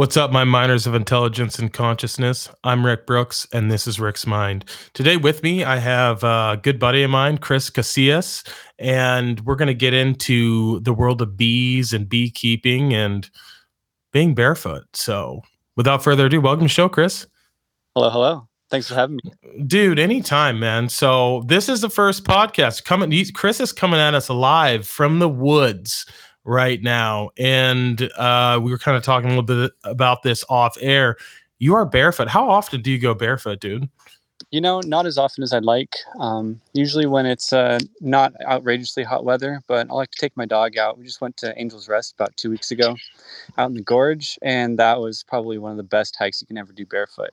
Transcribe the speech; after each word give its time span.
What's 0.00 0.16
up, 0.16 0.32
my 0.32 0.44
miners 0.44 0.86
of 0.86 0.94
intelligence 0.94 1.58
and 1.58 1.70
consciousness? 1.70 2.48
I'm 2.64 2.86
Rick 2.86 3.06
Brooks, 3.06 3.46
and 3.52 3.70
this 3.70 3.86
is 3.86 4.00
Rick's 4.00 4.26
Mind. 4.26 4.64
Today, 4.94 5.18
with 5.18 5.42
me, 5.42 5.62
I 5.62 5.76
have 5.76 6.24
a 6.24 6.58
good 6.62 6.78
buddy 6.78 7.02
of 7.02 7.10
mine, 7.10 7.36
Chris 7.36 7.68
Casillas, 7.68 8.42
and 8.78 9.40
we're 9.40 9.56
going 9.56 9.68
to 9.68 9.74
get 9.74 9.92
into 9.92 10.80
the 10.80 10.94
world 10.94 11.20
of 11.20 11.36
bees 11.36 11.92
and 11.92 12.08
beekeeping 12.08 12.94
and 12.94 13.28
being 14.10 14.34
barefoot. 14.34 14.84
So, 14.94 15.42
without 15.76 16.02
further 16.02 16.24
ado, 16.24 16.40
welcome 16.40 16.60
to 16.60 16.64
the 16.64 16.68
show, 16.70 16.88
Chris. 16.88 17.26
Hello, 17.94 18.08
hello. 18.08 18.48
Thanks 18.70 18.88
for 18.88 18.94
having 18.94 19.20
me. 19.22 19.64
Dude, 19.66 19.98
anytime, 19.98 20.58
man. 20.58 20.88
So, 20.88 21.44
this 21.46 21.68
is 21.68 21.82
the 21.82 21.90
first 21.90 22.24
podcast 22.24 22.84
coming. 22.84 23.12
Chris 23.34 23.60
is 23.60 23.70
coming 23.70 24.00
at 24.00 24.14
us 24.14 24.30
live 24.30 24.86
from 24.86 25.18
the 25.18 25.28
woods 25.28 26.06
right 26.44 26.82
now. 26.82 27.30
And 27.38 28.10
uh, 28.16 28.60
we 28.62 28.70
were 28.70 28.78
kind 28.78 28.96
of 28.96 29.02
talking 29.02 29.26
a 29.26 29.30
little 29.30 29.42
bit 29.42 29.72
about 29.84 30.22
this 30.22 30.44
off 30.48 30.76
air. 30.80 31.16
You 31.58 31.74
are 31.74 31.84
barefoot. 31.84 32.28
How 32.28 32.48
often 32.48 32.82
do 32.82 32.90
you 32.90 32.98
go 32.98 33.14
barefoot, 33.14 33.60
dude? 33.60 33.88
You 34.50 34.60
know, 34.60 34.80
not 34.80 35.06
as 35.06 35.18
often 35.18 35.44
as 35.44 35.52
I'd 35.52 35.64
like. 35.64 35.96
Um, 36.18 36.60
usually 36.72 37.06
when 37.06 37.26
it's 37.26 37.52
uh, 37.52 37.78
not 38.00 38.32
outrageously 38.48 39.04
hot 39.04 39.24
weather, 39.24 39.60
but 39.68 39.88
I 39.90 39.92
like 39.92 40.10
to 40.12 40.18
take 40.18 40.36
my 40.36 40.46
dog 40.46 40.78
out. 40.78 40.98
We 40.98 41.04
just 41.04 41.20
went 41.20 41.36
to 41.38 41.56
Angel's 41.56 41.88
Rest 41.88 42.14
about 42.14 42.36
two 42.36 42.50
weeks 42.50 42.70
ago 42.70 42.96
out 43.58 43.68
in 43.68 43.74
the 43.74 43.82
gorge, 43.82 44.38
and 44.42 44.78
that 44.78 44.98
was 44.98 45.22
probably 45.22 45.58
one 45.58 45.70
of 45.70 45.76
the 45.76 45.82
best 45.82 46.16
hikes 46.16 46.40
you 46.40 46.46
can 46.46 46.58
ever 46.58 46.72
do 46.72 46.86
barefoot. 46.86 47.30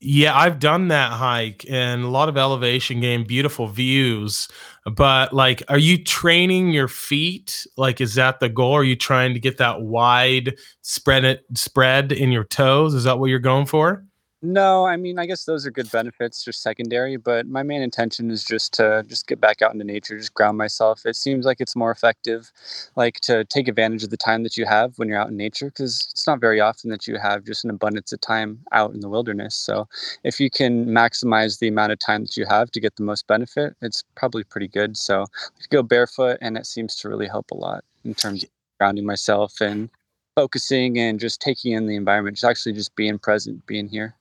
Yeah, 0.00 0.36
I've 0.36 0.58
done 0.58 0.88
that 0.88 1.12
hike 1.12 1.66
and 1.68 2.04
a 2.04 2.08
lot 2.08 2.28
of 2.28 2.36
elevation 2.36 3.00
gain, 3.00 3.26
beautiful 3.26 3.68
views. 3.68 4.48
But 4.86 5.32
like, 5.32 5.62
are 5.68 5.78
you 5.78 6.02
training 6.02 6.70
your 6.70 6.88
feet? 6.88 7.66
Like, 7.76 8.00
is 8.00 8.14
that 8.14 8.40
the 8.40 8.48
goal? 8.48 8.72
Are 8.72 8.84
you 8.84 8.96
trying 8.96 9.34
to 9.34 9.40
get 9.40 9.58
that 9.58 9.82
wide 9.82 10.56
spread 10.82 11.24
it 11.24 11.44
spread 11.54 12.12
in 12.12 12.32
your 12.32 12.44
toes? 12.44 12.94
Is 12.94 13.04
that 13.04 13.18
what 13.18 13.26
you're 13.26 13.38
going 13.38 13.66
for? 13.66 14.04
No, 14.42 14.86
I 14.86 14.96
mean, 14.96 15.18
I 15.18 15.26
guess 15.26 15.44
those 15.44 15.66
are 15.66 15.70
good 15.70 15.90
benefits, 15.90 16.42
just 16.42 16.62
secondary. 16.62 17.18
But 17.18 17.46
my 17.46 17.62
main 17.62 17.82
intention 17.82 18.30
is 18.30 18.42
just 18.42 18.72
to 18.74 19.04
just 19.06 19.26
get 19.26 19.38
back 19.38 19.60
out 19.60 19.74
into 19.74 19.84
nature, 19.84 20.16
just 20.16 20.32
ground 20.32 20.56
myself. 20.56 21.04
It 21.04 21.16
seems 21.16 21.44
like 21.44 21.60
it's 21.60 21.76
more 21.76 21.90
effective, 21.90 22.50
like 22.96 23.20
to 23.20 23.44
take 23.44 23.68
advantage 23.68 24.02
of 24.02 24.08
the 24.08 24.16
time 24.16 24.42
that 24.44 24.56
you 24.56 24.64
have 24.64 24.98
when 24.98 25.08
you're 25.08 25.18
out 25.18 25.28
in 25.28 25.36
nature, 25.36 25.66
because 25.66 26.08
it's 26.10 26.26
not 26.26 26.40
very 26.40 26.58
often 26.58 26.88
that 26.88 27.06
you 27.06 27.18
have 27.18 27.44
just 27.44 27.64
an 27.64 27.70
abundance 27.70 28.14
of 28.14 28.22
time 28.22 28.60
out 28.72 28.94
in 28.94 29.00
the 29.00 29.10
wilderness. 29.10 29.54
So 29.54 29.86
if 30.24 30.40
you 30.40 30.48
can 30.48 30.86
maximize 30.86 31.58
the 31.58 31.68
amount 31.68 31.92
of 31.92 31.98
time 31.98 32.22
that 32.22 32.38
you 32.38 32.46
have 32.46 32.70
to 32.70 32.80
get 32.80 32.96
the 32.96 33.04
most 33.04 33.26
benefit, 33.26 33.76
it's 33.82 34.04
probably 34.14 34.44
pretty 34.44 34.68
good. 34.68 34.96
So 34.96 35.24
I 35.24 35.64
go 35.68 35.82
barefoot, 35.82 36.38
and 36.40 36.56
it 36.56 36.64
seems 36.64 36.96
to 36.96 37.10
really 37.10 37.28
help 37.28 37.50
a 37.50 37.56
lot 37.56 37.84
in 38.04 38.14
terms 38.14 38.44
of 38.44 38.48
grounding 38.78 39.04
myself 39.04 39.60
and 39.60 39.90
focusing 40.34 40.98
and 40.98 41.20
just 41.20 41.42
taking 41.42 41.72
in 41.72 41.86
the 41.86 41.96
environment, 41.96 42.36
just 42.38 42.44
actually 42.44 42.72
just 42.72 42.96
being 42.96 43.18
present, 43.18 43.66
being 43.66 43.86
here. 43.86 44.14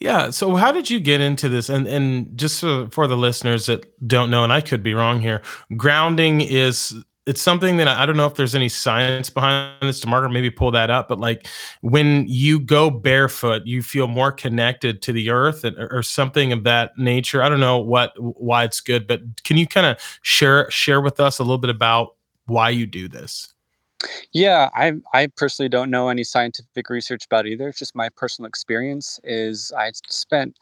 Yeah. 0.00 0.30
So 0.30 0.56
how 0.56 0.72
did 0.72 0.90
you 0.90 1.00
get 1.00 1.20
into 1.20 1.48
this? 1.48 1.68
And 1.68 1.86
and 1.86 2.36
just 2.36 2.58
so 2.58 2.88
for 2.88 3.06
the 3.06 3.16
listeners 3.16 3.66
that 3.66 3.86
don't 4.06 4.30
know, 4.30 4.44
and 4.44 4.52
I 4.52 4.60
could 4.60 4.82
be 4.82 4.94
wrong 4.94 5.20
here, 5.20 5.42
grounding 5.76 6.40
is 6.40 6.94
it's 7.26 7.40
something 7.40 7.78
that 7.78 7.88
I 7.88 8.04
don't 8.04 8.18
know 8.18 8.26
if 8.26 8.34
there's 8.34 8.54
any 8.54 8.68
science 8.68 9.30
behind 9.30 9.76
this 9.80 10.00
to 10.00 10.06
Margaret, 10.06 10.30
maybe 10.30 10.50
pull 10.50 10.70
that 10.72 10.90
up. 10.90 11.08
But 11.08 11.18
like 11.18 11.46
when 11.80 12.26
you 12.28 12.60
go 12.60 12.90
barefoot, 12.90 13.62
you 13.64 13.82
feel 13.82 14.08
more 14.08 14.30
connected 14.30 15.00
to 15.02 15.12
the 15.12 15.30
earth 15.30 15.64
and, 15.64 15.76
or 15.78 16.02
something 16.02 16.52
of 16.52 16.64
that 16.64 16.96
nature. 16.98 17.42
I 17.42 17.48
don't 17.48 17.60
know 17.60 17.78
what 17.78 18.12
why 18.18 18.64
it's 18.64 18.80
good, 18.80 19.06
but 19.06 19.22
can 19.44 19.56
you 19.56 19.66
kind 19.66 19.86
of 19.86 19.98
share 20.22 20.70
share 20.70 21.00
with 21.00 21.18
us 21.18 21.38
a 21.38 21.42
little 21.42 21.58
bit 21.58 21.70
about 21.70 22.16
why 22.46 22.70
you 22.70 22.86
do 22.86 23.08
this? 23.08 23.53
Yeah, 24.32 24.70
I 24.74 24.94
I 25.12 25.28
personally 25.28 25.68
don't 25.68 25.90
know 25.90 26.08
any 26.08 26.24
scientific 26.24 26.90
research 26.90 27.24
about 27.26 27.46
either. 27.46 27.68
It's 27.68 27.78
just 27.78 27.94
my 27.94 28.08
personal 28.08 28.48
experience. 28.48 29.20
Is 29.24 29.72
I 29.76 29.92
spent, 30.08 30.58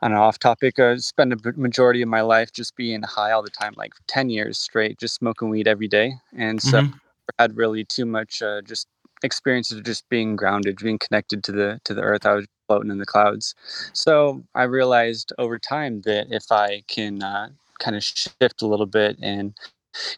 I 0.00 0.08
don't 0.08 0.16
off 0.16 0.38
topic. 0.38 0.78
Uh, 0.78 0.96
spent 0.98 1.32
a 1.32 1.52
majority 1.56 2.02
of 2.02 2.08
my 2.08 2.22
life 2.22 2.52
just 2.52 2.76
being 2.76 3.02
high 3.02 3.32
all 3.32 3.42
the 3.42 3.50
time, 3.50 3.74
like 3.76 3.92
ten 4.06 4.30
years 4.30 4.58
straight, 4.58 4.98
just 4.98 5.14
smoking 5.14 5.50
weed 5.50 5.68
every 5.68 5.88
day, 5.88 6.14
and 6.36 6.60
so 6.60 6.80
mm-hmm. 6.80 6.96
I 7.38 7.42
had 7.42 7.56
really 7.56 7.84
too 7.84 8.06
much 8.06 8.42
uh, 8.42 8.62
just 8.62 8.86
experiences 9.22 9.78
of 9.78 9.84
just 9.84 10.08
being 10.08 10.36
grounded, 10.36 10.78
being 10.78 10.98
connected 10.98 11.44
to 11.44 11.52
the 11.52 11.80
to 11.84 11.94
the 11.94 12.02
earth. 12.02 12.26
I 12.26 12.34
was 12.34 12.46
floating 12.66 12.90
in 12.90 12.98
the 12.98 13.06
clouds. 13.06 13.54
So 13.92 14.42
I 14.54 14.64
realized 14.64 15.32
over 15.38 15.58
time 15.58 16.02
that 16.02 16.28
if 16.30 16.50
I 16.50 16.82
can 16.88 17.22
uh, 17.22 17.50
kind 17.78 17.96
of 17.96 18.02
shift 18.02 18.62
a 18.62 18.66
little 18.66 18.86
bit 18.86 19.18
and 19.20 19.54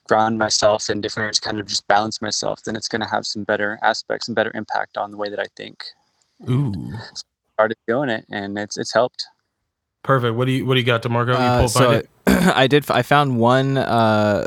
ground 0.08 0.38
myself 0.38 0.88
in 0.90 1.00
different 1.00 1.24
areas, 1.24 1.40
kind 1.40 1.60
of 1.60 1.66
just 1.66 1.86
balance 1.88 2.20
myself, 2.22 2.62
then 2.64 2.76
it's 2.76 2.88
going 2.88 3.02
to 3.02 3.08
have 3.08 3.26
some 3.26 3.44
better 3.44 3.78
aspects 3.82 4.28
and 4.28 4.34
better 4.34 4.52
impact 4.54 4.96
on 4.96 5.10
the 5.10 5.16
way 5.16 5.28
that 5.28 5.40
I 5.40 5.46
think. 5.56 5.84
Ooh. 6.48 6.72
So 7.14 7.24
started 7.54 7.76
doing 7.86 8.08
it, 8.08 8.26
and 8.30 8.58
it's 8.58 8.76
it's 8.76 8.92
helped. 8.92 9.24
Perfect. 10.02 10.34
What 10.34 10.46
do 10.46 10.52
you 10.52 10.66
what 10.66 10.74
do 10.74 10.80
you 10.80 10.86
got, 10.86 11.02
Demarco? 11.02 11.28
You 11.28 11.34
uh, 11.34 11.68
so 11.68 12.02
I 12.26 12.66
did. 12.66 12.90
I 12.90 13.02
found 13.02 13.38
one. 13.38 13.76
Uh, 13.76 14.46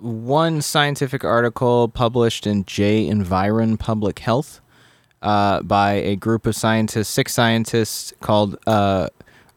one 0.00 0.62
scientific 0.62 1.24
article 1.24 1.88
published 1.88 2.46
in 2.46 2.64
J 2.64 3.06
Environ 3.06 3.76
Public 3.76 4.20
Health 4.20 4.60
uh, 5.22 5.60
by 5.62 5.94
a 5.94 6.16
group 6.16 6.46
of 6.46 6.54
scientists, 6.54 7.08
six 7.08 7.34
scientists 7.34 8.12
called 8.20 8.56
uh, 8.66 9.08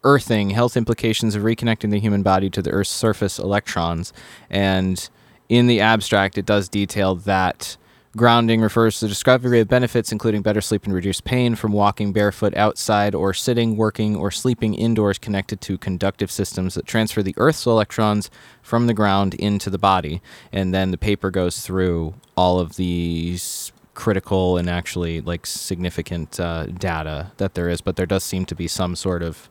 earthing, 0.03 0.51
health 0.51 0.75
implications 0.75 1.35
of 1.35 1.43
reconnecting 1.43 1.91
the 1.91 1.99
human 1.99 2.23
body 2.23 2.49
to 2.49 2.61
the 2.61 2.71
Earth's 2.71 2.89
surface 2.89 3.37
electrons. 3.39 4.13
And 4.49 5.09
in 5.49 5.67
the 5.67 5.79
abstract, 5.81 6.37
it 6.37 6.45
does 6.45 6.69
detail 6.69 7.15
that 7.15 7.77
grounding 8.17 8.59
refers 8.61 8.99
to 8.99 9.05
the 9.05 9.09
discovery 9.09 9.59
of 9.59 9.67
benefits, 9.67 10.11
including 10.11 10.41
better 10.41 10.61
sleep 10.61 10.85
and 10.85 10.93
reduced 10.93 11.23
pain 11.23 11.55
from 11.55 11.71
walking 11.71 12.11
barefoot 12.11 12.55
outside 12.57 13.15
or 13.15 13.33
sitting, 13.33 13.77
working, 13.77 14.15
or 14.15 14.31
sleeping 14.31 14.73
indoors 14.73 15.17
connected 15.17 15.61
to 15.61 15.77
conductive 15.77 16.29
systems 16.31 16.73
that 16.73 16.85
transfer 16.85 17.23
the 17.23 17.35
Earth's 17.37 17.65
electrons 17.65 18.29
from 18.61 18.87
the 18.87 18.93
ground 18.93 19.33
into 19.35 19.69
the 19.69 19.77
body. 19.77 20.21
And 20.51 20.73
then 20.73 20.91
the 20.91 20.97
paper 20.97 21.31
goes 21.31 21.61
through 21.61 22.15
all 22.35 22.59
of 22.59 22.75
these 22.75 23.71
critical 23.93 24.57
and 24.57 24.69
actually 24.69 25.21
like 25.21 25.45
significant 25.45 26.39
uh, 26.39 26.65
data 26.65 27.31
that 27.37 27.53
there 27.53 27.69
is, 27.69 27.81
but 27.81 27.95
there 27.95 28.05
does 28.05 28.23
seem 28.23 28.45
to 28.45 28.55
be 28.55 28.67
some 28.67 28.95
sort 28.95 29.21
of 29.21 29.49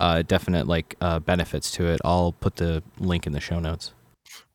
uh, 0.00 0.22
definite 0.22 0.66
like 0.66 0.96
uh, 1.00 1.20
benefits 1.20 1.70
to 1.72 1.86
it. 1.86 2.00
I'll 2.04 2.32
put 2.32 2.56
the 2.56 2.82
link 2.98 3.26
in 3.26 3.32
the 3.32 3.40
show 3.40 3.60
notes. 3.60 3.92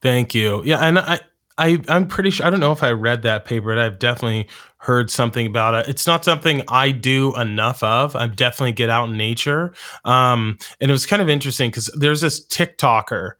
Thank 0.02 0.36
you. 0.36 0.62
Yeah, 0.66 0.80
and 0.80 1.00
I, 1.00 1.20
I, 1.58 1.82
I'm 1.88 2.08
pretty 2.08 2.32
sure. 2.32 2.46
I 2.46 2.50
don't 2.50 2.60
know 2.60 2.72
if 2.72 2.84
I 2.84 2.92
read 2.92 3.22
that 3.22 3.46
paper, 3.46 3.68
but 3.68 3.80
I've 3.80 4.00
definitely 4.00 4.48
heard 4.78 5.10
something 5.10 5.48
about 5.48 5.74
it. 5.74 5.90
It's 5.90 6.06
not 6.06 6.26
something 6.26 6.62
I 6.68 6.92
do 6.92 7.36
enough 7.38 7.82
of. 7.82 8.16
I 8.16 8.28
definitely 8.28 8.74
get 8.74 8.90
out 8.90 9.10
in 9.10 9.18
nature. 9.18 9.74
Um, 10.04 10.58
and 10.82 10.92
it 10.92 10.94
was 10.94 11.06
kind 11.06 11.22
of 11.22 11.30
interesting 11.30 11.72
because 11.72 11.90
there's 11.96 12.22
this 12.22 12.46
TikToker 12.48 13.32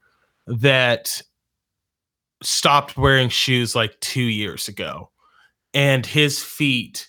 that 0.46 1.22
stopped 2.42 2.96
wearing 2.96 3.28
shoes 3.28 3.74
like 3.74 3.98
two 4.00 4.22
years 4.22 4.68
ago, 4.68 5.10
and 5.74 6.06
his 6.06 6.42
feet, 6.42 7.08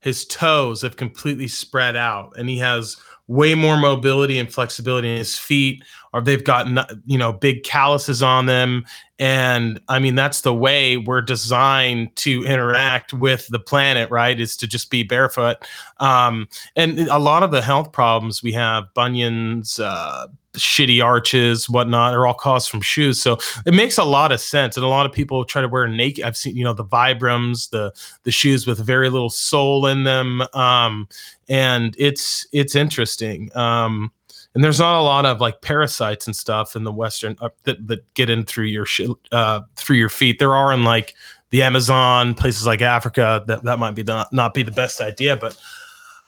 his 0.00 0.26
toes 0.26 0.82
have 0.82 0.96
completely 0.96 1.48
spread 1.48 1.96
out, 1.96 2.34
and 2.36 2.48
he 2.48 2.58
has 2.58 2.96
way 3.26 3.54
more 3.54 3.76
mobility 3.76 4.38
and 4.38 4.52
flexibility 4.52 5.10
in 5.10 5.16
his 5.16 5.38
feet 5.38 5.82
or 6.12 6.20
they've 6.20 6.44
got 6.44 6.66
you 7.06 7.18
know 7.18 7.32
big 7.32 7.64
calluses 7.64 8.22
on 8.22 8.46
them. 8.46 8.84
And 9.18 9.80
i 9.88 9.98
mean 9.98 10.14
that's 10.14 10.40
the 10.40 10.54
way 10.54 10.96
we're 10.96 11.22
designed 11.22 12.14
to 12.16 12.44
interact 12.44 13.12
with 13.12 13.46
the 13.48 13.60
planet 13.60 14.10
right 14.10 14.38
is 14.38 14.56
to 14.58 14.66
just 14.66 14.90
be 14.90 15.02
barefoot. 15.02 15.58
Um, 15.98 16.48
and 16.76 17.00
a 17.00 17.18
lot 17.18 17.42
of 17.42 17.50
the 17.50 17.62
health 17.62 17.92
problems 17.92 18.42
we 18.42 18.52
have 18.52 18.92
bunions 18.94 19.78
uh, 19.78 20.26
shitty 20.54 21.04
arches, 21.04 21.68
whatnot, 21.68 22.14
are 22.14 22.26
all 22.26 22.34
caused 22.34 22.70
from 22.70 22.80
shoes. 22.80 23.20
So 23.20 23.38
it 23.66 23.74
makes 23.74 23.98
a 23.98 24.04
lot 24.04 24.32
of 24.32 24.40
sense. 24.40 24.76
And 24.76 24.84
a 24.84 24.88
lot 24.88 25.06
of 25.06 25.12
people 25.12 25.44
try 25.44 25.62
to 25.62 25.68
wear 25.68 25.86
naked. 25.86 26.24
I've 26.24 26.36
seen, 26.36 26.56
you 26.56 26.64
know, 26.64 26.72
the 26.72 26.84
Vibrams, 26.84 27.70
the 27.70 27.92
the 28.22 28.30
shoes 28.30 28.66
with 28.66 28.78
very 28.78 29.10
little 29.10 29.30
sole 29.30 29.86
in 29.86 30.04
them. 30.04 30.42
Um, 30.52 31.08
and 31.48 31.94
it's 31.98 32.46
it's 32.52 32.74
interesting. 32.74 33.54
Um, 33.56 34.12
and 34.54 34.62
there's 34.62 34.78
not 34.78 35.00
a 35.00 35.02
lot 35.02 35.26
of 35.26 35.40
like 35.40 35.60
parasites 35.62 36.26
and 36.26 36.34
stuff 36.34 36.76
in 36.76 36.84
the 36.84 36.92
Western 36.92 37.36
uh, 37.40 37.48
that, 37.64 37.86
that 37.88 38.14
get 38.14 38.30
in 38.30 38.44
through 38.44 38.66
your 38.66 38.86
sh- 38.86 39.02
uh, 39.32 39.60
through 39.76 39.96
your 39.96 40.08
feet. 40.08 40.38
There 40.38 40.54
are 40.54 40.72
in 40.72 40.84
like 40.84 41.14
the 41.50 41.62
Amazon, 41.62 42.34
places 42.34 42.66
like 42.66 42.80
Africa. 42.80 43.42
That 43.46 43.64
that 43.64 43.78
might 43.78 43.94
be 43.96 44.02
the, 44.02 44.28
not 44.32 44.54
be 44.54 44.62
the 44.62 44.70
best 44.70 45.00
idea, 45.00 45.36
but 45.36 45.56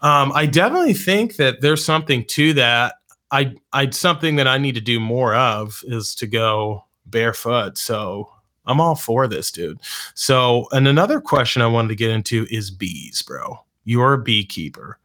um, 0.01 0.33
I 0.35 0.47
definitely 0.47 0.95
think 0.95 1.37
that 1.37 1.61
there's 1.61 1.85
something 1.85 2.25
to 2.27 2.53
that. 2.55 2.97
I 3.37 3.55
I 3.75 3.91
something 3.91 4.37
that 4.37 4.49
I 4.49 4.57
need 4.57 4.77
to 4.77 4.81
do 4.81 4.99
more 4.99 5.35
of 5.35 5.83
is 5.87 6.15
to 6.17 6.27
go 6.27 6.85
barefoot. 7.05 7.77
So 7.77 8.33
I'm 8.65 8.81
all 8.81 8.95
for 8.95 9.29
this, 9.29 9.51
dude. 9.51 9.79
So, 10.15 10.69
and 10.73 10.89
another 10.89 11.21
question 11.21 11.61
I 11.61 11.67
wanted 11.67 11.89
to 11.89 11.97
get 11.97 12.11
into 12.11 12.47
is 12.51 12.71
bees, 12.71 13.21
bro. 13.21 13.61
You're 13.85 14.15
a 14.15 14.23
beekeeper. 14.23 14.99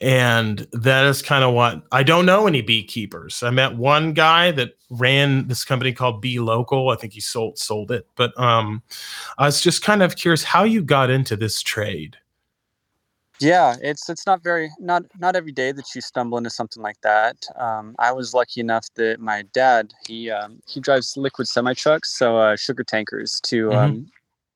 And 0.00 0.66
that 0.72 1.06
is 1.06 1.22
kind 1.22 1.42
of 1.42 1.54
what 1.54 1.82
I 1.90 2.02
don't 2.02 2.26
know 2.26 2.46
any 2.46 2.60
beekeepers. 2.60 3.42
I 3.42 3.48
met 3.48 3.76
one 3.76 4.12
guy 4.12 4.50
that 4.50 4.76
ran 4.90 5.48
this 5.48 5.64
company 5.64 5.94
called 5.94 6.20
Bee 6.20 6.40
Local. 6.40 6.90
I 6.90 6.96
think 6.96 7.14
he 7.14 7.20
sold 7.20 7.58
sold 7.58 7.90
it. 7.90 8.06
But 8.14 8.38
um 8.38 8.82
I 9.38 9.46
was 9.46 9.62
just 9.62 9.82
kind 9.82 10.02
of 10.02 10.16
curious 10.16 10.44
how 10.44 10.64
you 10.64 10.82
got 10.82 11.08
into 11.08 11.36
this 11.36 11.62
trade. 11.62 12.18
Yeah, 13.40 13.76
it's 13.82 14.08
it's 14.08 14.26
not 14.26 14.42
very 14.44 14.70
not 14.78 15.02
not 15.18 15.34
every 15.36 15.50
day 15.52 15.72
that 15.72 15.94
you 15.94 16.00
stumble 16.00 16.38
into 16.38 16.50
something 16.50 16.82
like 16.82 17.00
that. 17.02 17.36
Um, 17.56 17.94
I 17.98 18.12
was 18.12 18.32
lucky 18.32 18.60
enough 18.60 18.86
that 18.94 19.18
my 19.20 19.42
dad 19.52 19.92
he 20.06 20.30
um, 20.30 20.60
he 20.66 20.80
drives 20.80 21.16
liquid 21.16 21.48
semi 21.48 21.74
trucks, 21.74 22.16
so 22.16 22.38
uh, 22.38 22.56
sugar 22.56 22.84
tankers 22.84 23.40
to 23.46 23.70
Mhm. 23.70 23.74
um, 23.74 24.06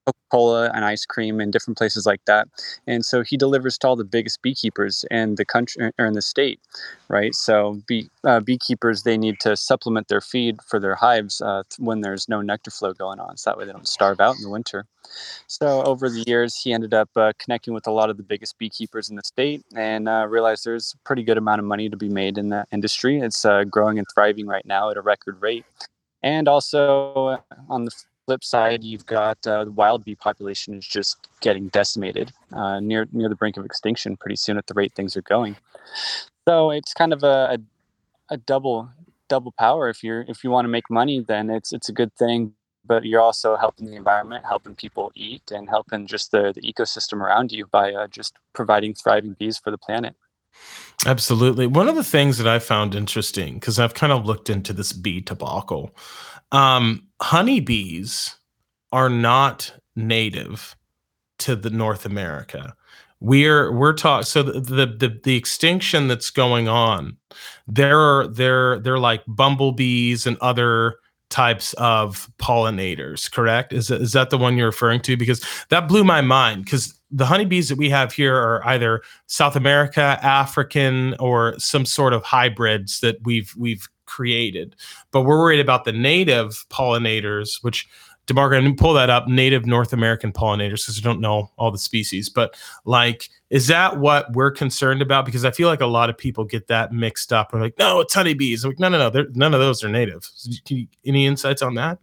Coca-Cola 0.09 0.71
and 0.75 0.85
ice 0.85 1.05
cream 1.05 1.41
and 1.41 1.53
different 1.53 1.77
places 1.77 2.07
like 2.07 2.25
that. 2.27 2.49
And 2.87 3.05
so 3.05 3.23
he 3.23 3.37
delivers 3.37 3.77
to 3.79 3.89
all 3.89 3.97
the 3.97 4.05
biggest 4.05 4.41
beekeepers 4.43 5.05
in 5.11 5.35
the 5.35 5.45
country 5.45 5.93
or 5.99 6.07
in 6.07 6.15
the 6.15 6.23
state, 6.23 6.61
right? 7.09 7.35
So 7.35 7.81
bee, 7.87 8.09
uh, 8.25 8.41
beekeepers 8.41 9.03
they 9.03 9.19
need 9.19 9.41
to 9.41 9.57
supplement 9.57 10.09
their 10.09 10.21
feed 10.21 10.61
for 10.67 10.81
their 10.81 10.95
hives 10.95 11.41
uh, 11.41 11.63
when 11.79 12.01
there's 12.01 12.29
no 12.29 12.41
nectar 12.41 12.71
flow 12.71 12.93
going 12.93 13.21
on, 13.21 13.37
so 13.37 13.51
that 13.51 13.59
way 13.59 13.67
they 13.67 13.73
don't 13.73 13.89
starve 13.89 14.21
out 14.21 14.37
in 14.37 14.43
the 14.43 14.51
winter. 14.51 14.87
So 15.47 15.83
over 15.85 16.09
the 16.09 16.25
years, 16.27 16.61
he 16.61 16.73
ended 16.73 16.93
up 16.95 17.09
uh, 17.17 17.33
connecting 17.39 17.75
with 17.75 17.87
a 17.87 17.91
lot 17.91 18.11
of 18.11 18.17
the 18.17 18.23
biggest 18.23 18.59
beekeepers 18.59 19.09
in 19.11 19.17
the 19.17 19.23
state 19.23 19.65
and 19.75 20.09
uh, 20.09 20.27
realized 20.29 20.65
there's 20.65 20.95
a 20.95 20.99
pretty 21.07 21.23
good 21.23 21.39
amount 21.39 21.61
of 21.61 21.65
money 21.65 21.89
to 21.89 21.97
be 21.97 22.09
made 22.09 22.39
in 22.39 22.49
that 22.51 22.69
industry. 22.73 23.21
It's 23.21 23.45
uh, 23.45 23.65
growing 23.65 23.99
and 23.99 24.07
thriving 24.13 24.47
right 24.47 24.67
now 24.67 24.91
at 24.91 24.97
a 24.97 25.01
record 25.01 25.41
rate. 25.41 25.65
And 26.23 26.49
also 26.49 27.27
uh, 27.27 27.39
on 27.69 27.85
the 27.85 27.93
flip 28.29 28.45
side, 28.45 28.85
you've 28.85 29.07
got 29.07 29.39
uh, 29.47 29.65
the 29.65 29.71
wild 29.71 30.05
bee 30.05 30.15
population 30.15 30.75
is 30.75 30.87
just 30.87 31.17
getting 31.41 31.69
decimated, 31.69 32.31
uh, 32.53 32.79
near 32.79 33.09
near 33.11 33.31
the 33.31 33.35
brink 33.35 33.57
of 33.57 33.65
extinction 33.65 34.19
pretty 34.19 34.37
soon 34.37 34.59
at 34.59 34.67
the 34.67 34.75
rate 34.75 34.93
things 34.95 35.17
are 35.17 35.23
going. 35.23 35.57
So 36.47 36.71
it's 36.71 36.93
kind 36.93 37.15
of 37.15 37.23
a, 37.23 37.57
a, 37.57 38.35
a 38.35 38.37
double 38.37 38.91
double 39.29 39.53
power. 39.59 39.89
If 39.89 40.05
you're 40.05 40.27
if 40.29 40.45
you 40.45 40.51
want 40.51 40.67
to 40.67 40.69
make 40.69 40.91
money, 40.91 41.21
then 41.21 41.49
it's 41.49 41.73
it's 41.73 41.89
a 41.89 41.93
good 42.01 42.13
thing. 42.17 42.53
But 42.85 43.05
you're 43.05 43.23
also 43.29 43.57
helping 43.57 43.87
the 43.87 43.97
environment, 43.97 44.45
helping 44.45 44.75
people 44.75 45.11
eat, 45.15 45.51
and 45.51 45.67
helping 45.67 46.07
just 46.07 46.31
the, 46.31 46.53
the 46.53 46.61
ecosystem 46.71 47.21
around 47.21 47.51
you 47.51 47.65
by 47.67 47.95
uh, 47.95 48.09
just 48.09 48.35
providing 48.53 48.93
thriving 48.93 49.37
bees 49.39 49.59
for 49.59 49.71
the 49.71 49.79
planet. 49.79 50.15
Absolutely. 51.07 51.67
One 51.67 51.89
of 51.89 51.97
the 51.97 52.05
things 52.05 52.39
that 52.39 52.49
I 52.49 52.59
found 52.59 52.95
interesting, 52.95 53.55
because 53.55 53.79
I've 53.79 53.95
kind 53.95 54.13
of 54.13 54.27
looked 54.27 54.51
into 54.51 54.73
this 54.73 54.93
bee 54.93 55.21
debacle, 55.21 55.95
um, 56.53 57.07
honeybees 57.21 58.37
are 58.93 59.11
not 59.11 59.73
native 59.97 60.77
to 61.39 61.57
the 61.57 61.71
North 61.71 62.05
America. 62.05 62.75
We're 63.21 63.73
we're 63.73 63.95
talking 63.95 64.25
so 64.25 64.43
the, 64.45 64.61
the 64.61 64.87
the 64.87 65.21
the 65.25 65.37
extinction 65.37 66.07
that's 66.07 66.31
going 66.31 66.69
on, 66.69 67.17
there 67.67 67.99
are 67.99 68.29
they're 68.29 68.79
they're 68.79 68.99
like 68.99 69.25
bumblebees 69.27 70.27
and 70.27 70.37
other 70.41 70.97
types 71.31 71.75
of 71.75 72.31
pollinators, 72.39 73.31
correct? 73.31 73.73
Is 73.73 73.89
that, 73.89 74.01
is 74.01 74.13
that 74.13 74.31
the 74.31 74.39
one 74.39 74.57
you're 74.57 74.67
referring 74.67 75.01
to? 75.03 75.17
Because 75.17 75.45
that 75.69 75.89
blew 75.89 76.05
my 76.05 76.21
mind 76.21 76.65
because 76.65 76.99
the 77.11 77.27
honeybees 77.27 77.69
that 77.69 77.79
we 77.79 77.91
have 77.91 78.13
here 78.13 78.37
are 78.37 78.65
either 78.67 79.03
South 79.27 79.57
America, 79.57 80.19
African, 80.23 81.15
or 81.19 81.59
some 81.59 81.85
sort 81.85 82.13
of 82.13 82.23
hybrids 82.23 83.01
that 83.01 83.17
we've 83.25 83.53
we've 83.57 83.89
created. 84.09 84.75
But 85.13 85.23
we're 85.23 85.39
worried 85.39 85.61
about 85.61 85.85
the 85.85 85.93
native 85.93 86.67
pollinators, 86.71 87.63
which 87.63 87.89
DeMarco, 88.29 88.59
and 88.59 88.77
pull 88.77 88.93
that 88.93 89.09
up, 89.09 89.27
native 89.27 89.67
North 89.67 89.93
American 89.93 90.33
pollinators, 90.33 90.85
because 90.85 90.99
I 90.99 91.03
don't 91.03 91.21
know 91.21 91.51
all 91.57 91.71
the 91.71 91.79
species. 91.79 92.29
But 92.29 92.55
like, 92.85 93.31
is 93.49 93.67
that 93.69 93.99
what 93.99 94.33
we're 94.35 94.51
concerned 94.51 95.01
about? 95.01 95.25
Because 95.25 95.45
I 95.45 95.51
feel 95.51 95.69
like 95.69 95.81
a 95.81 95.87
lot 95.87 96.11
of 96.11 96.19
people 96.19 96.45
get 96.45 96.69
that 96.69 96.93
mixed 96.93 97.33
up. 97.33 97.53
We're 97.53 97.61
like, 97.61 97.79
no, 97.79 98.01
it's 98.01 98.13
honeybees. 98.13 98.65
I'm 98.65 98.71
like, 98.71 98.79
no, 98.79 98.91
no, 98.91 99.09
no, 99.09 99.27
none 99.33 99.55
of 99.55 99.61
those 99.61 99.83
are 99.83 99.89
native. 99.89 100.29
You, 100.67 100.87
any 101.07 101.27
insights 101.27 101.63
on 101.63 101.75
that? 101.77 101.99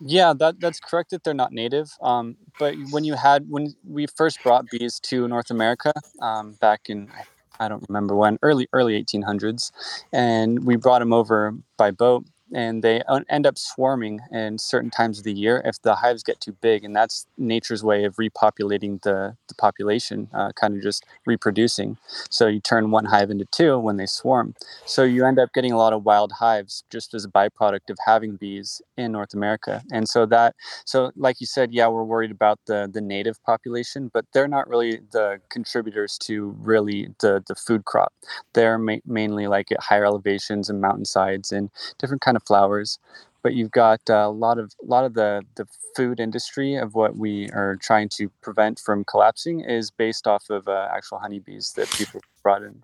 Yeah, 0.00 0.32
that 0.34 0.60
that's 0.60 0.80
correct 0.80 1.10
that 1.10 1.24
they're 1.24 1.34
not 1.34 1.52
native. 1.52 1.90
Um, 2.02 2.36
but 2.58 2.74
when 2.90 3.04
you 3.04 3.14
had 3.14 3.48
when 3.48 3.74
we 3.86 4.06
first 4.06 4.42
brought 4.42 4.66
bees 4.70 5.00
to 5.00 5.26
North 5.28 5.50
America 5.50 5.92
um, 6.20 6.52
back 6.60 6.88
in 6.88 7.08
I 7.10 7.22
don't 7.68 7.84
remember 7.88 8.14
when 8.14 8.38
early 8.42 8.68
early 8.72 9.02
1800s, 9.02 9.72
and 10.12 10.64
we 10.64 10.76
brought 10.76 11.00
them 11.00 11.12
over 11.12 11.54
by 11.76 11.90
boat 11.90 12.24
and 12.52 12.82
they 12.82 13.02
end 13.28 13.46
up 13.46 13.58
swarming 13.58 14.20
in 14.30 14.58
certain 14.58 14.90
times 14.90 15.18
of 15.18 15.24
the 15.24 15.32
year 15.32 15.62
if 15.64 15.80
the 15.82 15.96
hives 15.96 16.22
get 16.22 16.40
too 16.40 16.52
big 16.60 16.84
and 16.84 16.94
that's 16.94 17.26
nature's 17.38 17.82
way 17.82 18.04
of 18.04 18.16
repopulating 18.16 19.02
the, 19.02 19.36
the 19.48 19.54
population 19.54 20.28
uh, 20.34 20.52
kind 20.52 20.76
of 20.76 20.82
just 20.82 21.04
reproducing. 21.26 21.96
So 22.30 22.46
you 22.46 22.60
turn 22.60 22.90
one 22.90 23.06
hive 23.06 23.30
into 23.30 23.46
two 23.46 23.78
when 23.78 23.96
they 23.96 24.06
swarm. 24.06 24.54
So 24.84 25.02
you 25.04 25.24
end 25.24 25.38
up 25.38 25.52
getting 25.54 25.72
a 25.72 25.78
lot 25.78 25.92
of 25.92 26.04
wild 26.04 26.32
hives 26.32 26.84
just 26.90 27.14
as 27.14 27.24
a 27.24 27.28
byproduct 27.28 27.90
of 27.90 27.98
having 28.06 28.36
bees 28.36 28.80
in 28.96 29.12
north 29.12 29.34
america. 29.34 29.82
And 29.92 30.08
so 30.08 30.26
that 30.26 30.54
so 30.84 31.12
like 31.16 31.40
you 31.40 31.46
said 31.46 31.72
yeah 31.72 31.88
we're 31.88 32.04
worried 32.04 32.30
about 32.30 32.60
the 32.66 32.88
the 32.92 33.00
native 33.00 33.42
population 33.44 34.10
but 34.12 34.24
they're 34.32 34.48
not 34.48 34.68
really 34.68 35.00
the 35.12 35.40
contributors 35.50 36.18
to 36.18 36.56
really 36.60 37.08
the 37.20 37.42
the 37.46 37.54
food 37.54 37.84
crop. 37.84 38.12
They're 38.54 38.78
ma- 38.78 38.96
mainly 39.06 39.46
like 39.46 39.72
at 39.72 39.80
higher 39.82 40.04
elevations 40.04 40.70
and 40.70 40.80
mountainsides 40.80 41.52
and 41.52 41.70
different 41.98 42.22
kind 42.22 42.35
of 42.36 42.42
flowers 42.44 42.98
but 43.46 43.54
you've 43.54 43.70
got 43.70 44.00
uh, 44.10 44.14
a 44.14 44.28
lot 44.28 44.58
of 44.58 44.72
a 44.82 44.86
lot 44.86 45.04
of 45.04 45.14
the 45.14 45.40
the 45.54 45.64
food 45.94 46.18
industry 46.18 46.74
of 46.74 46.96
what 46.96 47.16
we 47.16 47.48
are 47.50 47.78
trying 47.80 48.08
to 48.08 48.28
prevent 48.42 48.80
from 48.80 49.04
collapsing 49.04 49.60
is 49.60 49.88
based 49.92 50.26
off 50.26 50.50
of 50.50 50.66
uh, 50.66 50.88
actual 50.92 51.18
honeybees 51.20 51.72
that 51.76 51.88
people 51.92 52.20
brought 52.42 52.62
in 52.62 52.82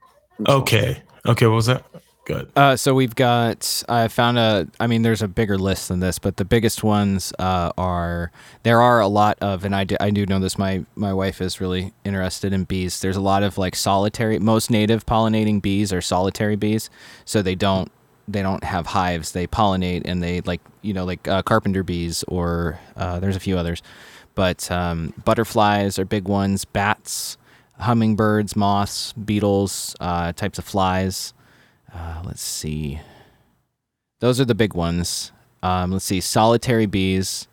okay. 0.49 1.03
Okay 1.27 1.47
what 1.49 1.57
was 1.57 1.67
that? 1.67 1.85
Good. 2.25 2.53
Uh, 2.55 2.77
so 2.77 2.95
we've 2.95 3.17
got 3.17 3.83
i 3.89 4.07
found 4.07 4.39
a 4.39 4.69
i 4.79 4.87
mean 4.87 5.03
there's 5.03 5.23
a 5.23 5.27
bigger 5.27 5.59
list 5.59 5.89
than 5.89 5.99
this 5.99 6.21
but 6.21 6.37
the 6.37 6.45
biggest 6.45 6.85
ones 6.85 7.33
uh, 7.41 7.73
are 7.77 8.31
there 8.63 8.81
are 8.81 9.01
a 9.01 9.09
lot 9.09 9.37
of 9.41 9.65
and 9.65 9.75
I 9.75 9.83
do, 9.83 9.97
I 9.99 10.11
do 10.11 10.25
know 10.27 10.39
this 10.39 10.57
my 10.57 10.85
my 10.95 11.13
wife 11.13 11.41
is 11.41 11.61
really 11.61 11.93
interested 12.05 12.53
in 12.53 12.63
bees. 12.63 13.01
There's 13.01 13.17
a 13.17 13.21
lot 13.21 13.43
of 13.43 13.59
like 13.59 13.75
solitary 13.75 14.39
most 14.39 14.71
native 14.71 15.05
pollinating 15.07 15.61
bees 15.61 15.93
are 15.93 16.01
solitary 16.01 16.55
bees 16.55 16.89
so 17.25 17.43
they 17.43 17.57
don't 17.57 17.91
they 18.29 18.43
don't 18.43 18.65
have 18.65 18.87
hives. 18.87 19.33
They 19.33 19.47
pollinate 19.47 20.03
and 20.05 20.23
they 20.23 20.41
like 20.43 20.61
you 20.83 20.93
know 20.93 21.05
like 21.05 21.27
uh, 21.29 21.43
carpenter 21.43 21.83
bees 21.83 22.25
or 22.29 22.79
uh, 22.97 23.21
there's 23.21 23.37
a 23.37 23.41
few 23.41 23.59
others, 23.59 23.83
but 24.35 24.71
um, 24.71 25.13
butterflies 25.25 25.99
are 25.99 26.05
big 26.05 26.29
ones. 26.29 26.65
Bats, 26.65 27.37
hummingbirds, 27.79 28.57
moths, 28.57 29.13
beetles, 29.13 29.95
uh, 30.01 30.33
types 30.33 30.59
of 30.59 30.65
flies. 30.65 31.35
Uh, 31.93 32.23
let's 32.25 32.43
see. 32.43 33.01
Those 34.21 34.41
are 34.41 34.45
the 34.45 34.55
big 34.55 34.75
ones. 34.75 35.33
Um, 35.63 35.93
let's 35.93 36.05
see. 36.05 36.21
Solitary 36.21 36.87
bees, 36.87 37.49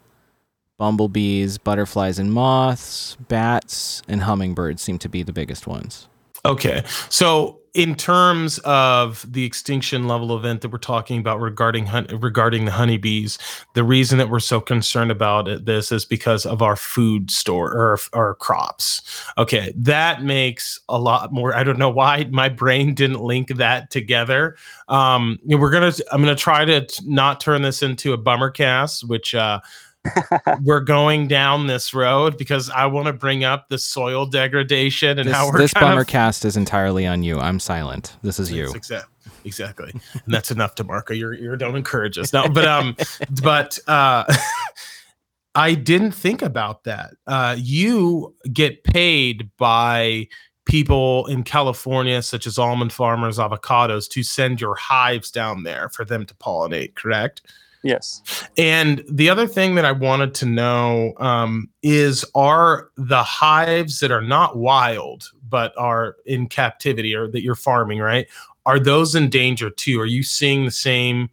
bumblebees, 0.77 1.57
butterflies 1.57 2.19
and 2.19 2.31
moths, 2.31 3.17
bats, 3.27 4.01
and 4.07 4.21
hummingbirds 4.21 4.81
seem 4.81 4.97
to 4.99 5.09
be 5.09 5.23
the 5.23 5.33
biggest 5.33 5.67
ones. 5.67 6.07
Okay. 6.45 6.83
So 7.09 7.58
in 7.79 7.95
terms 7.95 8.57
of 8.65 9.25
the 9.31 9.45
extinction 9.45 10.05
level 10.05 10.35
event 10.35 10.59
that 10.59 10.67
we're 10.67 10.77
talking 10.77 11.17
about 11.17 11.39
regarding 11.39 11.87
regarding 12.19 12.65
the 12.65 12.71
honeybees, 12.71 13.37
the 13.73 13.85
reason 13.85 14.17
that 14.17 14.29
we're 14.29 14.41
so 14.41 14.59
concerned 14.59 15.11
about 15.11 15.47
it, 15.47 15.63
this 15.63 15.89
is 15.89 16.03
because 16.03 16.45
of 16.45 16.61
our 16.61 16.75
food 16.75 17.31
store 17.31 17.71
or 17.71 17.97
our 18.11 18.35
crops. 18.35 19.23
Okay, 19.37 19.71
that 19.77 20.23
makes 20.23 20.77
a 20.89 20.99
lot 20.99 21.31
more. 21.31 21.55
I 21.55 21.63
don't 21.63 21.79
know 21.79 21.89
why 21.89 22.25
my 22.29 22.49
brain 22.49 22.93
didn't 22.93 23.21
link 23.21 23.47
that 23.55 23.91
together. 23.91 24.57
Um, 24.89 25.39
we're 25.45 25.71
gonna. 25.71 25.93
I'm 26.11 26.21
gonna 26.21 26.35
try 26.35 26.65
to 26.65 26.85
not 27.05 27.39
turn 27.39 27.61
this 27.61 27.81
into 27.81 28.11
a 28.11 28.17
bummer 28.17 28.51
cast, 28.51 29.07
which. 29.07 29.33
Uh, 29.33 29.61
we're 30.63 30.79
going 30.79 31.27
down 31.27 31.67
this 31.67 31.93
road 31.93 32.37
because 32.37 32.69
I 32.69 32.85
want 32.85 33.07
to 33.07 33.13
bring 33.13 33.43
up 33.43 33.69
the 33.69 33.77
soil 33.77 34.25
degradation 34.25 35.19
and 35.19 35.27
this, 35.27 35.35
how 35.35 35.51
we're 35.51 35.57
this 35.57 35.73
bummer 35.73 36.01
of, 36.01 36.07
cast 36.07 36.45
is 36.45 36.55
entirely 36.55 37.05
on 37.05 37.23
you. 37.23 37.39
I'm 37.39 37.59
silent. 37.59 38.15
This 38.21 38.39
is 38.39 38.51
you. 38.51 38.71
Exactly. 38.73 39.15
Exactly. 39.45 39.91
and 39.91 40.33
that's 40.33 40.51
enough 40.51 40.75
to. 40.75 41.03
You're 41.11 41.33
you 41.33 41.55
don't 41.55 41.75
encourage 41.75 42.17
us. 42.17 42.33
No, 42.33 42.47
but 42.49 42.65
um 42.65 42.95
but 43.43 43.77
uh 43.87 44.23
I 45.55 45.73
didn't 45.73 46.11
think 46.11 46.41
about 46.41 46.83
that. 46.85 47.11
Uh 47.27 47.55
you 47.57 48.35
get 48.51 48.83
paid 48.83 49.49
by 49.57 50.27
people 50.65 51.25
in 51.25 51.43
California, 51.43 52.21
such 52.21 52.45
as 52.45 52.57
almond 52.57 52.93
farmers, 52.93 53.37
avocados, 53.37 54.07
to 54.09 54.23
send 54.23 54.61
your 54.61 54.75
hives 54.75 55.31
down 55.31 55.63
there 55.63 55.89
for 55.89 56.05
them 56.05 56.25
to 56.27 56.33
pollinate, 56.35 56.95
correct? 56.95 57.41
Yes. 57.83 58.21
And 58.57 59.03
the 59.09 59.29
other 59.29 59.47
thing 59.47 59.75
that 59.75 59.85
I 59.85 59.91
wanted 59.91 60.33
to 60.35 60.45
know 60.45 61.13
um, 61.17 61.69
is 61.81 62.25
are 62.35 62.89
the 62.97 63.23
hives 63.23 63.99
that 64.01 64.11
are 64.11 64.21
not 64.21 64.57
wild 64.57 65.31
but 65.49 65.73
are 65.77 66.17
in 66.25 66.47
captivity 66.47 67.15
or 67.15 67.27
that 67.27 67.41
you're 67.41 67.55
farming, 67.55 67.99
right? 67.99 68.27
Are 68.65 68.79
those 68.79 69.15
in 69.15 69.29
danger 69.29 69.69
too? 69.69 69.99
Are 69.99 70.05
you 70.05 70.23
seeing 70.23 70.65
the 70.65 70.71
same 70.71 71.29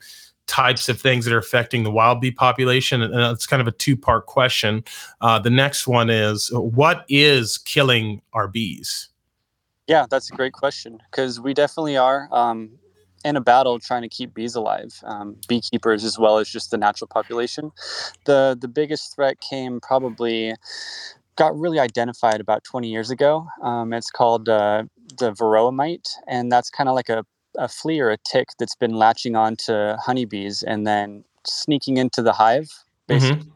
types 0.46 0.88
of 0.88 1.00
things 1.00 1.24
that 1.24 1.34
are 1.34 1.38
affecting 1.38 1.82
the 1.82 1.90
wild 1.90 2.20
bee 2.20 2.30
population? 2.30 3.02
And 3.02 3.14
it's 3.14 3.46
kind 3.46 3.60
of 3.60 3.68
a 3.68 3.72
two 3.72 3.96
part 3.96 4.26
question. 4.26 4.84
Uh, 5.20 5.38
the 5.38 5.50
next 5.50 5.86
one 5.86 6.08
is 6.08 6.50
what 6.52 7.04
is 7.08 7.58
killing 7.58 8.22
our 8.32 8.48
bees? 8.48 9.08
Yeah, 9.86 10.06
that's 10.08 10.30
a 10.30 10.34
great 10.34 10.52
question 10.52 11.00
because 11.10 11.38
we 11.38 11.54
definitely 11.54 11.96
are. 11.96 12.28
Um, 12.32 12.78
in 13.26 13.34
a 13.34 13.40
battle 13.40 13.80
trying 13.80 14.02
to 14.02 14.08
keep 14.08 14.32
bees 14.34 14.54
alive, 14.54 15.00
um, 15.02 15.36
beekeepers 15.48 16.04
as 16.04 16.16
well 16.16 16.38
as 16.38 16.48
just 16.48 16.70
the 16.70 16.78
natural 16.78 17.08
population. 17.08 17.72
The 18.24 18.56
the 18.58 18.68
biggest 18.68 19.14
threat 19.14 19.40
came 19.40 19.80
probably 19.80 20.54
got 21.34 21.58
really 21.58 21.80
identified 21.80 22.40
about 22.40 22.64
20 22.64 22.88
years 22.88 23.10
ago. 23.10 23.46
Um, 23.62 23.92
it's 23.92 24.10
called 24.10 24.48
uh, 24.48 24.84
the 25.18 25.32
varroa 25.32 25.72
mite, 25.72 26.08
and 26.28 26.50
that's 26.50 26.70
kind 26.70 26.88
of 26.88 26.94
like 26.94 27.08
a, 27.08 27.24
a 27.58 27.68
flea 27.68 28.00
or 28.00 28.10
a 28.10 28.16
tick 28.18 28.48
that's 28.58 28.76
been 28.76 28.94
latching 28.94 29.34
on 29.34 29.56
to 29.66 29.98
honeybees 30.00 30.62
and 30.62 30.86
then 30.86 31.24
sneaking 31.44 31.96
into 31.96 32.22
the 32.22 32.32
hive, 32.32 32.70
basically. 33.08 33.42
Mm-hmm 33.42 33.55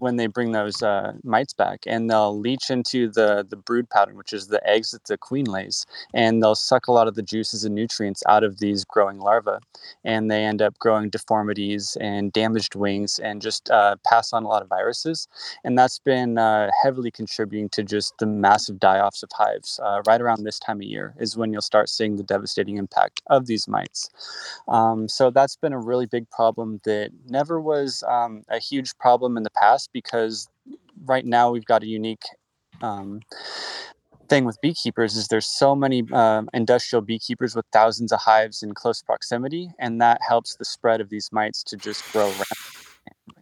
when 0.00 0.16
they 0.16 0.26
bring 0.26 0.52
those 0.52 0.82
uh, 0.82 1.12
mites 1.22 1.52
back, 1.52 1.80
and 1.86 2.10
they'll 2.10 2.38
leach 2.38 2.70
into 2.70 3.08
the 3.08 3.46
the 3.48 3.56
brood 3.56 3.88
pattern, 3.88 4.16
which 4.16 4.32
is 4.32 4.48
the 4.48 4.66
eggs 4.68 4.90
that 4.90 5.04
the 5.04 5.16
queen 5.16 5.46
lays, 5.46 5.86
and 6.14 6.42
they'll 6.42 6.54
suck 6.54 6.88
a 6.88 6.92
lot 6.92 7.06
of 7.06 7.14
the 7.14 7.22
juices 7.22 7.64
and 7.64 7.74
nutrients 7.74 8.22
out 8.28 8.44
of 8.44 8.58
these 8.58 8.84
growing 8.84 9.18
larvae, 9.18 9.58
and 10.04 10.30
they 10.30 10.44
end 10.44 10.60
up 10.62 10.78
growing 10.78 11.10
deformities 11.10 11.96
and 12.00 12.32
damaged 12.32 12.74
wings, 12.74 13.18
and 13.18 13.40
just 13.42 13.70
uh, 13.70 13.96
pass 14.06 14.32
on 14.32 14.44
a 14.44 14.48
lot 14.48 14.62
of 14.62 14.68
viruses, 14.68 15.28
and 15.64 15.78
that's 15.78 15.98
been 15.98 16.38
uh, 16.38 16.70
heavily 16.82 17.10
contributing 17.10 17.68
to 17.68 17.82
just 17.82 18.14
the 18.18 18.26
massive 18.26 18.80
die-offs 18.80 19.22
of 19.22 19.30
hives. 19.32 19.78
Uh, 19.82 20.02
right 20.06 20.20
around 20.20 20.42
this 20.44 20.58
time 20.58 20.78
of 20.78 20.82
year 20.82 21.14
is 21.18 21.36
when 21.36 21.52
you'll 21.52 21.62
start 21.62 21.88
seeing 21.88 22.16
the 22.16 22.22
devastating 22.22 22.76
impact 22.78 23.20
of 23.26 23.46
these 23.46 23.68
mites. 23.68 24.08
Um, 24.68 25.08
so 25.08 25.30
that's 25.30 25.56
been 25.56 25.72
a 25.72 25.78
really 25.78 26.06
big 26.06 26.28
problem 26.30 26.80
that 26.84 27.10
never 27.28 27.60
was 27.60 28.02
um, 28.08 28.42
a 28.48 28.58
huge 28.58 28.96
problem 28.98 29.36
in 29.36 29.42
the 29.42 29.50
past 29.50 29.89
because 29.92 30.48
right 31.04 31.24
now 31.24 31.50
we've 31.50 31.64
got 31.64 31.82
a 31.82 31.86
unique 31.86 32.24
um, 32.82 33.20
thing 34.28 34.44
with 34.44 34.60
beekeepers 34.60 35.16
is 35.16 35.28
there's 35.28 35.46
so 35.46 35.74
many 35.74 36.04
um, 36.12 36.48
industrial 36.54 37.02
beekeepers 37.02 37.54
with 37.54 37.66
thousands 37.72 38.12
of 38.12 38.20
hives 38.20 38.62
in 38.62 38.72
close 38.74 39.02
proximity 39.02 39.70
and 39.78 40.00
that 40.00 40.20
helps 40.26 40.54
the 40.56 40.64
spread 40.64 41.00
of 41.00 41.10
these 41.10 41.30
mites 41.32 41.62
to 41.64 41.76
just 41.76 42.10
grow 42.12 42.30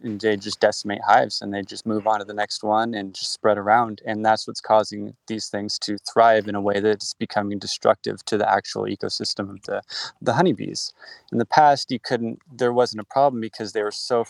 and 0.03 0.19
they 0.19 0.37
just 0.37 0.59
decimate 0.59 1.01
hives 1.05 1.41
and 1.41 1.53
they 1.53 1.61
just 1.61 1.85
move 1.85 2.07
on 2.07 2.19
to 2.19 2.25
the 2.25 2.33
next 2.33 2.63
one 2.63 2.93
and 2.93 3.13
just 3.13 3.33
spread 3.33 3.57
around. 3.57 4.01
And 4.05 4.25
that's 4.25 4.47
what's 4.47 4.61
causing 4.61 5.15
these 5.27 5.47
things 5.47 5.77
to 5.79 5.97
thrive 6.11 6.47
in 6.47 6.55
a 6.55 6.61
way 6.61 6.79
that's 6.79 7.13
becoming 7.13 7.59
destructive 7.59 8.23
to 8.25 8.37
the 8.37 8.49
actual 8.49 8.83
ecosystem 8.83 9.49
of 9.49 9.61
the 9.63 9.81
the 10.21 10.33
honeybees. 10.33 10.93
In 11.31 11.37
the 11.37 11.45
past 11.45 11.91
you 11.91 11.99
couldn't 11.99 12.39
there 12.51 12.73
wasn't 12.73 13.01
a 13.01 13.05
problem 13.05 13.41
because 13.41 13.73
they 13.73 13.83
were 13.83 13.91
so 13.91 14.25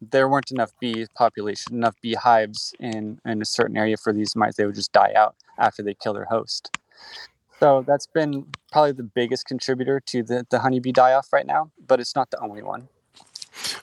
there 0.00 0.28
weren't 0.28 0.50
enough 0.50 0.72
bee 0.80 1.06
population 1.16 1.74
enough 1.74 1.96
beehives 2.02 2.74
in 2.80 3.20
in 3.24 3.42
a 3.42 3.46
certain 3.46 3.76
area 3.76 3.96
for 3.96 4.12
these 4.12 4.36
mites. 4.36 4.56
They 4.56 4.66
would 4.66 4.74
just 4.74 4.92
die 4.92 5.12
out 5.16 5.36
after 5.58 5.82
they 5.82 5.94
kill 5.94 6.14
their 6.14 6.26
host. 6.26 6.76
So 7.60 7.82
that's 7.86 8.06
been 8.06 8.46
probably 8.70 8.92
the 8.92 9.02
biggest 9.02 9.46
contributor 9.46 10.00
to 10.06 10.22
the, 10.22 10.46
the 10.48 10.60
honeybee 10.60 10.92
die 10.92 11.12
off 11.12 11.32
right 11.32 11.46
now 11.46 11.70
but 11.88 12.00
it's 12.00 12.14
not 12.14 12.30
the 12.30 12.40
only 12.40 12.62
one 12.62 12.88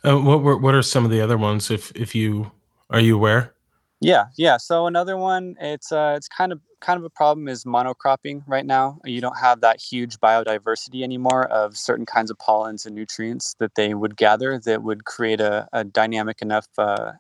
uh, 0.04 0.18
what 0.20 0.62
what 0.62 0.74
are 0.74 0.82
some 0.82 1.06
of 1.06 1.12
the 1.12 1.22
other 1.22 1.38
ones? 1.38 1.72
If 1.72 1.92
if 1.96 2.16
you 2.16 2.52
are 2.90 3.00
you 3.00 3.16
aware? 3.16 3.56
Yeah, 4.02 4.26
yeah. 4.38 4.58
So 4.58 4.88
another 4.88 5.18
one, 5.18 5.56
it's 5.60 5.92
uh, 5.92 6.14
it's 6.18 6.28
kind 6.28 6.52
of 6.52 6.60
kind 6.82 6.98
of 6.98 7.04
a 7.04 7.10
problem 7.10 7.48
is 7.48 7.64
monocropping 7.64 8.44
right 8.46 8.66
now. 8.66 9.00
You 9.06 9.22
don't 9.22 9.38
have 9.38 9.62
that 9.62 9.82
huge 9.82 10.20
biodiversity 10.20 11.02
anymore 11.02 11.46
of 11.48 11.78
certain 11.78 12.06
kinds 12.06 12.30
of 12.30 12.38
pollens 12.38 12.86
and 12.86 12.96
nutrients 12.96 13.56
that 13.60 13.76
they 13.76 13.94
would 13.94 14.18
gather 14.18 14.60
that 14.60 14.84
would 14.84 15.06
create 15.06 15.42
a, 15.42 15.68
a 15.74 15.84
dynamic 15.84 16.42
enough 16.42 16.68
uh, 16.78 17.14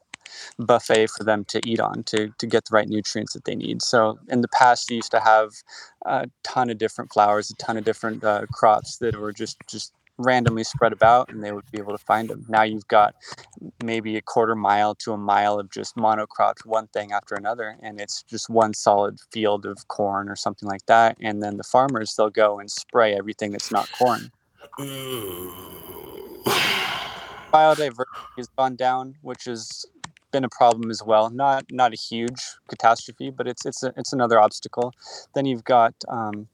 buffet 0.59 1.07
for 1.07 1.23
them 1.23 1.45
to 1.45 1.61
eat 1.65 1.79
on 1.79 2.03
to 2.03 2.29
to 2.37 2.45
get 2.45 2.65
the 2.65 2.73
right 2.75 2.89
nutrients 2.89 3.33
that 3.33 3.45
they 3.45 3.55
need. 3.55 3.81
So 3.81 4.19
in 4.27 4.41
the 4.41 4.49
past, 4.49 4.89
you 4.89 4.97
used 4.97 5.11
to 5.11 5.19
have 5.19 5.51
a 6.05 6.29
ton 6.43 6.69
of 6.69 6.77
different 6.77 7.11
flowers, 7.13 7.49
a 7.49 7.55
ton 7.55 7.77
of 7.77 7.85
different 7.85 8.23
uh, 8.23 8.45
crops 8.51 8.97
that 8.97 9.15
were 9.15 9.33
just 9.33 9.57
just 9.67 9.93
randomly 10.17 10.63
spread 10.63 10.93
about 10.93 11.29
and 11.29 11.43
they 11.43 11.51
would 11.51 11.69
be 11.71 11.77
able 11.77 11.91
to 11.97 12.03
find 12.03 12.29
them. 12.29 12.45
Now 12.47 12.63
you've 12.63 12.87
got 12.87 13.15
maybe 13.83 14.17
a 14.17 14.21
quarter 14.21 14.55
mile 14.55 14.95
to 14.95 15.13
a 15.13 15.17
mile 15.17 15.59
of 15.59 15.69
just 15.71 15.95
monocropped 15.95 16.65
one 16.65 16.87
thing 16.87 17.11
after 17.11 17.35
another 17.35 17.77
and 17.81 17.99
it's 17.99 18.23
just 18.23 18.49
one 18.49 18.73
solid 18.73 19.19
field 19.31 19.65
of 19.65 19.87
corn 19.87 20.29
or 20.29 20.35
something 20.35 20.69
like 20.69 20.85
that 20.85 21.17
and 21.21 21.43
then 21.43 21.57
the 21.57 21.63
farmers 21.63 22.15
they'll 22.15 22.29
go 22.29 22.59
and 22.59 22.71
spray 22.71 23.13
everything 23.15 23.51
that's 23.51 23.71
not 23.71 23.89
corn. 23.91 24.31
Biodiversity 27.53 28.05
has 28.37 28.47
gone 28.57 28.75
down, 28.75 29.15
which 29.21 29.45
has 29.45 29.85
been 30.35 30.43
a 30.43 30.49
problem 30.49 30.91
as 30.91 31.01
well. 31.01 31.29
Not 31.29 31.63
not 31.71 31.93
a 31.93 31.95
huge 31.95 32.41
catastrophe, 32.67 33.29
but 33.29 33.47
it's 33.47 33.65
it's 33.65 33.83
a, 33.83 33.93
it's 33.95 34.11
another 34.11 34.37
obstacle. 34.37 34.93
Then 35.33 35.45
you've 35.45 35.63
got 35.63 35.93
um, 36.09 36.49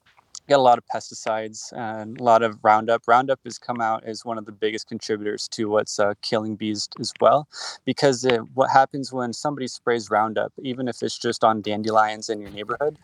got 0.52 0.60
a 0.60 0.62
lot 0.62 0.78
of 0.78 0.86
pesticides 0.94 1.74
and 1.74 2.20
a 2.20 2.24
lot 2.24 2.44
of 2.44 2.60
Roundup. 2.64 3.04
Roundup 3.08 3.40
has 3.46 3.58
come 3.58 3.82
out 3.82 4.04
as 4.06 4.26
one 4.26 4.38
of 4.38 4.46
the 4.46 4.54
biggest 4.54 4.88
contributors 4.88 5.48
to 5.50 5.70
what's 5.70 6.00
uh, 6.00 6.14
killing 6.22 6.58
bees 6.58 6.90
as 7.00 7.14
well, 7.22 7.48
because 7.86 8.26
it, 8.26 8.42
what 8.54 8.70
happens 8.70 9.14
when 9.14 9.34
somebody 9.34 9.68
sprays 9.68 10.12
Roundup, 10.12 10.54
even 10.62 10.90
if 10.90 11.04
it's 11.04 11.18
just 11.18 11.44
on 11.44 11.62
dandelions 11.62 12.30
in 12.30 12.42
your 12.42 12.52
neighborhood, 12.52 12.98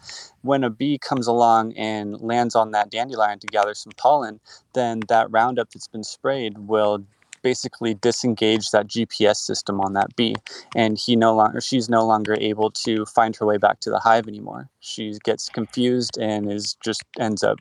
when 0.44 0.64
a 0.64 0.70
bee 0.70 1.00
comes 1.00 1.28
along 1.28 1.74
and 1.78 2.22
lands 2.22 2.56
on 2.56 2.72
that 2.72 2.92
dandelion 2.92 3.40
to 3.40 3.48
gather 3.48 3.74
some 3.74 3.94
pollen, 3.98 4.42
then 4.74 5.02
that 5.08 5.32
Roundup 5.32 5.72
that's 5.72 5.88
been 5.88 6.04
sprayed 6.04 6.58
will 6.60 7.06
basically 7.48 7.94
disengage 7.94 8.72
that 8.72 8.88
GPS 8.88 9.38
system 9.38 9.80
on 9.80 9.94
that 9.94 10.14
bee, 10.18 10.36
and 10.76 10.98
he 10.98 11.16
no 11.16 11.34
longer 11.34 11.62
she's 11.62 11.88
no 11.90 12.06
longer 12.06 12.36
able 12.42 12.70
to 12.72 13.06
find 13.06 13.38
her 13.38 13.46
way 13.46 13.58
back 13.58 13.80
to 13.80 13.90
the 13.90 14.00
hive 14.00 14.28
anymore. 14.28 14.70
She 14.82 15.14
gets 15.24 15.48
confused 15.48 16.18
and 16.18 16.52
is 16.52 16.76
just 16.84 17.04
ends 17.18 17.44
up 17.44 17.60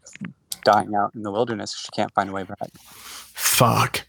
dying 0.65 0.97
out 0.97 1.15
in 1.15 1.23
the 1.23 1.31
wilderness. 1.31 1.71
She 1.73 1.89
can't 1.95 2.13
find 2.15 2.29
a 2.31 2.33
way 2.33 2.43
back. 2.43 2.71
Fuck. 2.75 4.09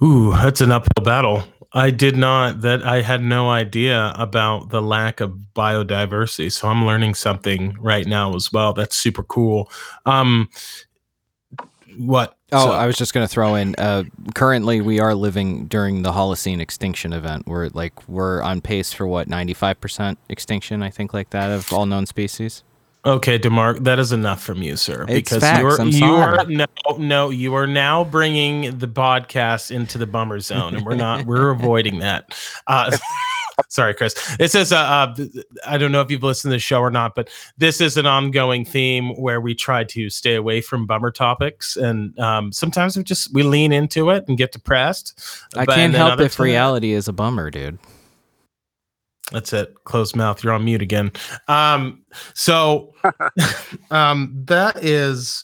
Ooh, 0.00 0.30
that's 0.30 0.60
an 0.60 0.70
uphill 0.70 1.04
battle. 1.04 1.42
I 1.72 1.90
did 1.90 2.16
not 2.16 2.60
that 2.60 2.84
I 2.84 3.02
had 3.02 3.20
no 3.20 3.50
idea 3.50 4.12
about 4.16 4.68
the 4.70 4.80
lack 4.80 5.20
of 5.20 5.36
biodiversity. 5.56 6.52
So 6.52 6.68
I'm 6.68 6.86
learning 6.86 7.14
something 7.14 7.76
right 7.80 8.06
now 8.06 8.36
as 8.36 8.52
well. 8.52 8.72
That's 8.72 8.96
super 8.96 9.24
cool. 9.24 9.68
Um 10.06 10.48
what 11.98 12.36
Oh, 12.54 12.66
so, 12.66 12.72
I 12.72 12.86
was 12.86 12.96
just 12.96 13.12
going 13.12 13.26
to 13.26 13.32
throw 13.32 13.56
in. 13.56 13.74
Uh, 13.78 14.04
currently, 14.34 14.80
we 14.80 15.00
are 15.00 15.14
living 15.14 15.66
during 15.66 16.02
the 16.02 16.12
Holocene 16.12 16.60
extinction 16.60 17.12
event. 17.12 17.48
We're 17.48 17.68
like 17.74 18.08
we're 18.08 18.42
on 18.42 18.60
pace 18.60 18.92
for 18.92 19.08
what 19.08 19.28
ninety 19.28 19.54
five 19.54 19.80
percent 19.80 20.18
extinction, 20.28 20.80
I 20.80 20.90
think, 20.90 21.12
like 21.12 21.30
that 21.30 21.50
of 21.50 21.72
all 21.72 21.84
known 21.84 22.06
species. 22.06 22.62
Okay, 23.06 23.38
Demarc, 23.38 23.84
that 23.84 23.98
is 23.98 24.12
enough 24.12 24.42
from 24.42 24.62
you, 24.62 24.76
sir. 24.76 25.04
Because 25.04 25.42
you're 25.58 25.82
you 25.84 26.04
are 26.04 26.44
no 26.46 26.66
no 26.96 27.30
you 27.30 27.54
are 27.54 27.66
now 27.66 28.04
bringing 28.04 28.78
the 28.78 28.88
podcast 28.88 29.70
into 29.70 29.98
the 29.98 30.06
bummer 30.06 30.38
zone, 30.38 30.76
and 30.76 30.86
we're 30.86 30.94
not 30.94 31.26
we're 31.26 31.50
avoiding 31.50 31.98
that. 31.98 32.34
Uh, 32.68 32.96
Sorry, 33.68 33.94
Chris. 33.94 34.14
It 34.38 34.50
says, 34.50 34.72
uh, 34.72 34.78
uh, 34.78 35.14
I 35.66 35.78
don't 35.78 35.92
know 35.92 36.00
if 36.00 36.10
you've 36.10 36.22
listened 36.22 36.50
to 36.50 36.56
the 36.56 36.60
show 36.60 36.80
or 36.80 36.90
not, 36.90 37.14
but 37.14 37.30
this 37.56 37.80
is 37.80 37.96
an 37.96 38.06
ongoing 38.06 38.64
theme 38.64 39.10
where 39.16 39.40
we 39.40 39.54
try 39.54 39.84
to 39.84 40.10
stay 40.10 40.34
away 40.34 40.60
from 40.60 40.86
bummer 40.86 41.10
topics, 41.10 41.76
and 41.76 42.18
um, 42.18 42.52
sometimes 42.52 42.96
we 42.96 43.04
just 43.04 43.32
we 43.32 43.42
lean 43.42 43.72
into 43.72 44.10
it 44.10 44.24
and 44.28 44.36
get 44.36 44.52
depressed. 44.52 45.20
I 45.56 45.64
but, 45.64 45.76
can't 45.76 45.94
help 45.94 46.20
if 46.20 46.38
reality 46.38 46.92
is 46.92 47.08
a 47.08 47.12
bummer, 47.12 47.50
dude. 47.50 47.78
That's 49.32 49.52
it. 49.52 49.74
Closed 49.84 50.16
mouth. 50.16 50.44
You're 50.44 50.52
on 50.52 50.64
mute 50.64 50.82
again. 50.82 51.10
Um, 51.48 52.02
so, 52.34 52.94
um, 53.90 54.32
that 54.46 54.84
is 54.84 55.43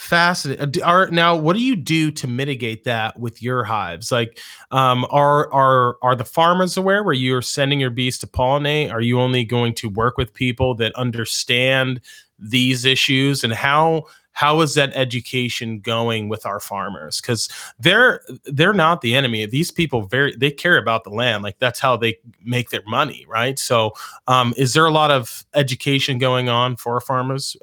Fascinating. 0.00 0.80
Are 0.84 1.08
now, 1.10 1.34
what 1.34 1.56
do 1.56 1.60
you 1.62 1.74
do 1.74 2.12
to 2.12 2.28
mitigate 2.28 2.84
that 2.84 3.18
with 3.18 3.42
your 3.42 3.64
hives? 3.64 4.12
Like, 4.12 4.38
um, 4.70 5.04
are 5.10 5.52
are 5.52 5.96
are 6.02 6.14
the 6.14 6.24
farmers 6.24 6.76
aware 6.76 7.02
where 7.02 7.14
you're 7.14 7.42
sending 7.42 7.80
your 7.80 7.90
bees 7.90 8.16
to 8.18 8.28
pollinate? 8.28 8.92
Are 8.92 9.00
you 9.00 9.20
only 9.20 9.44
going 9.44 9.74
to 9.74 9.88
work 9.88 10.16
with 10.16 10.32
people 10.32 10.76
that 10.76 10.94
understand 10.94 12.00
these 12.38 12.84
issues? 12.84 13.42
And 13.42 13.52
how 13.52 14.04
how 14.34 14.60
is 14.60 14.74
that 14.74 14.92
education 14.94 15.80
going 15.80 16.28
with 16.28 16.46
our 16.46 16.60
farmers? 16.60 17.20
Because 17.20 17.48
they're 17.80 18.20
they're 18.44 18.72
not 18.72 19.00
the 19.00 19.16
enemy. 19.16 19.46
These 19.46 19.72
people 19.72 20.02
very 20.02 20.32
they 20.36 20.52
care 20.52 20.78
about 20.78 21.02
the 21.02 21.10
land. 21.10 21.42
Like 21.42 21.58
that's 21.58 21.80
how 21.80 21.96
they 21.96 22.18
make 22.44 22.70
their 22.70 22.84
money, 22.86 23.26
right? 23.28 23.58
So, 23.58 23.94
um, 24.28 24.54
is 24.56 24.74
there 24.74 24.86
a 24.86 24.92
lot 24.92 25.10
of 25.10 25.44
education 25.54 26.18
going 26.18 26.48
on 26.48 26.76
for 26.76 27.00
farmers 27.00 27.56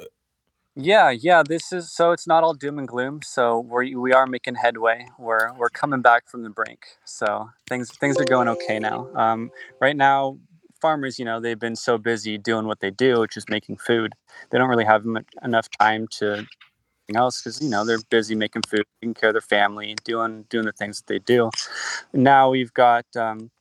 yeah, 0.75 1.09
yeah. 1.09 1.43
This 1.47 1.71
is 1.71 1.91
so 1.91 2.11
it's 2.11 2.27
not 2.27 2.43
all 2.43 2.53
doom 2.53 2.79
and 2.79 2.87
gloom. 2.87 3.21
So 3.23 3.59
we 3.59 3.95
we 3.95 4.13
are 4.13 4.27
making 4.27 4.55
headway. 4.55 5.07
We're 5.17 5.53
we're 5.57 5.69
coming 5.69 6.01
back 6.01 6.27
from 6.29 6.43
the 6.43 6.49
brink. 6.49 6.81
So 7.05 7.49
things 7.67 7.91
things 7.91 8.19
are 8.19 8.25
going 8.25 8.47
okay 8.49 8.79
now. 8.79 9.09
Um, 9.15 9.51
right 9.79 9.95
now, 9.95 10.37
farmers, 10.81 11.17
you 11.17 11.25
know, 11.25 11.39
they've 11.39 11.59
been 11.59 11.75
so 11.77 11.97
busy 11.97 12.37
doing 12.37 12.67
what 12.67 12.81
they 12.81 12.91
do, 12.91 13.21
which 13.21 13.37
is 13.37 13.45
making 13.49 13.77
food. 13.77 14.13
They 14.49 14.57
don't 14.57 14.69
really 14.69 14.85
have 14.85 15.05
enough 15.43 15.67
time 15.79 16.07
to 16.19 16.33
anything 16.33 17.17
else 17.17 17.41
because 17.41 17.61
you 17.61 17.69
know 17.69 17.85
they're 17.85 17.99
busy 18.09 18.35
making 18.35 18.63
food, 18.69 18.83
taking 19.01 19.13
care 19.13 19.29
of 19.29 19.33
their 19.35 19.41
family, 19.41 19.95
doing 20.03 20.45
doing 20.49 20.65
the 20.65 20.73
things 20.73 20.99
that 21.01 21.07
they 21.07 21.19
do. 21.19 21.49
Now 22.13 22.49
we've 22.51 22.73
got 22.73 23.05
um, 23.15 23.51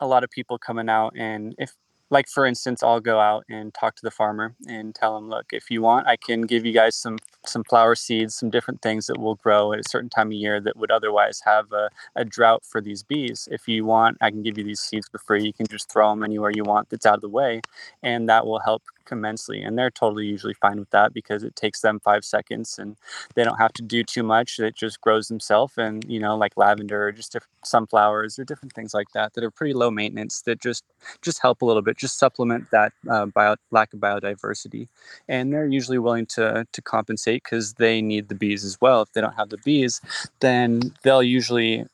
a 0.00 0.06
lot 0.06 0.24
of 0.24 0.30
people 0.30 0.58
coming 0.58 0.88
out, 0.88 1.14
and 1.16 1.54
if 1.58 1.72
like 2.12 2.28
for 2.28 2.46
instance 2.46 2.82
i'll 2.84 3.00
go 3.00 3.18
out 3.18 3.44
and 3.48 3.74
talk 3.74 3.96
to 3.96 4.02
the 4.02 4.10
farmer 4.10 4.54
and 4.68 4.94
tell 4.94 5.16
him 5.18 5.28
look 5.28 5.46
if 5.52 5.70
you 5.70 5.82
want 5.82 6.06
i 6.06 6.16
can 6.16 6.42
give 6.42 6.64
you 6.64 6.72
guys 6.72 6.94
some 6.94 7.18
some 7.46 7.64
flower 7.64 7.94
seeds, 7.94 8.34
some 8.34 8.50
different 8.50 8.82
things 8.82 9.06
that 9.06 9.18
will 9.18 9.34
grow 9.36 9.72
at 9.72 9.80
a 9.80 9.88
certain 9.88 10.10
time 10.10 10.28
of 10.28 10.32
year 10.34 10.60
that 10.60 10.76
would 10.76 10.90
otherwise 10.90 11.40
have 11.44 11.72
a, 11.72 11.88
a 12.16 12.24
drought 12.24 12.64
for 12.64 12.80
these 12.80 13.02
bees. 13.02 13.48
If 13.50 13.66
you 13.68 13.84
want, 13.84 14.18
I 14.20 14.30
can 14.30 14.42
give 14.42 14.58
you 14.58 14.64
these 14.64 14.80
seeds 14.80 15.08
for 15.08 15.18
free. 15.18 15.44
You 15.44 15.52
can 15.52 15.66
just 15.66 15.90
throw 15.90 16.10
them 16.10 16.22
anywhere 16.22 16.52
you 16.54 16.64
want 16.64 16.90
that's 16.90 17.06
out 17.06 17.16
of 17.16 17.20
the 17.20 17.28
way, 17.28 17.60
and 18.02 18.28
that 18.28 18.46
will 18.46 18.60
help 18.60 18.82
immensely. 19.10 19.62
And 19.62 19.76
they're 19.78 19.90
totally 19.90 20.26
usually 20.26 20.54
fine 20.54 20.78
with 20.78 20.90
that 20.90 21.12
because 21.12 21.42
it 21.42 21.56
takes 21.56 21.80
them 21.80 22.00
five 22.00 22.24
seconds 22.24 22.78
and 22.78 22.96
they 23.34 23.44
don't 23.44 23.58
have 23.58 23.72
to 23.74 23.82
do 23.82 24.04
too 24.04 24.22
much. 24.22 24.58
It 24.58 24.76
just 24.76 25.00
grows 25.00 25.28
themselves. 25.28 25.74
And, 25.76 26.04
you 26.08 26.20
know, 26.20 26.36
like 26.36 26.56
lavender 26.56 27.08
or 27.08 27.12
just 27.12 27.36
sunflowers 27.64 28.38
or 28.38 28.44
different 28.44 28.74
things 28.74 28.94
like 28.94 29.08
that 29.14 29.34
that 29.34 29.44
are 29.44 29.50
pretty 29.50 29.74
low 29.74 29.90
maintenance 29.90 30.42
that 30.42 30.60
just 30.60 30.84
just 31.22 31.40
help 31.42 31.62
a 31.62 31.64
little 31.64 31.82
bit, 31.82 31.96
just 31.96 32.18
supplement 32.18 32.70
that 32.70 32.92
uh, 33.10 33.26
bio, 33.26 33.56
lack 33.70 33.92
of 33.92 34.00
biodiversity. 34.00 34.88
And 35.28 35.52
they're 35.52 35.66
usually 35.66 35.98
willing 35.98 36.26
to 36.26 36.66
to 36.70 36.82
compensate 36.82 37.42
because 37.44 37.74
they 37.74 38.02
need 38.02 38.28
the 38.28 38.34
bees 38.34 38.64
as 38.64 38.80
well. 38.80 39.02
If 39.02 39.12
they 39.12 39.20
don't 39.20 39.34
have 39.34 39.48
the 39.50 39.58
bees, 39.58 40.00
then 40.40 40.92
they'll 41.02 41.22
usually 41.22 41.86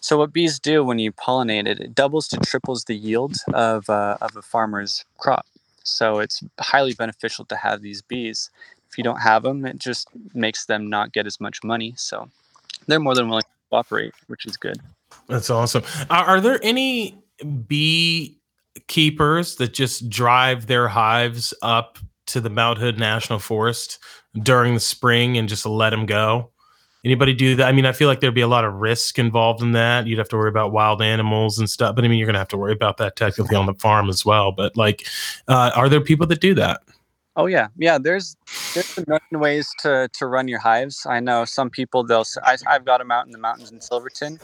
so 0.00 0.18
what 0.18 0.32
bees 0.32 0.58
do 0.58 0.84
when 0.84 0.98
you 0.98 1.12
pollinate 1.12 1.66
it, 1.66 1.80
it 1.80 1.94
doubles 1.94 2.28
to 2.28 2.36
triples 2.38 2.84
the 2.84 2.96
yield 2.96 3.36
of, 3.52 3.88
uh, 3.88 4.18
of 4.20 4.36
a 4.36 4.42
farmer's 4.42 5.04
crop. 5.18 5.46
So 5.84 6.18
it's 6.18 6.42
highly 6.60 6.94
beneficial 6.94 7.44
to 7.46 7.56
have 7.56 7.82
these 7.82 8.02
bees. 8.02 8.50
If 8.90 8.98
you 8.98 9.04
don't 9.04 9.20
have 9.20 9.42
them, 9.42 9.64
it 9.64 9.78
just 9.78 10.08
makes 10.34 10.66
them 10.66 10.88
not 10.88 11.12
get 11.12 11.26
as 11.26 11.40
much 11.40 11.62
money. 11.62 11.94
So 11.96 12.28
they're 12.86 13.00
more 13.00 13.14
than 13.14 13.28
willing 13.28 13.42
to 13.42 13.48
cooperate, 13.70 14.14
which 14.26 14.46
is 14.46 14.56
good. 14.56 14.78
That's 15.28 15.50
awesome. 15.50 15.84
Are, 16.10 16.24
are 16.24 16.40
there 16.40 16.58
any 16.62 17.18
bee 17.66 18.40
keepers 18.88 19.56
that 19.56 19.74
just 19.74 20.08
drive 20.08 20.66
their 20.66 20.88
hives 20.88 21.54
up 21.62 21.98
to 22.26 22.40
the 22.40 22.50
Mount 22.50 22.78
Hood 22.78 22.98
National 22.98 23.38
Forest 23.38 23.98
during 24.42 24.74
the 24.74 24.80
spring 24.80 25.36
and 25.36 25.48
just 25.48 25.66
let 25.66 25.90
them 25.90 26.06
go? 26.06 26.50
Anybody 27.04 27.34
do 27.34 27.54
that? 27.56 27.66
I 27.68 27.72
mean, 27.72 27.84
I 27.84 27.92
feel 27.92 28.08
like 28.08 28.20
there'd 28.20 28.34
be 28.34 28.40
a 28.40 28.48
lot 28.48 28.64
of 28.64 28.74
risk 28.74 29.18
involved 29.18 29.60
in 29.60 29.72
that. 29.72 30.06
You'd 30.06 30.18
have 30.18 30.28
to 30.30 30.36
worry 30.36 30.48
about 30.48 30.72
wild 30.72 31.02
animals 31.02 31.58
and 31.58 31.68
stuff. 31.68 31.94
But 31.94 32.04
I 32.04 32.08
mean, 32.08 32.18
you're 32.18 32.26
going 32.26 32.34
to 32.34 32.38
have 32.40 32.48
to 32.48 32.56
worry 32.56 32.72
about 32.72 32.96
that 32.96 33.16
technically 33.16 33.56
on 33.56 33.66
the 33.66 33.74
farm 33.74 34.08
as 34.08 34.24
well. 34.24 34.52
But 34.52 34.76
like, 34.76 35.06
uh, 35.48 35.70
are 35.74 35.88
there 35.88 36.00
people 36.00 36.26
that 36.28 36.40
do 36.40 36.54
that? 36.54 36.80
Oh 37.36 37.46
yeah, 37.46 37.66
yeah. 37.76 37.98
There's 37.98 38.36
there's 38.74 38.96
a 38.96 39.04
million 39.08 39.40
ways 39.40 39.68
to 39.80 40.08
to 40.12 40.26
run 40.26 40.46
your 40.46 40.60
hives. 40.60 41.04
I 41.04 41.20
know 41.20 41.44
some 41.44 41.68
people 41.68 42.04
they'll. 42.04 42.24
I, 42.44 42.56
I've 42.66 42.84
got 42.84 42.98
them 42.98 43.10
out 43.10 43.26
in 43.26 43.32
the 43.32 43.38
mountains 43.38 43.72
in 43.72 43.80
Silverton. 43.80 44.38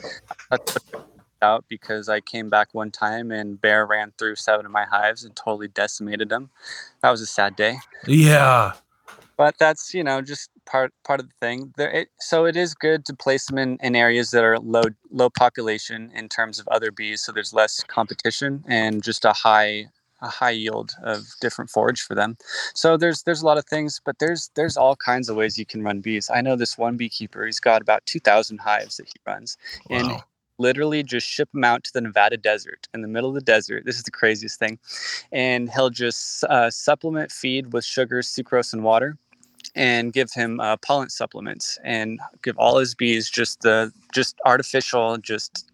out 1.42 1.64
because 1.68 2.08
I 2.08 2.20
came 2.20 2.50
back 2.50 2.68
one 2.72 2.90
time 2.90 3.30
and 3.30 3.58
bear 3.60 3.86
ran 3.86 4.12
through 4.18 4.36
seven 4.36 4.66
of 4.66 4.72
my 4.72 4.84
hives 4.84 5.24
and 5.24 5.34
totally 5.34 5.68
decimated 5.68 6.28
them. 6.28 6.50
That 7.02 7.10
was 7.10 7.20
a 7.20 7.26
sad 7.26 7.56
day. 7.56 7.76
Yeah. 8.06 8.74
But 9.40 9.56
that's 9.56 9.94
you 9.94 10.04
know 10.04 10.20
just 10.20 10.50
part 10.66 10.92
part 11.02 11.18
of 11.18 11.26
the 11.26 11.32
thing. 11.40 11.72
There, 11.78 11.90
it, 11.90 12.08
so 12.18 12.44
it 12.44 12.56
is 12.56 12.74
good 12.74 13.06
to 13.06 13.14
place 13.14 13.46
them 13.46 13.56
in, 13.56 13.78
in 13.80 13.96
areas 13.96 14.32
that 14.32 14.44
are 14.44 14.58
low 14.58 14.82
low 15.10 15.30
population 15.30 16.12
in 16.14 16.28
terms 16.28 16.58
of 16.58 16.68
other 16.68 16.90
bees, 16.92 17.22
so 17.22 17.32
there's 17.32 17.54
less 17.54 17.82
competition 17.84 18.62
and 18.68 19.02
just 19.02 19.24
a 19.24 19.32
high 19.32 19.86
a 20.20 20.28
high 20.28 20.50
yield 20.50 20.92
of 21.02 21.22
different 21.40 21.70
forage 21.70 22.02
for 22.02 22.14
them. 22.14 22.36
So 22.74 22.98
there's 22.98 23.22
there's 23.22 23.40
a 23.40 23.46
lot 23.46 23.56
of 23.56 23.64
things, 23.64 23.98
but 24.04 24.18
there's 24.18 24.50
there's 24.56 24.76
all 24.76 24.94
kinds 24.94 25.30
of 25.30 25.36
ways 25.36 25.56
you 25.56 25.64
can 25.64 25.82
run 25.82 26.00
bees. 26.00 26.28
I 26.28 26.42
know 26.42 26.54
this 26.54 26.76
one 26.76 26.98
beekeeper, 26.98 27.46
he's 27.46 27.60
got 27.60 27.80
about 27.80 28.04
2,000 28.04 28.58
hives 28.58 28.98
that 28.98 29.06
he 29.06 29.14
runs, 29.26 29.56
wow. 29.88 29.96
and 29.96 30.22
literally 30.58 31.02
just 31.02 31.26
ship 31.26 31.50
them 31.52 31.64
out 31.64 31.82
to 31.84 31.92
the 31.94 32.02
Nevada 32.02 32.36
desert 32.36 32.88
in 32.92 33.00
the 33.00 33.08
middle 33.08 33.30
of 33.30 33.36
the 33.36 33.40
desert. 33.40 33.86
This 33.86 33.96
is 33.96 34.02
the 34.02 34.10
craziest 34.10 34.58
thing, 34.58 34.78
and 35.32 35.70
he'll 35.70 35.88
just 35.88 36.44
uh, 36.44 36.70
supplement 36.70 37.32
feed 37.32 37.72
with 37.72 37.86
sugar, 37.86 38.20
sucrose, 38.20 38.74
and 38.74 38.84
water 38.84 39.16
and 39.74 40.12
give 40.12 40.32
him 40.32 40.60
uh, 40.60 40.76
pollen 40.76 41.08
supplements 41.08 41.78
and 41.84 42.20
give 42.42 42.56
all 42.58 42.78
his 42.78 42.94
bees 42.94 43.30
just 43.30 43.62
the 43.62 43.92
just 44.12 44.36
artificial 44.44 45.16
just 45.18 45.70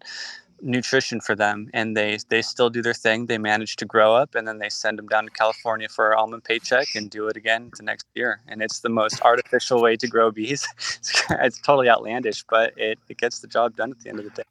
nutrition 0.61 1.21
for 1.21 1.35
them. 1.35 1.69
And 1.73 1.95
they 1.95 2.17
they 2.29 2.41
still 2.41 2.69
do 2.69 2.81
their 2.81 2.93
thing. 2.93 3.27
They 3.27 3.37
manage 3.37 3.75
to 3.77 3.85
grow 3.85 4.15
up 4.15 4.35
and 4.35 4.47
then 4.47 4.59
they 4.59 4.69
send 4.69 4.97
them 4.97 5.07
down 5.07 5.25
to 5.25 5.31
california 5.31 5.89
for 5.89 6.11
an 6.11 6.17
almond 6.17 6.43
paycheck 6.43 6.87
and 6.95 7.09
do 7.09 7.27
it 7.27 7.37
again 7.37 7.71
the 7.77 7.83
next 7.83 8.07
year. 8.15 8.41
And 8.47 8.61
it's 8.61 8.79
the 8.79 8.89
most 8.89 9.21
artificial 9.21 9.81
way 9.81 9.95
to 9.97 10.07
grow 10.07 10.31
bees. 10.31 10.67
It's 11.29 11.59
totally 11.59 11.89
outlandish 11.89 12.43
but 12.49 12.73
it, 12.77 12.99
it 13.09 13.17
gets 13.17 13.39
the 13.39 13.47
job 13.47 13.75
done 13.75 13.91
at 13.91 13.99
the 13.99 14.09
end 14.09 14.19
of 14.19 14.25
the 14.25 14.31
day. 14.31 14.43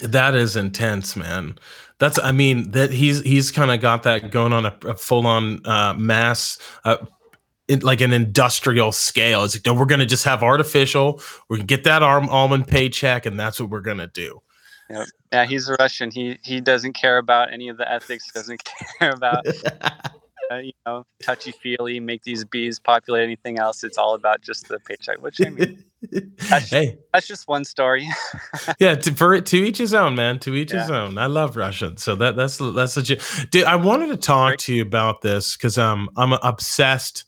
That 0.00 0.34
is 0.34 0.56
intense 0.56 1.16
man. 1.16 1.58
That's 1.98 2.18
i 2.18 2.32
mean 2.32 2.72
that 2.72 2.90
he's 2.90 3.22
he's 3.22 3.50
kind 3.50 3.70
of 3.70 3.80
got 3.80 4.02
that 4.02 4.30
going 4.30 4.52
on 4.52 4.66
a, 4.66 4.76
a 4.86 4.94
full-on 4.94 5.64
uh, 5.64 5.94
mass 5.94 6.58
uh, 6.84 6.98
in, 7.68 7.80
like 7.80 8.00
an 8.00 8.12
industrial 8.12 8.92
scale. 8.92 9.44
It's 9.44 9.54
like, 9.54 9.66
no, 9.66 9.74
we're 9.74 9.86
going 9.86 10.00
to 10.00 10.06
just 10.06 10.24
have 10.24 10.42
artificial. 10.42 11.20
We 11.48 11.58
can 11.58 11.66
get 11.66 11.84
that 11.84 12.02
arm, 12.02 12.28
almond 12.28 12.68
paycheck, 12.68 13.26
and 13.26 13.38
that's 13.38 13.60
what 13.60 13.70
we're 13.70 13.80
going 13.80 13.98
to 13.98 14.06
do. 14.06 14.40
Yep. 14.90 15.08
Yeah, 15.32 15.46
he's 15.46 15.68
a 15.68 15.76
Russian. 15.80 16.10
He 16.12 16.38
he 16.44 16.60
doesn't 16.60 16.92
care 16.92 17.18
about 17.18 17.52
any 17.52 17.68
of 17.68 17.76
the 17.76 17.90
ethics. 17.90 18.30
Doesn't 18.32 18.62
care 18.98 19.10
about 19.10 19.44
uh, 20.50 20.58
you 20.58 20.72
know 20.86 21.04
touchy 21.20 21.52
feely. 21.52 21.98
Make 21.98 22.22
these 22.22 22.44
bees 22.44 22.78
populate 22.78 23.24
anything 23.24 23.58
else. 23.58 23.82
It's 23.82 23.98
all 23.98 24.14
about 24.14 24.42
just 24.42 24.68
the 24.68 24.78
paycheck. 24.78 25.20
Which 25.20 25.44
I 25.44 25.50
mean, 25.50 25.84
that's, 26.48 26.70
hey, 26.70 26.98
that's 27.12 27.26
just 27.26 27.48
one 27.48 27.64
story. 27.64 28.08
yeah, 28.78 28.94
to, 28.94 29.12
for 29.12 29.40
to 29.40 29.56
each 29.56 29.78
his 29.78 29.92
own, 29.92 30.14
man. 30.14 30.38
To 30.40 30.54
each 30.54 30.72
yeah. 30.72 30.82
his 30.82 30.90
own. 30.92 31.18
I 31.18 31.26
love 31.26 31.56
Russian, 31.56 31.96
so 31.96 32.14
that 32.14 32.36
that's 32.36 32.58
that's 32.58 32.96
legit. 32.96 33.22
Dude, 33.50 33.64
I 33.64 33.74
wanted 33.74 34.08
to 34.08 34.16
talk 34.16 34.58
to 34.58 34.74
you 34.74 34.82
about 34.82 35.20
this 35.22 35.56
because 35.56 35.78
um 35.78 36.08
I'm 36.16 36.32
obsessed 36.32 37.24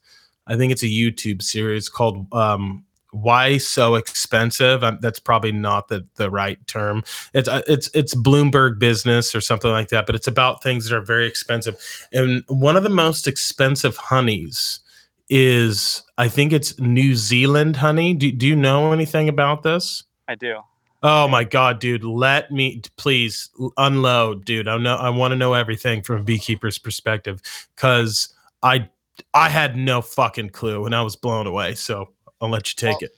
I 0.48 0.56
think 0.56 0.72
it's 0.72 0.82
a 0.82 0.86
YouTube 0.86 1.42
series 1.42 1.88
called 1.88 2.26
um, 2.32 2.84
"Why 3.12 3.58
So 3.58 3.94
Expensive." 3.94 4.82
Um, 4.82 4.98
that's 5.00 5.20
probably 5.20 5.52
not 5.52 5.88
the 5.88 6.06
the 6.16 6.30
right 6.30 6.64
term. 6.66 7.04
It's 7.34 7.48
uh, 7.48 7.62
it's 7.66 7.90
it's 7.94 8.14
Bloomberg 8.14 8.78
Business 8.78 9.34
or 9.34 9.40
something 9.40 9.70
like 9.70 9.88
that, 9.88 10.06
but 10.06 10.14
it's 10.14 10.26
about 10.26 10.62
things 10.62 10.88
that 10.88 10.96
are 10.96 11.00
very 11.00 11.26
expensive. 11.26 11.76
And 12.12 12.42
one 12.48 12.76
of 12.76 12.82
the 12.82 12.88
most 12.88 13.28
expensive 13.28 13.96
honeys 13.96 14.80
is 15.28 16.02
I 16.16 16.28
think 16.28 16.52
it's 16.52 16.78
New 16.78 17.14
Zealand 17.14 17.76
honey. 17.76 18.14
Do 18.14 18.32
do 18.32 18.46
you 18.46 18.56
know 18.56 18.92
anything 18.92 19.28
about 19.28 19.62
this? 19.62 20.04
I 20.26 20.34
do. 20.34 20.60
Oh 21.02 21.28
my 21.28 21.44
god, 21.44 21.78
dude! 21.78 22.02
Let 22.02 22.50
me 22.50 22.82
please 22.96 23.50
unload, 23.76 24.44
dude. 24.44 24.66
I 24.66 24.76
know 24.78 24.96
I 24.96 25.10
want 25.10 25.30
to 25.32 25.36
know 25.36 25.54
everything 25.54 26.02
from 26.02 26.20
a 26.20 26.24
beekeeper's 26.24 26.78
perspective 26.78 27.40
because 27.76 28.34
I 28.62 28.88
I 29.34 29.48
had 29.48 29.76
no 29.76 30.02
fucking 30.02 30.50
clue 30.50 30.86
and 30.86 30.94
I 30.94 31.02
was 31.02 31.16
blown 31.16 31.46
away. 31.46 31.74
So 31.74 32.10
I'll 32.40 32.50
let 32.50 32.68
you 32.70 32.76
take 32.76 33.00
well, 33.00 33.10
it. 33.10 33.12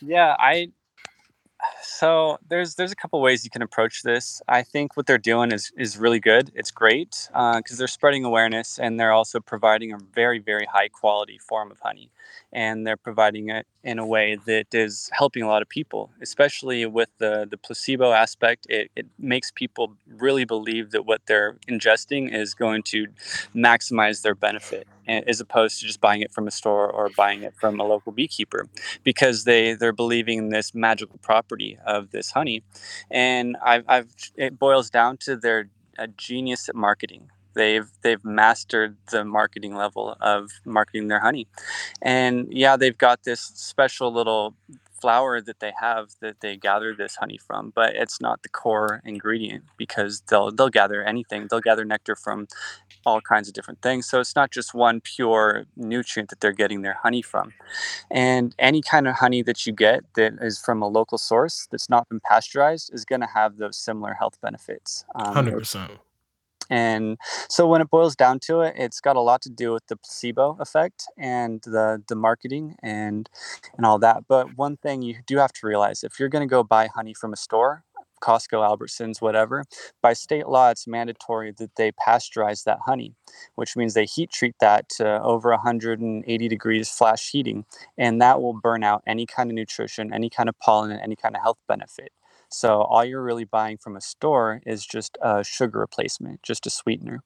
Yeah, 0.00 0.36
I 0.38 0.68
so 1.82 2.38
there's 2.48 2.74
there's 2.74 2.92
a 2.92 2.96
couple 2.96 3.20
ways 3.20 3.44
you 3.44 3.50
can 3.50 3.62
approach 3.62 4.02
this. 4.02 4.42
I 4.48 4.62
think 4.62 4.96
what 4.96 5.06
they're 5.06 5.18
doing 5.18 5.52
is 5.52 5.72
is 5.76 5.96
really 5.96 6.20
good. 6.20 6.50
It's 6.54 6.70
great 6.70 7.28
because 7.28 7.72
uh, 7.72 7.76
they're 7.78 7.88
spreading 7.88 8.24
awareness 8.24 8.78
and 8.78 8.98
they're 8.98 9.12
also 9.12 9.40
providing 9.40 9.92
a 9.92 9.98
very 10.14 10.38
very 10.38 10.66
high 10.66 10.88
quality 10.88 11.38
form 11.38 11.70
of 11.70 11.80
honey, 11.80 12.10
and 12.52 12.86
they're 12.86 12.96
providing 12.96 13.50
it 13.50 13.66
in 13.86 14.00
a 14.00 14.06
way 14.06 14.36
that 14.46 14.74
is 14.74 15.08
helping 15.12 15.44
a 15.44 15.46
lot 15.46 15.62
of 15.62 15.68
people, 15.68 16.10
especially 16.20 16.84
with 16.86 17.08
the 17.18 17.46
the 17.48 17.56
placebo 17.56 18.12
aspect. 18.12 18.66
It 18.68 18.90
it 18.96 19.06
makes 19.18 19.52
people 19.52 19.94
really 20.08 20.44
believe 20.44 20.90
that 20.90 21.06
what 21.06 21.22
they're 21.26 21.56
ingesting 21.68 22.34
is 22.34 22.52
going 22.52 22.82
to 22.94 23.06
maximize 23.54 24.22
their 24.22 24.34
benefit 24.34 24.88
as 25.06 25.40
opposed 25.40 25.78
to 25.78 25.86
just 25.86 26.00
buying 26.00 26.20
it 26.20 26.32
from 26.32 26.48
a 26.48 26.50
store 26.50 26.90
or 26.90 27.10
buying 27.16 27.44
it 27.44 27.54
from 27.54 27.78
a 27.78 27.84
local 27.84 28.10
beekeeper 28.10 28.66
because 29.04 29.44
they 29.44 29.74
they're 29.74 29.92
believing 29.92 30.38
in 30.38 30.48
this 30.48 30.74
magical 30.74 31.18
property 31.22 31.78
of 31.86 32.10
this 32.10 32.32
honey 32.32 32.64
and 33.08 33.56
I've, 33.64 33.84
I've 33.86 34.08
it 34.36 34.58
boils 34.58 34.90
down 34.90 35.16
to 35.18 35.36
their 35.36 35.68
a 35.98 36.08
genius 36.08 36.68
at 36.68 36.74
marketing 36.74 37.30
they've 37.56 37.90
they've 38.02 38.24
mastered 38.24 38.96
the 39.10 39.24
marketing 39.24 39.74
level 39.74 40.16
of 40.20 40.50
marketing 40.64 41.08
their 41.08 41.20
honey 41.20 41.48
and 42.02 42.46
yeah 42.50 42.76
they've 42.76 42.98
got 42.98 43.24
this 43.24 43.40
special 43.40 44.12
little 44.12 44.54
flower 45.00 45.40
that 45.40 45.60
they 45.60 45.72
have 45.78 46.10
that 46.20 46.40
they 46.40 46.56
gather 46.56 46.94
this 46.94 47.16
honey 47.16 47.38
from, 47.38 47.70
but 47.74 47.94
it's 47.94 48.20
not 48.20 48.42
the 48.42 48.48
core 48.48 49.02
ingredient 49.04 49.64
because 49.76 50.22
they'll 50.28 50.50
they'll 50.50 50.68
gather 50.68 51.04
anything. 51.04 51.46
They'll 51.48 51.60
gather 51.60 51.84
nectar 51.84 52.16
from 52.16 52.48
all 53.04 53.20
kinds 53.20 53.46
of 53.46 53.54
different 53.54 53.80
things. 53.82 54.08
So 54.08 54.18
it's 54.18 54.34
not 54.34 54.50
just 54.50 54.74
one 54.74 55.00
pure 55.00 55.64
nutrient 55.76 56.28
that 56.30 56.40
they're 56.40 56.52
getting 56.52 56.82
their 56.82 56.98
honey 57.04 57.22
from. 57.22 57.52
And 58.10 58.54
any 58.58 58.82
kind 58.82 59.06
of 59.06 59.14
honey 59.14 59.42
that 59.42 59.64
you 59.64 59.72
get 59.72 60.02
that 60.14 60.34
is 60.40 60.58
from 60.58 60.82
a 60.82 60.88
local 60.88 61.18
source 61.18 61.68
that's 61.70 61.88
not 61.88 62.08
been 62.08 62.20
pasteurized 62.20 62.92
is 62.92 63.04
going 63.04 63.20
to 63.20 63.28
have 63.28 63.58
those 63.58 63.76
similar 63.76 64.14
health 64.14 64.38
benefits. 64.42 65.04
Um, 65.14 65.34
Hundred 65.34 65.54
um, 65.54 65.60
percent. 65.60 65.92
And 66.70 67.18
so 67.48 67.66
when 67.66 67.80
it 67.80 67.90
boils 67.90 68.16
down 68.16 68.40
to 68.40 68.60
it, 68.60 68.74
it's 68.76 69.00
got 69.00 69.16
a 69.16 69.20
lot 69.20 69.42
to 69.42 69.50
do 69.50 69.72
with 69.72 69.86
the 69.86 69.96
placebo 69.96 70.56
effect 70.60 71.04
and 71.18 71.62
the 71.64 72.02
the 72.08 72.16
marketing 72.16 72.76
and 72.82 73.28
and 73.76 73.86
all 73.86 73.98
that. 74.00 74.24
But 74.28 74.56
one 74.56 74.76
thing 74.76 75.02
you 75.02 75.16
do 75.26 75.38
have 75.38 75.52
to 75.54 75.66
realize 75.66 76.02
if 76.04 76.18
you're 76.18 76.28
going 76.28 76.46
to 76.46 76.50
go 76.50 76.62
buy 76.62 76.88
honey 76.94 77.14
from 77.14 77.32
a 77.32 77.36
store, 77.36 77.84
Costco, 78.22 78.66
Albertsons, 78.66 79.20
whatever, 79.20 79.64
by 80.02 80.12
state 80.14 80.48
law, 80.48 80.70
it's 80.70 80.86
mandatory 80.86 81.52
that 81.58 81.76
they 81.76 81.92
pasteurize 81.92 82.64
that 82.64 82.78
honey, 82.86 83.14
which 83.56 83.76
means 83.76 83.94
they 83.94 84.06
heat 84.06 84.30
treat 84.30 84.54
that 84.60 84.88
to 84.90 85.22
over 85.22 85.50
180 85.50 86.48
degrees 86.48 86.88
flash 86.88 87.30
heating, 87.30 87.64
and 87.98 88.20
that 88.22 88.40
will 88.40 88.54
burn 88.54 88.82
out 88.82 89.02
any 89.06 89.26
kind 89.26 89.50
of 89.50 89.54
nutrition, 89.54 90.12
any 90.12 90.30
kind 90.30 90.48
of 90.48 90.58
pollen, 90.58 90.92
any 90.92 91.16
kind 91.16 91.36
of 91.36 91.42
health 91.42 91.58
benefit. 91.68 92.10
So 92.56 92.80
all 92.80 93.04
you're 93.04 93.22
really 93.22 93.44
buying 93.44 93.76
from 93.76 93.96
a 93.96 94.00
store 94.00 94.62
is 94.64 94.86
just 94.86 95.18
a 95.20 95.44
sugar 95.44 95.78
replacement, 95.78 96.42
just 96.42 96.66
a 96.66 96.70
sweetener. 96.70 97.20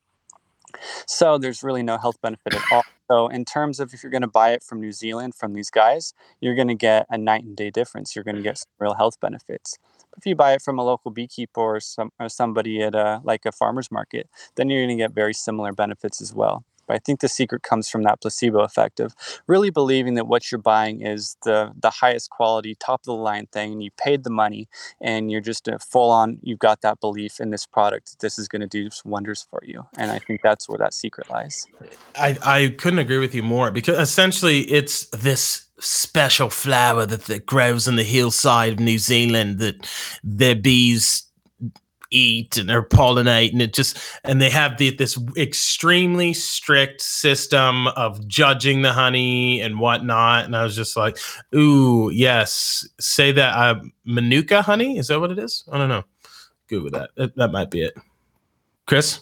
So 1.07 1.39
there's 1.39 1.63
really 1.63 1.85
no 1.85 1.99
health 1.99 2.21
benefit 2.21 2.55
at 2.55 2.63
all. 2.73 2.83
So 3.09 3.29
in 3.29 3.45
terms 3.45 3.79
of 3.79 3.95
if 3.95 4.03
you're 4.03 4.11
going 4.11 4.23
to 4.23 4.29
buy 4.29 4.51
it 4.55 4.65
from 4.65 4.81
New 4.81 4.91
Zealand 4.91 5.37
from 5.37 5.53
these 5.53 5.71
guys, 5.71 6.15
you're 6.41 6.57
going 6.57 6.67
to 6.67 6.75
get 6.75 7.07
a 7.11 7.17
night 7.17 7.45
and 7.45 7.57
day 7.57 7.71
difference. 7.71 8.17
You're 8.17 8.25
going 8.25 8.39
to 8.39 8.43
get 8.43 8.59
some 8.59 8.73
real 8.81 8.95
health 8.95 9.21
benefits. 9.21 9.79
If 10.17 10.27
you 10.27 10.35
buy 10.35 10.55
it 10.55 10.63
from 10.63 10.81
a 10.81 10.85
local 10.85 11.13
beekeeper 11.13 11.61
or 11.61 11.79
some 11.79 12.11
or 12.19 12.29
somebody 12.29 12.83
at 12.83 12.97
a 12.97 13.21
like 13.23 13.47
a 13.47 13.53
farmer's 13.53 13.93
market, 13.93 14.29
then 14.57 14.69
you're 14.69 14.85
going 14.85 14.99
to 14.99 15.03
get 15.05 15.13
very 15.13 15.33
similar 15.33 15.73
benefits 15.73 16.21
as 16.21 16.35
well. 16.35 16.65
But 16.91 16.97
I 16.97 16.99
think 16.99 17.21
the 17.21 17.29
secret 17.29 17.63
comes 17.63 17.89
from 17.89 18.03
that 18.03 18.21
placebo 18.21 18.63
effect 18.63 18.99
of 18.99 19.15
really 19.47 19.71
believing 19.71 20.15
that 20.15 20.27
what 20.27 20.51
you're 20.51 20.61
buying 20.61 21.03
is 21.03 21.37
the 21.45 21.71
the 21.81 21.91
highest 21.91 22.31
quality, 22.31 22.75
top 22.75 23.03
of 23.03 23.05
the 23.05 23.15
line 23.15 23.47
thing, 23.53 23.75
and 23.75 23.81
you 23.81 23.93
paid 23.97 24.25
the 24.25 24.31
money, 24.31 24.69
and 25.01 25.31
you're 25.31 25.41
just 25.41 25.69
a 25.69 25.79
full 25.79 26.11
on. 26.11 26.41
You've 26.43 26.59
got 26.59 26.81
that 26.81 26.99
belief 26.99 27.39
in 27.39 27.51
this 27.51 27.65
product. 27.65 28.19
This 28.19 28.41
is 28.41 28.49
going 28.49 28.63
to 28.63 28.67
do 28.67 28.89
wonders 29.05 29.47
for 29.49 29.61
you, 29.63 29.87
and 29.97 30.11
I 30.11 30.19
think 30.19 30.43
that's 30.43 30.69
where 30.69 30.79
that 30.79 30.93
secret 30.93 31.31
lies. 31.31 31.65
I 32.17 32.37
I 32.43 32.75
couldn't 32.77 32.99
agree 32.99 33.19
with 33.19 33.37
you 33.37 33.45
more 33.45 33.71
because 33.71 33.97
essentially 33.97 34.63
it's 34.63 35.07
this 35.11 35.67
special 35.79 36.51
flower 36.51 37.07
that, 37.07 37.27
that 37.27 37.47
grows 37.47 37.87
on 37.87 37.95
the 37.95 38.03
hillside 38.03 38.73
of 38.73 38.81
New 38.81 38.99
Zealand 38.99 39.61
that 39.61 39.89
their 40.25 40.57
bees 40.57 41.30
eat 42.11 42.57
and 42.57 42.69
they're 42.69 42.83
pollinate 42.83 43.53
and 43.53 43.63
it 43.63 43.73
just 43.73 43.99
and 44.25 44.41
they 44.41 44.51
have 44.51 44.79
the, 44.79 44.91
this 44.91 45.19
extremely 45.37 46.33
strict 46.33 47.01
system 47.01 47.87
of 47.89 48.27
judging 48.27 48.83
the 48.83 48.93
honey 48.93 49.61
and 49.61 49.79
whatnot. 49.79 50.45
And 50.45 50.57
i 50.57 50.63
was 50.63 50.77
just 50.77 50.97
like 50.97 51.19
ooh 51.55 52.11
yes. 52.11 52.87
Say 53.01 53.33
that 53.33 53.57
uh, 53.57 53.81
manuka 54.05 54.63
honey? 54.63 54.99
Is 54.99 55.09
that 55.09 55.21
what 55.21 55.31
it 55.31 55.39
is? 55.39 55.65
I 55.71 55.79
don't 55.79 55.89
know. 55.89 56.05
Google 56.69 56.91
that. 56.91 57.11
That, 57.17 57.37
that 57.37 57.53
might 57.53 57.71
be 57.71 57.83
it. 57.83 57.95
Chris? 58.87 59.21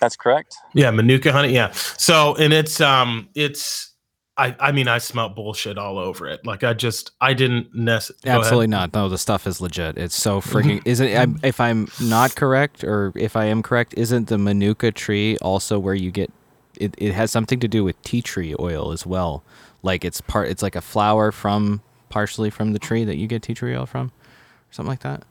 That's 0.00 0.16
correct. 0.16 0.56
Yeah 0.74 0.90
manuka 0.90 1.32
honey. 1.32 1.52
Yeah. 1.52 1.70
So 1.72 2.34
and 2.36 2.52
it's 2.52 2.80
um 2.80 3.28
it's 3.34 3.93
I, 4.36 4.56
I 4.58 4.72
mean, 4.72 4.88
I 4.88 4.98
smelt 4.98 5.36
bullshit 5.36 5.78
all 5.78 5.98
over 5.98 6.26
it. 6.26 6.44
Like 6.44 6.64
I 6.64 6.74
just, 6.74 7.12
I 7.20 7.34
didn't 7.34 7.74
necessarily. 7.74 8.40
Absolutely 8.40 8.66
not. 8.66 8.92
No, 8.92 9.08
the 9.08 9.18
stuff 9.18 9.46
is 9.46 9.60
legit. 9.60 9.96
It's 9.96 10.20
so 10.20 10.40
mm-hmm. 10.40 10.56
freaking. 10.56 10.82
Isn't 10.84 11.06
I, 11.06 11.26
mm-hmm. 11.26 11.44
if 11.44 11.60
I'm 11.60 11.88
not 12.02 12.34
correct, 12.34 12.82
or 12.82 13.12
if 13.14 13.36
I 13.36 13.44
am 13.44 13.62
correct, 13.62 13.94
isn't 13.96 14.28
the 14.28 14.38
manuka 14.38 14.90
tree 14.90 15.36
also 15.38 15.78
where 15.78 15.94
you 15.94 16.10
get? 16.10 16.32
It, 16.80 16.94
it 16.98 17.12
has 17.12 17.30
something 17.30 17.60
to 17.60 17.68
do 17.68 17.84
with 17.84 18.00
tea 18.02 18.22
tree 18.22 18.54
oil 18.58 18.90
as 18.90 19.06
well. 19.06 19.44
Like 19.82 20.04
it's 20.04 20.20
part. 20.20 20.48
It's 20.48 20.62
like 20.62 20.74
a 20.74 20.80
flower 20.80 21.30
from 21.30 21.80
partially 22.08 22.50
from 22.50 22.72
the 22.72 22.80
tree 22.80 23.04
that 23.04 23.16
you 23.16 23.28
get 23.28 23.42
tea 23.42 23.54
tree 23.54 23.76
oil 23.76 23.86
from, 23.86 24.06
or 24.06 24.72
something 24.72 24.90
like 24.90 25.00
that. 25.00 25.22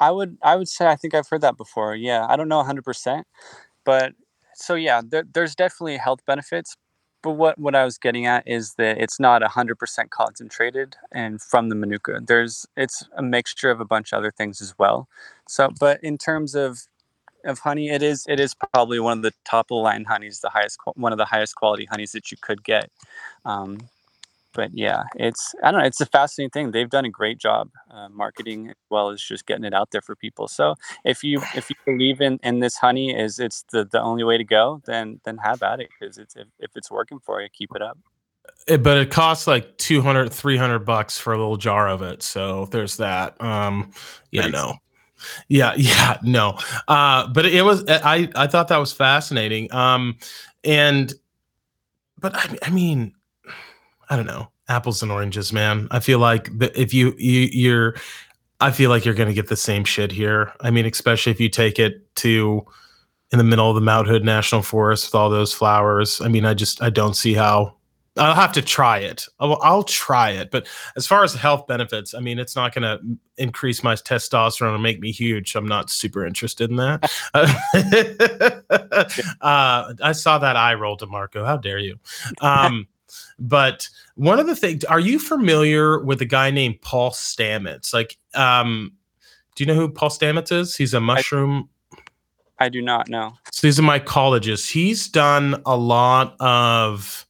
I 0.00 0.10
would 0.10 0.38
I 0.42 0.56
would 0.56 0.68
say 0.68 0.88
I 0.88 0.96
think 0.96 1.14
I've 1.14 1.28
heard 1.28 1.42
that 1.42 1.56
before. 1.56 1.94
Yeah, 1.94 2.26
I 2.28 2.36
don't 2.36 2.48
know 2.48 2.56
100, 2.56 2.82
percent 2.82 3.26
but 3.84 4.14
so 4.54 4.74
yeah, 4.74 5.00
there, 5.04 5.24
there's 5.32 5.54
definitely 5.54 5.96
health 5.96 6.20
benefits, 6.26 6.76
but 7.22 7.32
what 7.32 7.58
what 7.58 7.74
I 7.74 7.84
was 7.84 7.98
getting 7.98 8.26
at 8.26 8.46
is 8.46 8.74
that 8.74 8.98
it's 8.98 9.20
not 9.20 9.42
hundred 9.42 9.78
percent 9.78 10.10
concentrated 10.10 10.96
and 11.12 11.40
from 11.40 11.68
the 11.68 11.74
manuka. 11.74 12.20
There's 12.24 12.66
it's 12.76 13.04
a 13.16 13.22
mixture 13.22 13.70
of 13.70 13.80
a 13.80 13.84
bunch 13.84 14.12
of 14.12 14.18
other 14.18 14.30
things 14.30 14.60
as 14.60 14.74
well. 14.78 15.08
So, 15.48 15.70
but 15.78 16.02
in 16.02 16.18
terms 16.18 16.54
of 16.54 16.80
of 17.44 17.60
honey, 17.60 17.90
it 17.90 18.02
is 18.02 18.24
it 18.28 18.40
is 18.40 18.54
probably 18.54 19.00
one 19.00 19.18
of 19.18 19.22
the 19.22 19.32
top 19.44 19.66
of 19.66 19.76
the 19.76 19.82
line 19.82 20.04
honeys, 20.04 20.40
the 20.40 20.50
highest 20.50 20.78
one 20.94 21.12
of 21.12 21.18
the 21.18 21.24
highest 21.24 21.56
quality 21.56 21.86
honeys 21.90 22.12
that 22.12 22.30
you 22.30 22.38
could 22.40 22.64
get. 22.64 22.90
Um, 23.44 23.78
but 24.52 24.70
yeah, 24.74 25.04
it's 25.16 25.54
I 25.62 25.70
don't 25.70 25.80
know. 25.80 25.86
It's 25.86 26.00
a 26.00 26.06
fascinating 26.06 26.50
thing. 26.50 26.70
They've 26.70 26.88
done 26.88 27.04
a 27.04 27.10
great 27.10 27.38
job 27.38 27.70
uh, 27.90 28.08
marketing 28.08 28.70
as 28.70 28.76
well 28.90 29.10
as 29.10 29.22
just 29.22 29.46
getting 29.46 29.64
it 29.64 29.74
out 29.74 29.90
there 29.90 30.02
for 30.02 30.16
people. 30.16 30.48
So 30.48 30.74
if 31.04 31.22
you 31.22 31.40
if 31.54 31.70
you 31.70 31.76
believe 31.84 32.20
in 32.20 32.38
in 32.42 32.60
this 32.60 32.76
honey 32.76 33.16
is 33.16 33.38
it's 33.38 33.64
the 33.72 33.84
the 33.84 34.00
only 34.00 34.24
way 34.24 34.38
to 34.38 34.44
go, 34.44 34.82
then 34.86 35.20
then 35.24 35.38
have 35.38 35.62
at 35.62 35.80
it 35.80 35.88
because 35.98 36.18
it's 36.18 36.36
if, 36.36 36.48
if 36.58 36.70
it's 36.76 36.90
working 36.90 37.18
for 37.20 37.40
you, 37.40 37.48
keep 37.52 37.70
it 37.74 37.82
up. 37.82 37.98
It, 38.66 38.74
eh, 38.74 38.76
but 38.78 38.98
it 38.98 39.10
costs 39.10 39.46
like 39.46 39.76
200 39.78 40.32
300 40.32 40.80
bucks 40.80 41.18
for 41.18 41.32
a 41.32 41.38
little 41.38 41.56
jar 41.56 41.88
of 41.88 42.02
it 42.02 42.22
so 42.22 42.66
there's 42.66 42.96
that 42.96 43.40
um 43.40 43.92
yeah 44.32 44.48
no 44.48 44.74
yeah 45.48 45.74
yeah 45.76 46.18
no 46.22 46.58
uh 46.88 47.28
but 47.28 47.46
it 47.46 47.62
was 47.62 47.84
i 47.88 48.28
i 48.34 48.46
thought 48.46 48.68
that 48.68 48.78
was 48.78 48.92
fascinating 48.92 49.72
um 49.72 50.16
and 50.64 51.14
but 52.18 52.34
i, 52.34 52.58
I 52.62 52.70
mean 52.70 53.14
I 54.10 54.16
don't 54.16 54.26
know, 54.26 54.48
apples 54.68 55.02
and 55.02 55.10
oranges, 55.10 55.52
man. 55.52 55.88
I 55.90 56.00
feel 56.00 56.18
like 56.18 56.50
if 56.74 56.92
you, 56.92 57.14
you 57.16 57.48
you're, 57.52 57.94
I 58.60 58.72
feel 58.72 58.90
like 58.90 59.04
you're 59.04 59.14
going 59.14 59.28
to 59.28 59.34
get 59.34 59.48
the 59.48 59.56
same 59.56 59.84
shit 59.84 60.12
here. 60.12 60.52
I 60.60 60.70
mean, 60.70 60.84
especially 60.84 61.32
if 61.32 61.40
you 61.40 61.48
take 61.48 61.78
it 61.78 62.14
to 62.16 62.66
in 63.32 63.38
the 63.38 63.44
middle 63.44 63.68
of 63.68 63.74
the 63.74 63.80
Mount 63.80 64.08
Hood 64.08 64.24
National 64.24 64.62
Forest 64.62 65.06
with 65.06 65.14
all 65.14 65.30
those 65.30 65.54
flowers. 65.54 66.20
I 66.20 66.28
mean, 66.28 66.44
I 66.44 66.54
just 66.54 66.82
I 66.82 66.90
don't 66.90 67.14
see 67.14 67.34
how. 67.34 67.76
I'll 68.16 68.34
have 68.34 68.52
to 68.54 68.62
try 68.62 68.98
it. 68.98 69.24
I'll, 69.38 69.56
I'll 69.62 69.84
try 69.84 70.30
it, 70.30 70.50
but 70.50 70.66
as 70.96 71.06
far 71.06 71.22
as 71.22 71.32
health 71.32 71.68
benefits, 71.68 72.12
I 72.12 72.18
mean, 72.18 72.40
it's 72.40 72.56
not 72.56 72.74
going 72.74 72.82
to 72.82 73.00
increase 73.40 73.84
my 73.84 73.94
testosterone 73.94 74.74
and 74.74 74.82
make 74.82 74.98
me 74.98 75.12
huge. 75.12 75.52
So 75.52 75.60
I'm 75.60 75.68
not 75.68 75.90
super 75.90 76.26
interested 76.26 76.70
in 76.70 76.76
that. 76.76 77.08
uh, 79.40 79.94
I 80.02 80.12
saw 80.12 80.38
that 80.38 80.56
eye 80.56 80.74
roll, 80.74 80.98
Demarco. 80.98 81.46
How 81.46 81.56
dare 81.56 81.78
you? 81.78 82.00
Um, 82.40 82.88
but 83.38 83.88
one 84.14 84.38
of 84.38 84.46
the 84.46 84.56
things, 84.56 84.84
are 84.84 85.00
you 85.00 85.18
familiar 85.18 85.98
with 86.00 86.20
a 86.20 86.26
guy 86.26 86.50
named 86.50 86.80
Paul 86.82 87.10
Stamets? 87.10 87.94
Like, 87.94 88.16
um, 88.34 88.92
do 89.54 89.64
you 89.64 89.66
know 89.66 89.74
who 89.74 89.88
Paul 89.88 90.10
Stamets 90.10 90.52
is? 90.52 90.76
He's 90.76 90.94
a 90.94 91.00
mushroom. 91.00 91.68
I, 92.58 92.66
I 92.66 92.68
do 92.68 92.82
not 92.82 93.08
know. 93.08 93.32
So 93.52 93.66
he's 93.66 93.78
a 93.78 93.82
mycologist. 93.82 94.70
He's 94.70 95.08
done 95.08 95.62
a 95.66 95.76
lot 95.76 96.36
of 96.40 97.26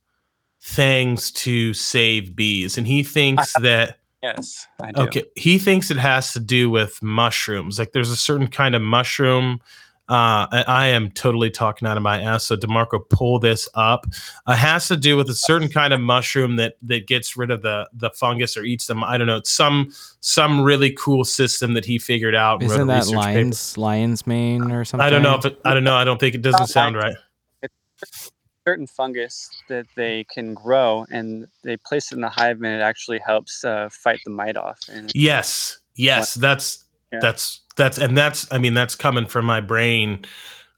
things 0.63 1.31
to 1.33 1.73
save 1.75 2.37
bees, 2.37 2.77
and 2.77 2.87
he 2.87 3.03
thinks 3.03 3.53
that. 3.61 3.99
Yes. 4.23 4.67
Okay. 4.99 5.25
He 5.35 5.59
thinks 5.59 5.91
it 5.91 5.97
has 5.97 6.35
to 6.35 6.41
do 6.41 6.69
with 6.69 7.03
mushrooms. 7.03 7.79
Like 7.79 7.93
there's 7.93 8.11
a 8.11 8.17
certain 8.17 8.49
kind 8.49 8.75
of 8.75 8.83
mushroom 8.83 9.63
uh, 10.11 10.65
I 10.67 10.89
am 10.89 11.13
totally 11.13 11.51
talking 11.51 11.87
out 11.87 11.97
of 11.97 12.03
my 12.03 12.21
ass. 12.21 12.45
So 12.45 12.57
Demarco, 12.57 13.09
pull 13.09 13.39
this 13.39 13.69
up. 13.75 14.07
Uh, 14.45 14.57
has 14.57 14.89
to 14.89 14.97
do 14.97 15.17
with 15.17 15.31
a 15.31 15.35
certain 15.35 15.69
kind 15.69 15.93
of 15.93 16.01
mushroom 16.01 16.57
that 16.57 16.75
that 16.83 17.07
gets 17.07 17.37
rid 17.37 17.53
of 17.53 17.63
the 17.63 17.89
the 17.93 18.11
fungus 18.11 18.57
or 18.57 18.65
eats 18.65 18.89
them. 18.89 19.05
I 19.05 19.17
don't 19.17 19.29
know. 19.29 19.37
It's 19.37 19.53
some 19.53 19.93
some 20.19 20.63
really 20.63 20.91
cool 20.91 21.25
system 21.25 21.75
that 21.75 21.85
he 21.85 22.01
figured 22.01 22.35
out. 22.35 22.61
Isn't 22.61 22.89
that 22.89 23.07
lion's 23.07 23.73
paper. 23.73 23.81
lion's 23.83 24.27
mane 24.27 24.73
or 24.73 24.85
something? 24.85 25.07
I 25.07 25.11
don't 25.11 25.23
know 25.23 25.37
if 25.37 25.45
it, 25.45 25.61
I 25.65 25.75
don't 25.75 25.85
know. 25.85 25.95
I 25.95 26.03
don't 26.03 26.19
think 26.19 26.35
it 26.35 26.43
doesn't 26.43 26.67
sound 26.67 26.97
right. 26.97 27.15
It's 27.63 28.33
certain 28.67 28.89
fungus 28.89 29.49
that 29.69 29.87
they 29.95 30.25
can 30.25 30.55
grow, 30.55 31.07
and 31.13 31.47
they 31.63 31.77
place 31.77 32.11
it 32.11 32.17
in 32.17 32.21
the 32.21 32.29
hive, 32.29 32.57
and 32.57 32.67
it 32.67 32.83
actually 32.83 33.21
helps 33.25 33.65
uh, 33.65 33.89
fight 33.93 34.19
the 34.25 34.33
mite 34.33 34.57
off. 34.57 34.81
And 34.91 35.13
yes, 35.15 35.79
yes, 35.95 36.35
that's 36.35 36.85
yeah. 37.13 37.21
that's 37.21 37.61
that's 37.81 37.99
and 37.99 38.17
that's 38.17 38.47
I 38.53 38.59
mean 38.59 38.75
that's 38.75 38.95
coming 38.95 39.27
from 39.27 39.47
my 39.47 39.61
brain. 39.61 40.25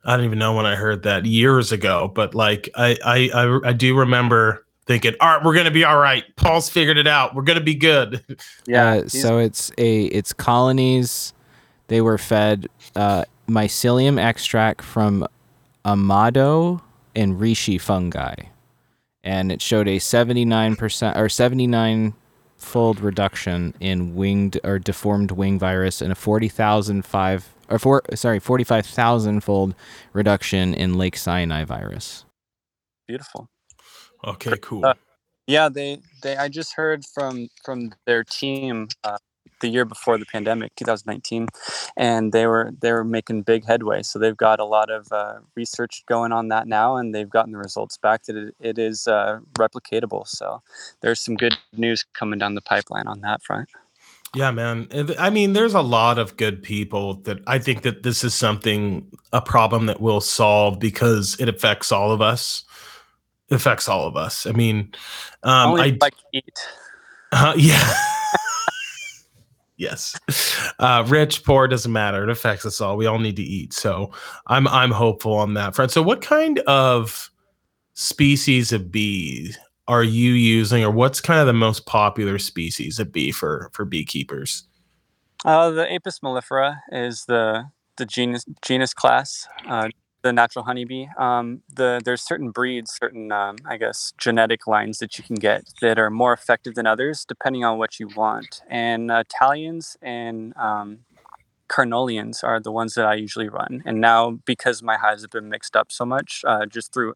I 0.04 0.16
don't 0.16 0.24
even 0.24 0.38
know 0.38 0.54
when 0.54 0.66
I 0.66 0.74
heard 0.74 1.02
that 1.02 1.26
years 1.26 1.72
ago, 1.72 2.10
but 2.14 2.34
like 2.34 2.68
I 2.76 2.96
I 3.04 3.30
I, 3.34 3.68
I 3.70 3.72
do 3.72 3.96
remember 3.96 4.64
thinking, 4.86 5.14
all 5.20 5.36
right, 5.36 5.44
we're 5.44 5.54
gonna 5.54 5.70
be 5.70 5.84
all 5.84 5.98
right. 5.98 6.24
Paul's 6.36 6.68
figured 6.68 6.96
it 6.98 7.06
out. 7.06 7.34
We're 7.34 7.42
gonna 7.42 7.60
be 7.60 7.74
good. 7.74 8.24
Yeah. 8.66 8.92
Uh, 8.92 9.08
so 9.08 9.38
it's 9.38 9.72
a 9.78 10.04
it's 10.06 10.32
colonies. 10.32 11.34
They 11.88 12.00
were 12.00 12.18
fed 12.18 12.68
uh, 12.94 13.24
mycelium 13.48 14.18
extract 14.18 14.82
from 14.82 15.26
amadou 15.84 16.80
and 17.14 17.38
reishi 17.38 17.80
fungi, 17.80 18.34
and 19.24 19.50
it 19.50 19.60
showed 19.60 19.88
a 19.88 19.98
seventy 19.98 20.44
nine 20.44 20.76
percent 20.76 21.16
or 21.18 21.28
seventy 21.28 21.66
nine 21.66 22.14
fold 22.62 23.00
reduction 23.00 23.74
in 23.80 24.14
winged 24.16 24.60
or 24.64 24.78
deformed 24.78 25.32
wing 25.32 25.58
virus 25.58 26.02
and 26.02 26.12
a 26.12 26.16
40,000 26.16 27.04
five 27.04 27.54
or 27.70 27.78
four 27.78 28.02
sorry 28.14 28.40
45,000 28.40 29.42
fold 29.42 29.74
reduction 30.12 30.74
in 30.74 30.94
Lake 30.94 31.16
Sinai 31.16 31.64
virus. 31.64 32.24
Beautiful. 33.08 33.48
Okay, 34.26 34.58
cool. 34.62 34.84
Uh, 34.84 34.94
yeah, 35.46 35.68
they 35.68 35.98
they 36.22 36.36
I 36.36 36.48
just 36.48 36.74
heard 36.74 37.04
from 37.14 37.48
from 37.64 37.92
their 38.06 38.24
team 38.24 38.88
uh, 39.04 39.18
the 39.62 39.68
year 39.68 39.86
before 39.86 40.18
the 40.18 40.26
pandemic, 40.26 40.74
2019, 40.76 41.48
and 41.96 42.32
they 42.32 42.46
were 42.46 42.72
they 42.80 42.92
were 42.92 43.04
making 43.04 43.42
big 43.42 43.64
headway. 43.64 44.02
So 44.02 44.18
they've 44.18 44.36
got 44.36 44.60
a 44.60 44.64
lot 44.64 44.90
of 44.90 45.10
uh, 45.10 45.38
research 45.54 46.04
going 46.06 46.32
on 46.32 46.48
that 46.48 46.66
now, 46.66 46.96
and 46.96 47.14
they've 47.14 47.30
gotten 47.30 47.52
the 47.52 47.58
results 47.58 47.96
back 47.96 48.24
that 48.24 48.36
it, 48.36 48.54
it 48.60 48.78
is 48.78 49.08
uh, 49.08 49.38
replicatable. 49.54 50.26
So 50.28 50.62
there's 51.00 51.20
some 51.20 51.36
good 51.36 51.56
news 51.72 52.04
coming 52.12 52.38
down 52.38 52.54
the 52.54 52.60
pipeline 52.60 53.06
on 53.06 53.20
that 53.22 53.42
front. 53.42 53.70
Yeah, 54.34 54.50
man. 54.50 54.88
I 55.18 55.28
mean, 55.28 55.52
there's 55.52 55.74
a 55.74 55.82
lot 55.82 56.18
of 56.18 56.38
good 56.38 56.62
people 56.62 57.14
that 57.22 57.40
I 57.46 57.58
think 57.58 57.82
that 57.82 58.02
this 58.02 58.24
is 58.24 58.34
something, 58.34 59.06
a 59.32 59.42
problem 59.42 59.86
that 59.86 60.00
we'll 60.00 60.22
solve 60.22 60.80
because 60.80 61.36
it 61.38 61.50
affects 61.50 61.92
all 61.92 62.12
of 62.12 62.22
us. 62.22 62.64
It 63.50 63.56
affects 63.56 63.88
all 63.88 64.06
of 64.06 64.16
us. 64.16 64.46
I 64.46 64.52
mean, 64.52 64.92
um, 65.42 65.74
I 65.74 65.98
I 66.02 66.10
eat. 66.32 66.58
uh, 67.32 67.52
yeah. 67.58 67.92
Yes. 69.82 70.18
Uh, 70.78 71.04
rich, 71.06 71.44
poor 71.44 71.68
doesn't 71.68 71.92
matter. 71.92 72.24
It 72.24 72.30
affects 72.30 72.64
us 72.64 72.80
all. 72.80 72.96
We 72.96 73.06
all 73.06 73.18
need 73.18 73.36
to 73.36 73.42
eat. 73.42 73.72
So 73.72 74.10
I'm 74.46 74.66
I'm 74.68 74.90
hopeful 74.90 75.34
on 75.34 75.54
that 75.54 75.74
front. 75.74 75.90
So 75.90 76.02
what 76.02 76.22
kind 76.22 76.60
of 76.60 77.30
species 77.94 78.72
of 78.72 78.90
bees 78.90 79.58
are 79.88 80.04
you 80.04 80.32
using, 80.32 80.84
or 80.84 80.90
what's 80.90 81.20
kind 81.20 81.40
of 81.40 81.46
the 81.46 81.52
most 81.52 81.86
popular 81.86 82.38
species 82.38 82.98
of 82.98 83.12
bee 83.12 83.32
for 83.32 83.70
for 83.72 83.84
beekeepers? 83.84 84.64
Uh, 85.44 85.70
the 85.70 85.92
Apis 85.92 86.20
mellifera 86.20 86.78
is 86.92 87.24
the 87.26 87.64
the 87.96 88.06
genus 88.06 88.44
genus 88.62 88.94
class, 88.94 89.46
uh, 89.68 89.88
the 90.22 90.32
natural 90.32 90.64
honeybee. 90.64 91.06
Um, 91.18 91.62
the 91.74 92.00
there's 92.04 92.22
certain 92.22 92.50
breeds, 92.50 92.92
certain 93.00 93.32
um, 93.32 93.56
I 93.66 93.76
guess 93.76 94.12
genetic 94.18 94.66
lines 94.66 94.98
that 94.98 95.18
you 95.18 95.24
can 95.24 95.36
get 95.36 95.64
that 95.80 95.98
are 95.98 96.10
more 96.10 96.32
effective 96.32 96.74
than 96.74 96.86
others, 96.86 97.24
depending 97.24 97.64
on 97.64 97.78
what 97.78 98.00
you 98.00 98.08
want. 98.16 98.62
And 98.68 99.10
uh, 99.10 99.24
Italians 99.26 99.96
and 100.02 100.56
um, 100.56 101.00
Carniolans 101.68 102.44
are 102.44 102.60
the 102.60 102.72
ones 102.72 102.94
that 102.94 103.06
I 103.06 103.14
usually 103.14 103.48
run. 103.48 103.82
And 103.84 104.00
now 104.00 104.38
because 104.44 104.82
my 104.82 104.96
hives 104.96 105.22
have 105.22 105.30
been 105.30 105.48
mixed 105.48 105.76
up 105.76 105.90
so 105.90 106.04
much, 106.04 106.42
uh, 106.46 106.66
just 106.66 106.92
through 106.92 107.14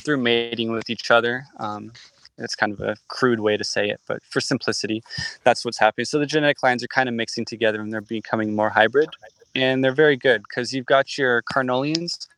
through 0.00 0.18
mating 0.18 0.72
with 0.72 0.90
each 0.90 1.10
other. 1.10 1.46
Um, 1.58 1.92
it's 2.38 2.54
kind 2.54 2.72
of 2.72 2.80
a 2.80 2.96
crude 3.08 3.40
way 3.40 3.56
to 3.56 3.64
say 3.64 3.88
it, 3.90 4.00
but 4.06 4.22
for 4.22 4.40
simplicity, 4.40 5.02
that's 5.44 5.64
what's 5.64 5.78
happening. 5.78 6.04
So 6.04 6.18
the 6.18 6.26
genetic 6.26 6.62
lines 6.62 6.84
are 6.84 6.88
kind 6.88 7.08
of 7.08 7.14
mixing 7.14 7.44
together 7.44 7.80
and 7.80 7.92
they're 7.92 8.00
becoming 8.00 8.54
more 8.54 8.70
hybrid. 8.70 9.10
And 9.58 9.82
they're 9.82 9.92
very 9.92 10.16
good 10.16 10.44
because 10.44 10.72
you've 10.72 10.86
got 10.86 11.18
your 11.18 11.42
Carniolans, 11.42 12.28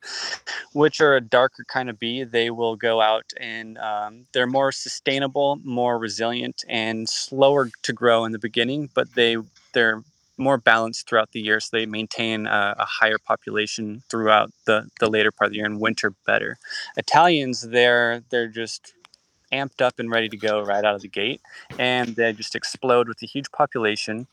which 0.73 1.03
are 1.03 1.17
a 1.17 1.21
darker 1.21 1.67
kind 1.69 1.91
of 1.91 1.99
bee. 1.99 2.25
They 2.25 2.49
will 2.49 2.77
go 2.77 3.03
out 3.03 3.31
and 3.39 3.77
um, 3.77 4.25
they're 4.33 4.47
more 4.47 4.73
sustainable, 4.73 5.61
more 5.63 5.99
resilient, 5.99 6.65
and 6.67 7.07
slower 7.07 7.69
to 7.83 7.93
grow 7.93 8.25
in 8.25 8.33
the 8.33 8.39
beginning, 8.39 8.89
but 8.95 9.15
they 9.15 9.37
they're 9.75 10.03
more 10.39 10.57
balanced 10.57 11.07
throughout 11.07 11.33
the 11.33 11.41
year, 11.41 11.61
so 11.61 11.77
they 11.77 11.85
maintain 11.85 12.47
a, 12.47 12.75
a, 12.79 12.87
higher 12.87 13.19
population 13.19 14.03
throughout 14.09 14.51
the, 14.65 14.89
the 14.99 15.11
later 15.11 15.31
part 15.31 15.49
of 15.49 15.53
the 15.53 15.59
year 15.59 15.67
and 15.67 15.79
winter 15.79 16.15
better. 16.27 16.57
Italians, 16.97 17.69
they're 17.69 18.23
they're 18.31 18.49
just 18.49 18.95
amped 19.53 19.81
up 19.81 19.99
and 19.99 20.11
ready 20.11 20.29
to 20.29 20.37
go 20.37 20.63
right 20.63 20.85
out 20.85 20.95
of 20.95 21.03
the 21.03 21.09
gate, 21.09 21.41
and 21.79 22.17
they 22.17 22.33
just 22.33 22.55
explode 22.55 23.09
with 23.09 23.23
a 23.23 23.27
huge 23.27 23.51
population, 23.53 24.27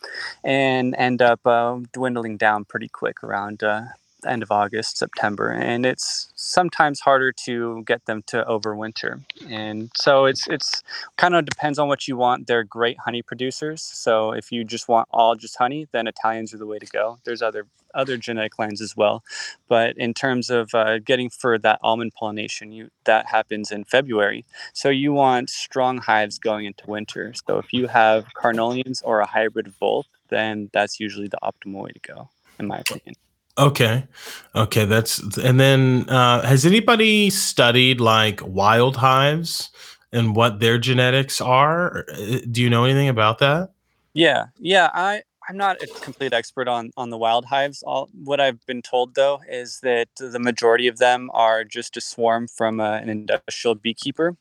and 0.44 0.96
end 0.96 1.22
up 1.22 1.46
uh, 1.46 1.78
dwindling 1.94 2.38
down 2.38 2.66
pretty 2.66 2.88
quick 2.88 3.24
around 3.24 3.64
uh, 3.64 3.84
end 4.26 4.42
of 4.44 4.52
August, 4.52 4.98
September, 4.98 5.50
and 5.50 5.86
it's 5.86 6.32
sometimes 6.36 7.00
harder 7.00 7.32
to 7.32 7.84
get 7.86 8.06
them 8.06 8.24
to 8.28 8.44
overwinter. 8.46 9.24
And 9.50 9.92
so 9.96 10.26
it's 10.26 10.48
it's 10.48 10.84
kind 11.18 11.36
of 11.36 11.46
depends 11.46 11.78
on 11.78 11.88
what 11.88 12.08
you 12.08 12.18
want. 12.18 12.48
They're 12.48 12.64
great 12.64 12.98
honey 13.00 13.22
producers. 13.22 13.82
So 13.84 14.32
if 14.32 14.52
you 14.52 14.64
just 14.64 14.88
want 14.88 15.08
all 15.12 15.36
just 15.36 15.58
honey, 15.58 15.88
then 15.92 16.08
Italians 16.08 16.54
are 16.54 16.58
the 16.58 16.66
way 16.66 16.80
to 16.80 16.86
go. 16.86 17.20
There's 17.26 17.42
other 17.42 17.68
other 17.94 18.18
genetic 18.18 18.60
lines 18.60 18.82
as 18.82 18.96
well, 18.96 19.24
but 19.68 19.98
in 19.98 20.14
terms 20.14 20.50
of 20.50 20.74
uh, 20.74 21.00
getting 21.00 21.30
for 21.30 21.58
that 21.58 21.80
almond 21.82 22.14
pollination, 22.14 22.72
you 22.72 22.90
that 23.06 23.28
happens 23.28 23.72
in 23.72 23.84
February. 23.86 24.46
So 24.74 24.90
you 24.90 25.14
want 25.14 25.50
strong 25.50 26.00
hives 26.00 26.38
going 26.38 26.66
into 26.66 26.90
winter. 26.90 27.34
So 27.48 27.58
if 27.58 27.74
you 27.74 27.88
have 27.88 28.34
Carniolans 28.34 29.02
or 29.04 29.20
a 29.20 29.28
hybrid 29.28 29.68
of 29.68 29.80
both, 29.80 30.08
then 30.30 30.70
that's 30.74 31.00
usually 31.00 31.28
the 31.28 31.40
optimal 31.44 31.84
way 31.84 31.92
to 31.92 32.00
go, 32.00 32.30
in 32.60 32.68
my 32.68 32.80
opinion. 32.80 33.16
Okay. 33.58 34.06
Okay, 34.56 34.86
that's 34.86 35.20
and 35.38 35.60
then 35.60 36.08
uh 36.10 36.46
has 36.46 36.66
anybody 36.66 37.30
studied 37.30 38.00
like 38.00 38.40
wild 38.46 38.96
hives 38.98 39.70
and 40.12 40.36
what 40.36 40.60
their 40.60 40.78
genetics 40.78 41.42
are? 41.42 42.06
Uh, 42.14 42.40
Do 42.52 42.62
you 42.62 42.70
know 42.70 42.86
anything 42.86 43.10
about 43.10 43.40
that? 43.40 43.72
Yeah, 44.14 44.46
yeah. 44.60 44.90
I 44.94 45.22
I'm 45.50 45.58
not 45.58 45.82
a 45.82 45.88
complete 46.02 46.34
expert 46.34 46.68
on 46.68 46.92
on 46.98 47.10
the 47.10 47.18
wild 47.18 47.46
hives. 47.46 47.82
All 47.84 48.10
what 48.24 48.40
I've 48.40 48.64
been 48.66 48.82
told 48.82 49.16
though 49.16 49.40
is 49.50 49.80
that 49.82 50.10
the 50.18 50.40
majority 50.40 50.88
of 50.88 50.98
them 50.98 51.30
are 51.34 51.64
just 51.64 51.98
a 51.98 52.02
swarm 52.02 52.48
from 52.48 52.80
a, 52.80 52.94
an 52.94 53.10
industrial 53.10 53.76
beekeeper, 53.76 54.36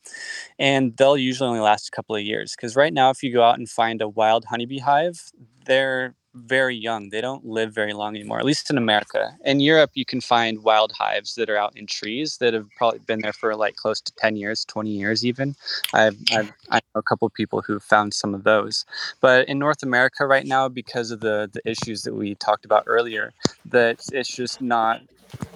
and 0.58 0.96
they'll 0.96 1.16
usually 1.16 1.48
only 1.48 1.60
last 1.60 1.88
a 1.88 1.90
couple 1.90 2.16
of 2.16 2.22
years. 2.22 2.56
Because 2.56 2.76
right 2.76 2.92
now, 2.92 3.10
if 3.10 3.22
you 3.22 3.32
go 3.32 3.42
out 3.42 3.58
and 3.58 3.68
find 3.68 4.02
a 4.02 4.08
wild 4.08 4.44
honeybee 4.46 4.78
hive, 4.78 5.30
they're 5.66 6.14
very 6.36 6.76
young. 6.76 7.10
They 7.10 7.20
don't 7.20 7.44
live 7.44 7.74
very 7.74 7.92
long 7.92 8.14
anymore, 8.14 8.38
at 8.38 8.44
least 8.44 8.70
in 8.70 8.78
America. 8.78 9.36
In 9.44 9.60
Europe, 9.60 9.90
you 9.94 10.04
can 10.04 10.20
find 10.20 10.62
wild 10.62 10.92
hives 10.92 11.34
that 11.34 11.48
are 11.50 11.56
out 11.56 11.76
in 11.76 11.86
trees 11.86 12.38
that 12.38 12.54
have 12.54 12.68
probably 12.76 13.00
been 13.00 13.20
there 13.20 13.32
for 13.32 13.56
like 13.56 13.76
close 13.76 14.00
to 14.02 14.12
10 14.12 14.36
years, 14.36 14.64
20 14.64 14.90
years 14.90 15.24
even. 15.24 15.54
I've, 15.94 16.16
I've 16.32 16.52
I 16.70 16.76
know 16.76 17.00
a 17.00 17.02
couple 17.02 17.28
people 17.30 17.62
who've 17.62 17.82
found 17.82 18.14
some 18.14 18.34
of 18.34 18.44
those. 18.44 18.84
But 19.20 19.48
in 19.48 19.58
North 19.58 19.82
America 19.82 20.26
right 20.26 20.46
now, 20.46 20.68
because 20.68 21.10
of 21.10 21.20
the, 21.20 21.50
the 21.52 21.62
issues 21.68 22.02
that 22.02 22.14
we 22.14 22.34
talked 22.34 22.64
about 22.64 22.84
earlier, 22.86 23.32
that 23.66 24.00
it's 24.12 24.34
just 24.34 24.60
not 24.60 25.00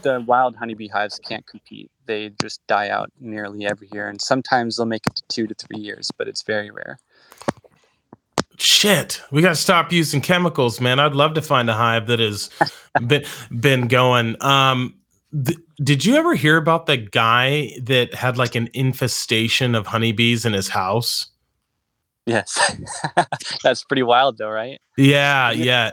the 0.03 0.21
wild 0.21 0.57
honeybee 0.57 0.89
hives 0.89 1.19
can't 1.19 1.47
compete. 1.47 1.91
They 2.07 2.31
just 2.41 2.67
die 2.67 2.89
out 2.89 3.11
nearly 3.21 3.67
every 3.67 3.89
year, 3.93 4.09
and 4.09 4.21
sometimes 4.21 4.77
they'll 4.77 4.87
make 4.87 5.07
it 5.07 5.17
to 5.17 5.23
two 5.29 5.47
to 5.47 5.55
three 5.55 5.81
years, 5.81 6.11
but 6.17 6.29
it's 6.29 6.43
very 6.43 6.71
rare. 6.71 6.99
Shit, 8.63 9.23
we 9.31 9.41
got 9.41 9.49
to 9.51 9.55
stop 9.55 9.91
using 9.91 10.21
chemicals, 10.21 10.83
man. 10.83 11.01
I'd 11.01 11.15
love 11.15 11.33
to 11.35 11.41
find 11.41 11.71
a 11.71 11.73
hive 11.73 12.07
that 12.09 12.19
has 12.19 12.51
been 13.07 13.25
been 13.59 13.89
going. 13.89 14.37
Um, 14.43 14.95
th- 15.47 15.57
did 15.83 16.05
you 16.05 16.17
ever 16.17 16.35
hear 16.35 16.59
about 16.59 16.85
the 16.85 16.99
guy 16.99 17.73
that 17.83 18.13
had 18.13 18.37
like 18.37 18.55
an 18.55 18.69
infestation 18.75 19.75
of 19.75 19.87
honeybees 19.87 20.45
in 20.45 20.53
his 20.53 20.69
house? 20.69 21.29
Yes, 22.27 22.77
that's 23.63 23.83
pretty 23.85 24.03
wild, 24.03 24.37
though, 24.37 24.51
right? 24.51 24.79
Yeah, 24.99 25.53
yeah. 25.53 25.93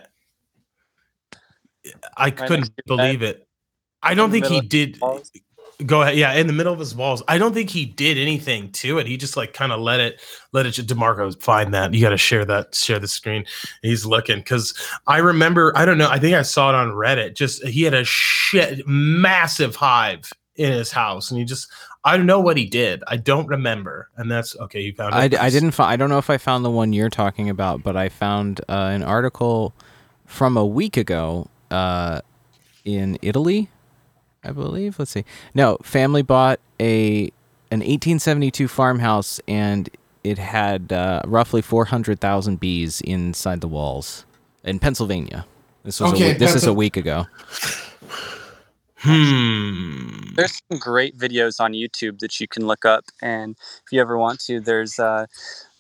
I 2.18 2.26
Right 2.26 2.36
couldn't 2.36 2.60
next 2.60 2.70
to 2.76 2.84
your 2.86 2.98
believe 2.98 3.20
bed, 3.22 3.36
it. 3.36 3.48
I 4.04 4.14
don't 4.14 4.30
think 4.30 4.46
he 4.46 4.60
did. 4.60 5.00
walls. 5.00 5.32
Go 5.86 6.02
ahead. 6.02 6.18
Yeah, 6.18 6.34
in 6.34 6.48
the 6.48 6.54
middle 6.54 6.74
of 6.74 6.80
his 6.80 6.96
walls. 6.96 7.22
I 7.28 7.38
don't 7.38 7.54
think 7.54 7.70
he 7.70 7.86
did 7.86 8.18
anything 8.18 8.72
to 8.72 8.98
it. 8.98 9.06
He 9.06 9.16
just 9.16 9.38
like 9.38 9.54
kind 9.54 9.72
of 9.72 9.80
let 9.80 10.00
it, 10.00 10.20
let 10.52 10.66
it. 10.66 10.74
Demarco, 10.74 11.40
find 11.40 11.72
that. 11.74 11.94
You 11.94 12.02
got 12.02 12.10
to 12.10 12.18
share 12.18 12.46
that. 12.46 12.74
Share 12.74 12.98
the 12.98 13.08
screen. 13.08 13.46
He's 13.84 14.04
looking 14.04 14.40
because 14.40 14.74
I 15.06 15.20
remember. 15.20 15.72
I 15.78 15.86
don't 15.86 16.00
know. 16.00 16.10
I 16.10 16.18
think 16.18 16.36
I 16.36 16.42
saw 16.42 16.70
it 16.70 16.76
on 16.76 16.90
Reddit. 16.90 17.36
Just 17.36 17.64
he 17.64 17.84
had 17.84 17.94
a 17.94 18.04
shit 18.04 18.88
massive 18.88 19.76
hive 19.76 20.34
in 20.56 20.72
his 20.72 20.92
house, 20.92 21.30
and 21.30 21.40
he 21.40 21.46
just. 21.46 21.68
I 22.04 22.16
don't 22.16 22.26
know 22.26 22.40
what 22.40 22.56
he 22.56 22.66
did. 22.66 23.04
I 23.08 23.18
don't 23.18 23.48
remember, 23.48 24.10
and 24.16 24.32
that's 24.32 24.56
okay. 24.56 24.80
You 24.80 24.94
found 24.94 25.14
it. 25.14 25.38
I, 25.38 25.46
I 25.46 25.50
didn't. 25.50 25.72
find 25.72 25.92
I 25.92 25.96
don't 25.98 26.10
know 26.10 26.20
if 26.20 26.30
I 26.30 26.38
found 26.38 26.64
the 26.64 26.72
one 26.72 26.94
you're 26.94 27.10
talking 27.10 27.50
about, 27.50 27.84
but 27.84 27.98
I 27.98 28.10
found 28.10 28.62
uh, 28.62 28.90
an 28.94 29.04
article 29.04 29.76
from 30.26 30.58
a 30.58 30.66
week 30.66 30.98
ago 30.98 31.50
uh, 31.70 32.22
in 32.86 33.20
Italy, 33.22 33.70
I 34.48 34.52
believe. 34.54 35.00
Let's 35.00 35.12
see. 35.12 35.26
No, 35.56 35.78
family 35.84 36.24
bought 36.24 36.60
a 36.80 37.32
an 37.72 37.80
1872 37.82 38.68
farmhouse, 38.68 39.42
and 39.48 39.90
it 40.24 40.38
had 40.40 40.94
uh, 40.94 41.22
roughly 41.26 41.62
400,000 41.62 42.60
bees 42.60 43.02
inside 43.02 43.62
the 43.62 43.68
walls 43.68 44.26
in 44.64 44.80
Pennsylvania. 44.80 45.46
This 45.84 46.00
was 46.00 46.14
Okay, 46.14 46.32
a, 46.32 46.38
this 46.38 46.56
is 46.56 46.66
a 46.66 46.74
week 46.74 46.98
ago. 46.98 47.28
Hmm. 48.98 50.36
There's 50.36 50.62
some 50.70 50.80
great 50.80 51.18
videos 51.18 51.60
on 51.60 51.74
YouTube 51.74 52.20
that 52.20 52.40
you 52.40 52.48
can 52.48 52.66
look 52.68 52.86
up, 52.86 53.06
and 53.22 53.56
if 53.86 53.92
you 53.92 54.02
ever 54.02 54.18
want 54.18 54.40
to, 54.42 54.60
there's 54.60 55.00
uh, 55.00 55.28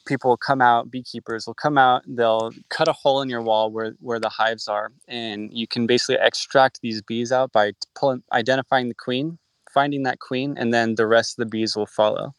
people 0.08 0.30
will 0.30 0.38
come 0.38 0.62
out, 0.62 0.90
beekeepers 0.90 1.46
will 1.46 1.54
come 1.54 1.78
out, 1.78 2.04
they'll 2.08 2.52
cut 2.70 2.88
a 2.88 2.94
hole 2.94 3.22
in 3.22 3.30
your 3.30 3.42
wall 3.42 3.72
where 3.72 3.94
where 4.00 4.20
the 4.20 4.30
hives 4.30 4.68
are, 4.68 4.92
and 5.08 5.52
you 5.54 5.68
can 5.68 5.86
basically 5.86 6.18
extract 6.20 6.80
these 6.82 7.02
bees 7.02 7.32
out 7.32 7.52
by 7.52 7.74
pulling, 7.96 8.24
identifying 8.34 8.88
the 8.88 8.96
queen, 8.96 9.38
finding 9.74 10.04
that 10.04 10.20
queen, 10.20 10.56
and 10.58 10.74
then 10.74 10.96
the 10.96 11.06
rest 11.06 11.38
of 11.38 11.44
the 11.44 11.50
bees 11.50 11.76
will 11.76 11.86
follow. 11.86 12.34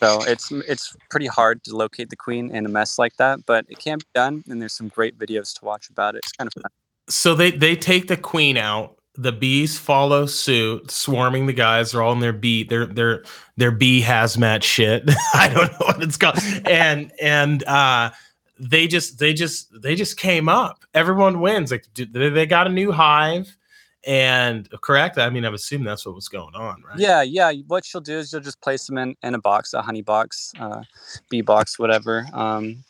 So 0.00 0.20
it's 0.24 0.50
it's 0.50 0.96
pretty 1.10 1.28
hard 1.28 1.62
to 1.64 1.76
locate 1.76 2.10
the 2.10 2.16
queen 2.16 2.54
in 2.54 2.66
a 2.66 2.68
mess 2.68 2.98
like 2.98 3.16
that, 3.18 3.46
but 3.46 3.66
it 3.68 3.78
can 3.78 3.98
be 3.98 4.06
done, 4.14 4.42
and 4.48 4.60
there's 4.60 4.76
some 4.76 4.88
great 4.88 5.16
videos 5.16 5.54
to 5.58 5.64
watch 5.64 5.88
about 5.90 6.16
it. 6.16 6.22
It's 6.24 6.32
kind 6.32 6.48
of 6.48 6.54
fun. 6.54 6.72
so 7.08 7.34
they 7.34 7.52
they 7.52 7.76
take 7.76 8.08
the 8.08 8.16
queen 8.16 8.56
out 8.56 8.96
the 9.14 9.32
bees 9.32 9.78
follow 9.78 10.26
suit 10.26 10.90
swarming 10.90 11.46
the 11.46 11.52
guys. 11.52 11.92
They're 11.92 12.02
all 12.02 12.12
in 12.12 12.20
their 12.20 12.32
bee 12.32 12.64
their 12.64 12.86
their 12.86 13.24
their 13.56 13.70
bee 13.70 14.02
hazmat 14.02 14.62
shit. 14.62 15.04
I 15.34 15.48
don't 15.48 15.70
know 15.72 15.86
what 15.86 16.02
it's 16.02 16.16
called. 16.16 16.38
And 16.64 17.12
and 17.20 17.64
uh 17.64 18.10
they 18.58 18.86
just 18.86 19.18
they 19.18 19.34
just 19.34 19.68
they 19.82 19.94
just 19.94 20.16
came 20.16 20.48
up. 20.48 20.84
Everyone 20.94 21.40
wins. 21.40 21.70
Like 21.70 21.86
they 21.94 22.46
got 22.46 22.66
a 22.66 22.70
new 22.70 22.92
hive. 22.92 23.56
And 24.04 24.68
correct? 24.80 25.16
I 25.18 25.30
mean 25.30 25.44
i'm 25.44 25.54
assuming 25.54 25.84
that's 25.84 26.04
what 26.04 26.14
was 26.16 26.28
going 26.28 26.56
on 26.56 26.82
right? 26.82 26.98
Yeah, 26.98 27.22
yeah. 27.22 27.52
What 27.68 27.92
you'll 27.92 28.00
do 28.00 28.18
is 28.18 28.32
you'll 28.32 28.42
just 28.42 28.60
place 28.60 28.86
them 28.86 28.98
in, 28.98 29.14
in 29.22 29.34
a 29.34 29.38
box, 29.38 29.74
a 29.74 29.82
honey 29.82 30.02
box, 30.02 30.52
uh, 30.58 30.82
bee 31.28 31.40
box, 31.40 31.78
whatever. 31.78 32.26
Um, 32.32 32.82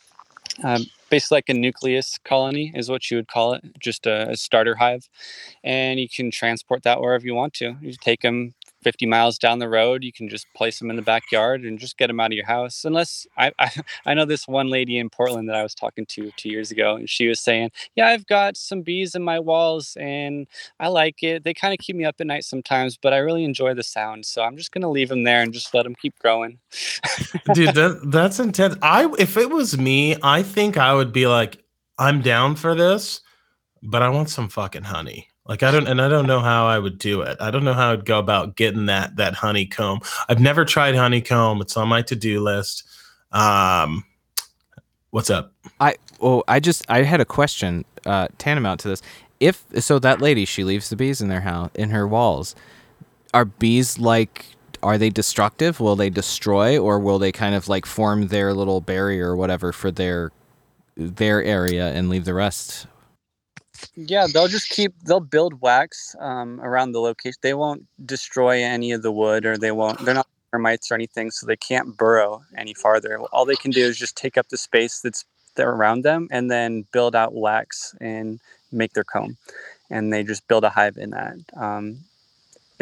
um, 0.63 0.87
basically 1.13 1.37
like 1.37 1.51
a 1.51 1.55
nucleus 1.55 2.19
colony 2.25 2.73
is 2.75 2.91
what 2.91 3.11
you 3.11 3.19
would 3.19 3.29
call 3.29 3.53
it, 3.53 3.63
just 3.79 4.07
a, 4.07 4.31
a 4.31 4.37
starter 4.37 4.77
hive, 4.77 5.11
and 5.63 6.01
you 6.01 6.09
can 6.09 6.31
transport 6.33 6.83
that 6.85 7.01
wherever 7.03 7.27
you 7.27 7.35
want 7.35 7.53
to. 7.55 7.77
You 7.83 7.93
take 8.01 8.23
them 8.23 8.55
50 8.83 9.07
miles 9.07 9.39
down 9.39 9.59
the 9.59 9.69
road 9.69 10.03
you 10.03 10.13
can 10.13 10.29
just 10.29 10.47
place 10.55 10.79
them 10.79 10.91
in 10.91 10.97
the 10.97 11.03
backyard 11.03 11.63
and 11.63 11.79
just 11.79 11.97
get 11.97 12.09
them 12.09 12.21
out 12.21 12.33
of 12.33 12.37
your 12.37 12.47
house 12.47 12.85
unless 12.85 13.27
I, 13.37 13.53
I, 13.59 13.71
I 14.07 14.15
know 14.15 14.25
this 14.25 14.49
one 14.49 14.69
lady 14.69 14.99
in 14.99 15.11
portland 15.11 15.49
that 15.49 15.57
i 15.57 15.63
was 15.63 15.75
talking 15.75 16.07
to 16.07 16.31
two 16.37 16.49
years 16.49 16.71
ago 16.71 16.97
and 16.97 17.09
she 17.09 17.29
was 17.29 17.41
saying 17.41 17.71
yeah 17.97 18.09
i've 18.09 18.27
got 18.27 18.57
some 18.57 18.83
bees 18.83 19.15
in 19.15 19.23
my 19.23 19.39
walls 19.39 19.97
and 20.01 20.47
i 20.81 20.89
like 20.89 21.23
it. 21.23 21.45
They 21.45 21.55
kind 21.55 21.73
of 21.73 21.79
keep 21.79 21.97
me 21.97 22.05
up 22.05 22.17
at 22.21 22.27
night 22.27 22.45
sometimes 22.45 22.97
but 22.97 23.13
i 23.13 23.19
really 23.19 23.45
enjoy 23.45 23.75
the 23.75 23.83
sound 23.83 24.27
so 24.27 24.43
i'm 24.43 24.57
just 24.57 24.73
going 24.73 24.83
to 24.83 24.89
leave 24.89 25.09
them 25.09 25.25
there 25.25 25.43
and 25.43 25.53
just 25.53 25.75
let 25.75 25.85
them 25.85 25.95
keep 25.95 26.19
growing. 26.19 26.59
Dude 27.55 27.75
that, 27.75 28.01
that's 28.05 28.39
intense. 28.39 28.77
I 28.83 29.13
if 29.19 29.37
it 29.37 29.51
was 29.51 29.79
me 29.79 30.17
i 30.23 30.43
think 30.43 30.77
i 30.77 30.93
would 30.93 31.13
be 31.13 31.27
like 31.27 31.63
i'm 31.99 32.21
down 32.23 32.57
for 32.57 32.75
this 32.75 33.21
but 33.83 34.03
i 34.03 34.09
want 34.09 34.31
some 34.31 34.49
fucking 34.49 34.85
honey 34.85 35.29
like 35.47 35.63
I 35.63 35.73
don't, 35.73 35.89
and 35.89 36.01
I 36.01 36.09
don't 36.09 36.27
know 36.27 36.41
how 36.41 36.67
I 36.67 36.79
would 36.79 36.99
do 36.99 37.23
it. 37.23 37.37
I 37.41 37.51
don't 37.51 37.65
know 37.65 37.73
how 37.73 37.93
I'd 37.93 38.05
go 38.05 38.19
about 38.19 38.57
getting 38.57 38.87
that 38.87 39.17
that 39.17 39.35
honeycomb. 39.35 40.01
I've 40.29 40.41
never 40.41 40.65
tried 40.65 40.95
honeycomb. 40.95 41.61
It's 41.61 41.77
on 41.77 41.89
my 41.89 42.03
to 42.03 42.17
do 42.17 42.41
list. 42.41 42.85
Um, 43.33 44.05
what's 45.11 45.31
up? 45.31 45.53
I 45.81 45.97
well, 46.21 46.45
I 46.47 46.61
just 46.61 46.89
I 46.89 47.03
had 47.03 47.21
a 47.21 47.25
question 47.25 47.85
uh, 48.07 48.29
tantamount 48.39 48.81
to 48.81 48.89
this. 48.89 49.03
If 49.41 49.65
so, 49.81 49.99
that 49.99 50.21
lady 50.21 50.45
she 50.45 50.63
leaves 50.63 50.91
the 50.91 50.97
bees 50.97 51.21
in 51.21 51.29
their 51.29 51.41
house 51.41 51.71
in 51.75 51.91
her 51.91 52.07
walls. 52.07 52.55
Are 53.35 53.45
bees 53.45 53.99
like? 53.99 54.47
Are 54.85 54.99
they 54.99 55.11
destructive? 55.11 55.79
Will 55.79 55.95
they 55.95 56.11
destroy, 56.11 56.77
or 56.77 56.99
will 56.99 57.21
they 57.21 57.31
kind 57.31 57.55
of 57.55 57.69
like 57.69 57.87
form 57.87 58.29
their 58.29 58.53
little 58.53 58.81
barrier 58.81 59.31
or 59.31 59.37
whatever 59.37 59.73
for 59.73 59.93
their 59.93 60.33
their 60.97 61.43
area 61.43 61.93
and 61.93 62.09
leave 62.09 62.25
the 62.25 62.35
rest 62.35 62.87
yeah, 63.97 64.27
they'll 64.33 64.49
just 64.49 64.69
keep 64.69 64.95
they'll 65.05 65.21
build 65.21 65.61
wax 65.61 66.17
um, 66.21 66.61
around 66.61 66.93
the 66.93 67.01
location. 67.01 67.39
They 67.43 67.55
won't 67.55 67.87
destroy 68.05 68.63
any 68.63 68.93
of 68.93 69.03
the 69.03 69.13
wood, 69.13 69.47
or 69.47 69.57
they 69.57 69.73
won't. 69.73 69.99
They're 70.05 70.15
not 70.15 70.27
termites 70.53 70.91
or 70.91 70.95
anything, 70.95 71.31
so 71.31 71.47
they 71.47 71.57
can't 71.57 71.97
burrow 71.97 72.43
any 72.57 72.75
farther. 72.75 73.19
All 73.33 73.45
they 73.45 73.57
can 73.57 73.71
do 73.71 73.85
is 73.85 73.99
just 73.99 74.17
take 74.17 74.37
up 74.37 74.49
the 74.49 74.57
space 74.57 75.01
that's 75.01 75.25
there 75.55 75.71
around 75.71 76.03
them, 76.03 76.29
and 76.31 76.51
then 76.51 76.85
build 76.93 77.15
out 77.15 77.35
wax 77.35 77.95
and 78.01 78.41
make 78.71 78.93
their 78.95 79.05
comb, 79.05 79.37
and 79.91 80.13
they 80.13 80.23
just 80.23 80.47
build 80.49 80.65
a 80.65 80.71
hive 80.71 80.97
in 80.97 81.11
that. 81.11 81.37
Um, 81.57 81.99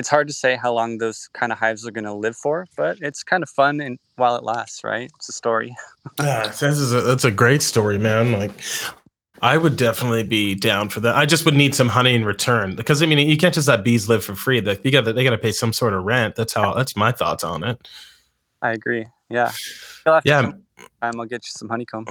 it's 0.00 0.08
hard 0.08 0.28
to 0.28 0.32
say 0.32 0.56
how 0.56 0.72
long 0.72 0.98
those 0.98 1.28
kind 1.34 1.52
of 1.52 1.58
hives 1.58 1.86
are 1.86 1.90
going 1.90 2.04
to 2.04 2.14
live 2.14 2.36
for, 2.36 2.66
but 2.76 2.98
it's 3.02 3.22
kind 3.22 3.42
of 3.42 3.50
fun 3.50 3.80
and 3.80 3.98
while 4.16 4.34
it 4.34 4.42
lasts, 4.42 4.82
right? 4.82 5.10
It's 5.16 5.28
a 5.28 5.32
story. 5.32 5.76
yeah, 6.18 6.48
that's 6.48 6.62
a, 6.62 7.00
that's 7.02 7.24
a 7.24 7.30
great 7.30 7.60
story, 7.60 7.98
man. 7.98 8.32
Like 8.32 8.52
I 9.42 9.56
would 9.56 9.76
definitely 9.76 10.22
be 10.22 10.54
down 10.54 10.90
for 10.90 11.00
that. 11.00 11.16
I 11.16 11.24
just 11.24 11.44
would 11.44 11.54
need 11.54 11.74
some 11.74 11.88
honey 11.88 12.14
in 12.14 12.24
return 12.24 12.76
because 12.76 13.02
I 13.02 13.06
mean 13.06 13.18
you 13.18 13.36
can't 13.36 13.54
just 13.54 13.68
let 13.68 13.84
bees 13.84 14.08
live 14.08 14.24
for 14.24 14.34
free. 14.34 14.60
Like 14.60 14.84
you 14.84 14.90
got 14.90 15.04
they 15.04 15.24
got 15.24 15.30
to 15.30 15.38
pay 15.38 15.52
some 15.52 15.72
sort 15.72 15.94
of 15.94 16.04
rent. 16.04 16.36
That's 16.36 16.52
how. 16.52 16.74
That's 16.74 16.96
my 16.96 17.12
thoughts 17.12 17.42
on 17.42 17.64
it. 17.64 17.88
I 18.62 18.72
agree. 18.72 19.06
Yeah. 19.30 19.52
Yeah. 20.24 20.52
I'm 21.02 21.12
gonna 21.12 21.26
get 21.26 21.46
you 21.46 21.52
some 21.52 21.68
honeycomb. 21.68 22.06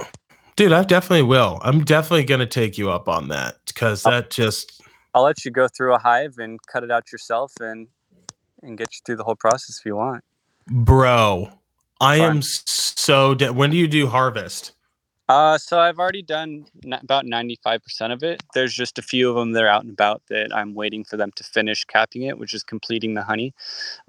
Dude, 0.56 0.72
I 0.72 0.82
definitely 0.82 1.22
will. 1.22 1.60
I'm 1.62 1.84
definitely 1.84 2.24
gonna 2.24 2.46
take 2.46 2.76
you 2.76 2.90
up 2.90 3.08
on 3.08 3.28
that 3.28 3.56
because 3.66 4.02
that 4.02 4.30
just. 4.30 4.82
I'll 5.14 5.22
let 5.22 5.44
you 5.44 5.50
go 5.50 5.68
through 5.68 5.94
a 5.94 5.98
hive 5.98 6.38
and 6.38 6.58
cut 6.66 6.84
it 6.84 6.90
out 6.90 7.12
yourself 7.12 7.52
and 7.60 7.88
and 8.62 8.76
get 8.76 8.88
you 8.92 9.00
through 9.04 9.16
the 9.16 9.24
whole 9.24 9.36
process 9.36 9.78
if 9.78 9.86
you 9.86 9.96
want. 9.96 10.24
Bro, 10.66 11.50
I 12.00 12.18
Fun. 12.18 12.36
am 12.36 12.42
so. 12.42 13.34
De- 13.34 13.52
when 13.52 13.70
do 13.70 13.76
you 13.76 13.88
do 13.88 14.08
harvest? 14.08 14.72
Uh, 15.30 15.58
so 15.58 15.80
I've 15.80 16.00
already 16.00 16.22
done 16.22 16.66
n- 16.84 17.00
about 17.02 17.26
95% 17.26 18.12
of 18.12 18.24
it. 18.24 18.42
There's 18.54 18.74
just 18.74 18.98
a 18.98 19.02
few 19.02 19.30
of 19.30 19.36
them 19.36 19.52
that 19.54 19.64
are 19.64 19.68
out 19.68 19.84
and 19.84 19.92
about 19.92 20.22
that 20.30 20.56
I'm 20.56 20.74
waiting 20.74 21.04
for 21.04 21.18
them 21.18 21.32
to 21.36 21.44
finish 21.44 21.84
capping 21.86 22.24
it, 22.24 22.38
which 22.38 22.54
is 22.54 22.64
completing 22.64 23.14
the 23.14 23.24
honey. 23.24 23.54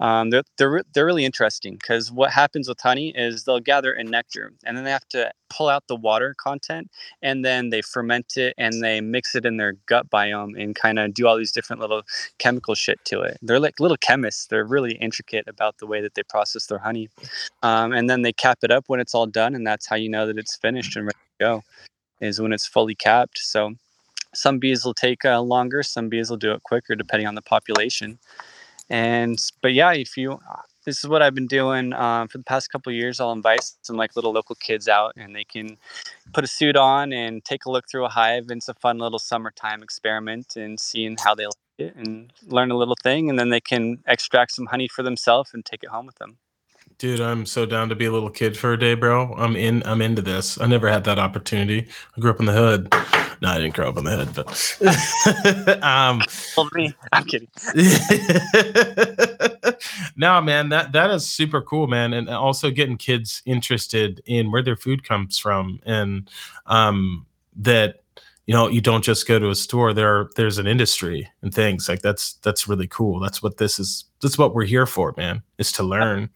Um, 0.00 0.30
they're, 0.30 0.44
they're, 0.58 0.82
they're 0.94 1.06
really 1.06 1.26
interesting 1.26 1.74
because 1.74 2.12
what 2.12 2.32
happens 2.32 2.68
with 2.68 2.80
honey 2.80 3.14
is 3.16 3.44
they'll 3.44 3.60
gather 3.60 3.94
in 3.94 4.10
nectar 4.10 4.52
and 4.64 4.76
then 4.76 4.84
they 4.84 4.92
have 4.92 5.08
to 5.10 5.32
pull 5.50 5.70
out 5.70 5.84
the 5.88 5.96
water 5.96 6.34
content 6.38 6.90
and 7.22 7.44
then 7.44 7.70
they 7.70 7.82
ferment 7.82 8.36
it 8.36 8.54
and 8.58 8.84
they 8.84 9.00
mix 9.00 9.34
it 9.34 9.46
in 9.46 9.58
their 9.58 9.74
gut 9.86 10.10
biome 10.10 10.62
and 10.62 10.76
kind 10.76 10.98
of 11.00 11.14
do 11.14 11.26
all 11.26 11.38
these 11.38 11.52
different 11.52 11.80
little 11.80 12.02
chemical 12.38 12.76
shit 12.76 13.04
to 13.06 13.22
it. 13.22 13.38
They're 13.42 13.60
like 13.60 13.80
little 13.80 13.98
chemists. 13.98 14.48
They're 14.48 14.66
really 14.66 14.94
intricate 14.94 15.46
about 15.48 15.78
the 15.78 15.86
way 15.86 16.02
that 16.02 16.16
they 16.16 16.24
process 16.24 16.66
their 16.66 16.80
honey. 16.80 17.10
Um, 17.62 17.92
and 17.92 18.10
then 18.10 18.22
they 18.22 18.32
cap 18.34 18.60
it 18.64 18.72
up 18.72 18.86
when 18.88 19.00
it's 19.00 19.14
all 19.14 19.26
done, 19.26 19.54
and 19.54 19.66
that's 19.66 19.86
how 19.86 19.96
you 19.96 20.10
know 20.10 20.26
that 20.28 20.38
it's 20.38 20.56
finished 20.56 20.96
and 20.96 21.11
go, 21.46 21.62
is 22.20 22.40
when 22.40 22.52
it's 22.52 22.66
fully 22.66 22.94
capped. 22.94 23.38
So 23.38 23.74
some 24.34 24.58
bees 24.58 24.84
will 24.84 24.94
take 24.94 25.24
uh, 25.24 25.40
longer, 25.40 25.82
some 25.82 26.08
bees 26.08 26.30
will 26.30 26.42
do 26.46 26.52
it 26.52 26.62
quicker 26.62 26.94
depending 26.94 27.28
on 27.28 27.34
the 27.34 27.42
population. 27.54 28.18
And 28.90 29.38
but 29.62 29.72
yeah, 29.72 29.92
if 29.92 30.16
you 30.16 30.38
this 30.84 30.98
is 30.98 31.08
what 31.08 31.22
I've 31.22 31.34
been 31.34 31.46
doing 31.46 31.92
um, 31.92 32.28
for 32.28 32.38
the 32.38 32.44
past 32.44 32.70
couple 32.72 32.92
years. 32.92 33.20
I'll 33.20 33.32
invite 33.32 33.70
some 33.82 33.96
like 33.96 34.16
little 34.16 34.32
local 34.32 34.56
kids 34.56 34.88
out, 34.88 35.12
and 35.16 35.34
they 35.34 35.44
can 35.44 35.76
put 36.32 36.44
a 36.44 36.48
suit 36.48 36.76
on 36.76 37.12
and 37.12 37.44
take 37.44 37.66
a 37.66 37.70
look 37.70 37.84
through 37.88 38.04
a 38.04 38.08
hive. 38.08 38.44
And 38.50 38.58
it's 38.58 38.68
a 38.68 38.74
fun 38.74 38.98
little 38.98 39.18
summertime 39.18 39.82
experiment 39.82 40.56
and 40.56 40.80
seeing 40.80 41.16
how 41.22 41.34
they 41.34 41.46
like 41.46 41.54
it 41.78 41.94
and 41.94 42.32
learn 42.46 42.70
a 42.70 42.76
little 42.76 42.96
thing, 43.02 43.30
and 43.30 43.38
then 43.38 43.50
they 43.50 43.60
can 43.60 43.98
extract 44.06 44.52
some 44.52 44.66
honey 44.66 44.88
for 44.88 45.02
themselves 45.02 45.50
and 45.54 45.64
take 45.64 45.82
it 45.82 45.90
home 45.90 46.06
with 46.06 46.16
them. 46.16 46.38
Dude, 46.98 47.20
I'm 47.20 47.46
so 47.46 47.66
down 47.66 47.88
to 47.88 47.94
be 47.94 48.04
a 48.04 48.12
little 48.12 48.30
kid 48.30 48.56
for 48.56 48.72
a 48.72 48.78
day, 48.78 48.94
bro. 48.94 49.34
I'm 49.34 49.56
in. 49.56 49.82
I'm 49.84 50.02
into 50.02 50.22
this. 50.22 50.60
I 50.60 50.66
never 50.66 50.88
had 50.88 51.04
that 51.04 51.18
opportunity. 51.18 51.88
I 52.16 52.20
grew 52.20 52.30
up 52.30 52.40
in 52.40 52.46
the 52.46 52.52
hood. 52.52 52.92
No, 53.42 53.48
I 53.48 53.58
didn't 53.58 53.74
grow 53.74 53.88
up 53.88 53.98
in 53.98 54.04
the 54.04 54.16
hood, 54.16 54.32
but 54.34 54.46
um, 55.82 56.22
me. 56.74 56.94
I'm 57.12 57.24
kidding. 57.24 57.48
no, 60.16 60.40
man, 60.40 60.68
that 60.68 60.92
that 60.92 61.10
is 61.10 61.28
super 61.28 61.60
cool, 61.60 61.88
man, 61.88 62.12
and 62.12 62.28
also 62.28 62.70
getting 62.70 62.96
kids 62.96 63.42
interested 63.44 64.22
in 64.26 64.52
where 64.52 64.62
their 64.62 64.76
food 64.76 65.02
comes 65.02 65.38
from, 65.38 65.80
and 65.84 66.30
um, 66.66 67.26
that 67.56 68.04
you 68.46 68.54
know 68.54 68.68
you 68.68 68.80
don't 68.80 69.02
just 69.02 69.26
go 69.26 69.40
to 69.40 69.50
a 69.50 69.56
store. 69.56 69.92
There, 69.92 70.30
there's 70.36 70.58
an 70.58 70.68
industry 70.68 71.28
and 71.42 71.52
things 71.52 71.88
like 71.88 72.02
that's 72.02 72.34
that's 72.34 72.68
really 72.68 72.86
cool. 72.86 73.18
That's 73.18 73.42
what 73.42 73.56
this 73.56 73.80
is. 73.80 74.04
That's 74.20 74.38
what 74.38 74.54
we're 74.54 74.66
here 74.66 74.86
for, 74.86 75.14
man. 75.16 75.42
Is 75.58 75.72
to 75.72 75.82
learn. 75.82 76.30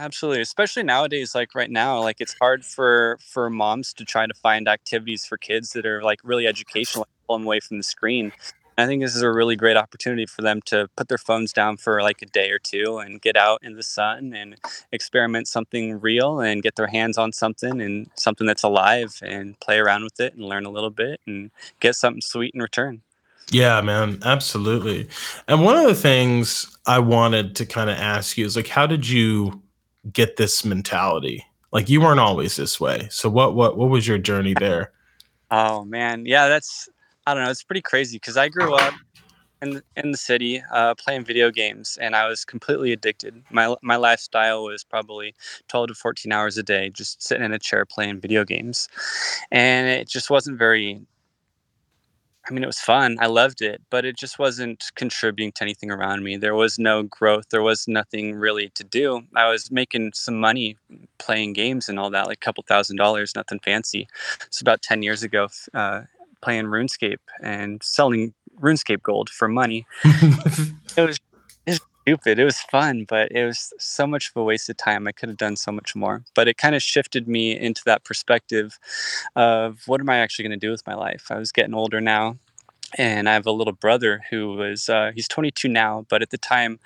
Absolutely, 0.00 0.40
especially 0.40 0.82
nowadays 0.82 1.34
like 1.34 1.54
right 1.54 1.70
now, 1.70 2.00
like 2.00 2.16
it's 2.20 2.34
hard 2.40 2.64
for 2.64 3.18
for 3.20 3.50
moms 3.50 3.92
to 3.92 4.04
try 4.06 4.26
to 4.26 4.32
find 4.32 4.66
activities 4.66 5.26
for 5.26 5.36
kids 5.36 5.72
that 5.72 5.84
are 5.84 6.02
like 6.02 6.20
really 6.24 6.46
educational, 6.46 7.06
pull 7.26 7.36
them 7.36 7.44
away 7.44 7.60
from 7.60 7.76
the 7.76 7.82
screen. 7.82 8.32
I 8.78 8.86
think 8.86 9.02
this 9.02 9.14
is 9.14 9.20
a 9.20 9.30
really 9.30 9.56
great 9.56 9.76
opportunity 9.76 10.24
for 10.24 10.40
them 10.40 10.62
to 10.66 10.88
put 10.96 11.08
their 11.08 11.18
phones 11.18 11.52
down 11.52 11.76
for 11.76 12.00
like 12.00 12.22
a 12.22 12.26
day 12.26 12.50
or 12.50 12.58
two 12.58 12.96
and 12.96 13.20
get 13.20 13.36
out 13.36 13.58
in 13.62 13.76
the 13.76 13.82
sun 13.82 14.32
and 14.32 14.56
experiment 14.90 15.48
something 15.48 16.00
real 16.00 16.40
and 16.40 16.62
get 16.62 16.76
their 16.76 16.86
hands 16.86 17.18
on 17.18 17.30
something 17.30 17.82
and 17.82 18.08
something 18.14 18.46
that's 18.46 18.62
alive 18.62 19.18
and 19.20 19.60
play 19.60 19.78
around 19.78 20.04
with 20.04 20.18
it 20.18 20.32
and 20.32 20.46
learn 20.46 20.64
a 20.64 20.70
little 20.70 20.88
bit 20.88 21.20
and 21.26 21.50
get 21.78 21.94
something 21.94 22.22
sweet 22.22 22.54
in 22.54 22.62
return. 22.62 23.02
Yeah, 23.50 23.82
man, 23.82 24.20
absolutely. 24.24 25.10
And 25.46 25.62
one 25.62 25.76
of 25.76 25.84
the 25.84 25.94
things 25.94 26.74
I 26.86 27.00
wanted 27.00 27.54
to 27.56 27.66
kind 27.66 27.90
of 27.90 27.98
ask 27.98 28.38
you 28.38 28.46
is 28.46 28.56
like, 28.56 28.68
how 28.68 28.86
did 28.86 29.06
you 29.06 29.60
get 30.12 30.36
this 30.36 30.64
mentality? 30.64 31.44
Like 31.72 31.88
you 31.88 32.00
weren't 32.00 32.20
always 32.20 32.56
this 32.56 32.80
way. 32.80 33.08
So 33.10 33.28
what 33.28 33.54
what 33.54 33.76
what 33.76 33.88
was 33.88 34.06
your 34.06 34.18
journey 34.18 34.54
there? 34.58 34.92
Oh 35.50 35.84
man, 35.84 36.26
yeah, 36.26 36.48
that's 36.48 36.88
I 37.26 37.34
don't 37.34 37.44
know. 37.44 37.50
It's 37.50 37.62
pretty 37.62 37.82
crazy 37.82 38.16
because 38.16 38.36
I 38.36 38.48
grew 38.48 38.74
up 38.74 38.94
in 39.62 39.82
in 39.96 40.10
the 40.10 40.16
city 40.16 40.62
uh, 40.72 40.94
playing 40.94 41.24
video 41.24 41.50
games, 41.50 41.98
and 42.00 42.16
I 42.16 42.26
was 42.28 42.44
completely 42.44 42.92
addicted. 42.92 43.42
My 43.50 43.74
my 43.82 43.96
lifestyle 43.96 44.64
was 44.64 44.84
probably 44.84 45.34
twelve 45.68 45.88
to 45.88 45.94
fourteen 45.94 46.32
hours 46.32 46.56
a 46.58 46.62
day, 46.62 46.90
just 46.90 47.22
sitting 47.22 47.44
in 47.44 47.52
a 47.52 47.58
chair 47.58 47.84
playing 47.84 48.20
video 48.20 48.44
games, 48.44 48.88
and 49.50 49.88
it 49.88 50.08
just 50.08 50.30
wasn't 50.30 50.58
very 50.58 51.00
I 52.50 52.52
mean, 52.52 52.64
it 52.64 52.66
was 52.66 52.80
fun. 52.80 53.16
I 53.20 53.26
loved 53.26 53.62
it, 53.62 53.80
but 53.90 54.04
it 54.04 54.16
just 54.16 54.38
wasn't 54.38 54.90
contributing 54.96 55.52
to 55.52 55.62
anything 55.62 55.88
around 55.88 56.24
me. 56.24 56.36
There 56.36 56.56
was 56.56 56.80
no 56.80 57.04
growth. 57.04 57.50
There 57.50 57.62
was 57.62 57.86
nothing 57.86 58.34
really 58.34 58.70
to 58.70 58.82
do. 58.82 59.22
I 59.36 59.48
was 59.48 59.70
making 59.70 60.12
some 60.14 60.40
money 60.40 60.76
playing 61.18 61.52
games 61.52 61.88
and 61.88 61.96
all 61.96 62.10
that, 62.10 62.26
like 62.26 62.38
a 62.38 62.44
couple 62.44 62.64
thousand 62.66 62.96
dollars, 62.96 63.36
nothing 63.36 63.60
fancy. 63.60 64.08
It's 64.46 64.60
about 64.60 64.82
10 64.82 65.04
years 65.04 65.22
ago, 65.22 65.46
uh, 65.74 66.02
playing 66.42 66.64
RuneScape 66.64 67.20
and 67.40 67.80
selling 67.84 68.34
RuneScape 68.58 69.02
gold 69.02 69.30
for 69.30 69.46
money. 69.46 69.86
it 70.04 71.06
was 71.06 71.20
stupid. 72.10 72.38
It 72.38 72.44
was 72.44 72.60
fun, 72.60 73.04
but 73.08 73.30
it 73.32 73.44
was 73.44 73.72
so 73.78 74.06
much 74.06 74.30
of 74.30 74.40
a 74.40 74.44
waste 74.44 74.68
of 74.68 74.76
time. 74.76 75.06
I 75.06 75.12
could 75.12 75.28
have 75.28 75.38
done 75.38 75.56
so 75.56 75.70
much 75.70 75.94
more. 75.94 76.24
But 76.34 76.48
it 76.48 76.56
kind 76.56 76.74
of 76.74 76.82
shifted 76.82 77.28
me 77.28 77.56
into 77.56 77.82
that 77.86 78.04
perspective 78.04 78.78
of 79.36 79.82
what 79.86 80.00
am 80.00 80.08
I 80.08 80.18
actually 80.18 80.44
going 80.48 80.58
to 80.58 80.66
do 80.66 80.70
with 80.70 80.86
my 80.86 80.94
life? 80.94 81.26
I 81.30 81.38
was 81.38 81.52
getting 81.52 81.74
older 81.74 82.00
now. 82.00 82.36
And 82.98 83.28
I 83.28 83.34
have 83.34 83.46
a 83.46 83.52
little 83.52 83.72
brother 83.72 84.22
who 84.30 84.54
was 84.54 84.88
uh, 84.88 85.12
he's 85.14 85.28
22 85.28 85.68
now, 85.68 86.06
but 86.08 86.22
at 86.22 86.30
the 86.30 86.38
time 86.38 86.80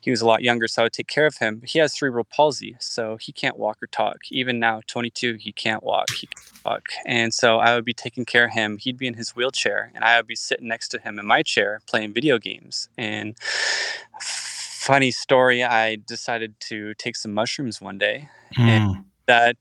he 0.00 0.10
was 0.10 0.20
a 0.20 0.26
lot 0.26 0.42
younger, 0.42 0.68
so 0.68 0.82
I 0.82 0.84
would 0.86 0.92
take 0.92 1.06
care 1.06 1.26
of 1.26 1.38
him. 1.38 1.62
He 1.66 1.78
has 1.78 1.96
cerebral 1.96 2.24
palsy, 2.24 2.76
so 2.80 3.16
he 3.16 3.32
can't 3.32 3.58
walk 3.58 3.82
or 3.82 3.86
talk. 3.86 4.18
Even 4.30 4.58
now, 4.58 4.80
22, 4.86 5.34
he 5.34 5.52
can't 5.52 5.82
walk. 5.82 6.08
He 6.10 6.26
can't 6.26 6.64
walk, 6.64 6.88
and 7.06 7.32
so 7.34 7.58
I 7.58 7.74
would 7.74 7.84
be 7.84 7.94
taking 7.94 8.24
care 8.24 8.46
of 8.46 8.52
him. 8.52 8.78
He'd 8.78 8.98
be 8.98 9.06
in 9.06 9.14
his 9.14 9.30
wheelchair, 9.36 9.90
and 9.94 10.04
I 10.04 10.16
would 10.16 10.26
be 10.26 10.36
sitting 10.36 10.68
next 10.68 10.88
to 10.88 10.98
him 10.98 11.18
in 11.18 11.26
my 11.26 11.42
chair 11.42 11.80
playing 11.86 12.12
video 12.12 12.38
games. 12.38 12.88
And 12.96 13.36
funny 14.20 15.10
story, 15.10 15.62
I 15.62 15.96
decided 15.96 16.58
to 16.60 16.94
take 16.94 17.16
some 17.16 17.32
mushrooms 17.34 17.80
one 17.80 17.98
day, 17.98 18.28
Mm, 18.56 18.68
and 18.68 19.04
that 19.26 19.56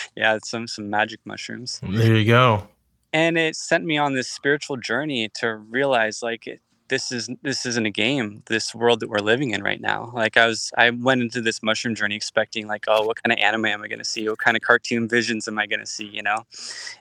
yeah, 0.16 0.38
some 0.44 0.68
some 0.68 0.88
magic 0.88 1.20
mushrooms 1.24 1.80
there 1.82 2.14
you 2.14 2.24
go. 2.24 2.68
And 3.14 3.38
it 3.38 3.56
sent 3.56 3.84
me 3.86 3.98
on 3.98 4.14
this 4.14 4.30
spiritual 4.30 4.76
journey 4.76 5.30
to 5.36 5.56
realize 5.56 6.22
like 6.22 6.48
this 6.88 7.10
is 7.10 7.28
this 7.42 7.64
isn't 7.66 7.86
a 7.86 7.90
game 7.90 8.42
this 8.46 8.74
world 8.74 9.00
that 9.00 9.08
we're 9.08 9.18
living 9.18 9.50
in 9.50 9.62
right 9.62 9.80
now. 9.80 10.12
Like 10.14 10.36
i 10.36 10.46
was 10.46 10.70
i 10.76 10.90
went 10.90 11.22
into 11.22 11.40
this 11.40 11.62
mushroom 11.62 11.94
journey 11.94 12.16
expecting 12.16 12.66
like 12.66 12.84
oh 12.88 13.06
what 13.06 13.22
kind 13.22 13.32
of 13.32 13.42
anime 13.42 13.66
am 13.66 13.82
i 13.82 13.88
going 13.88 13.98
to 13.98 14.04
see? 14.04 14.28
What 14.28 14.38
kind 14.38 14.56
of 14.56 14.62
cartoon 14.62 15.08
visions 15.08 15.48
am 15.48 15.58
i 15.58 15.66
going 15.66 15.80
to 15.80 15.86
see 15.86 16.06
you 16.06 16.22
know? 16.22 16.44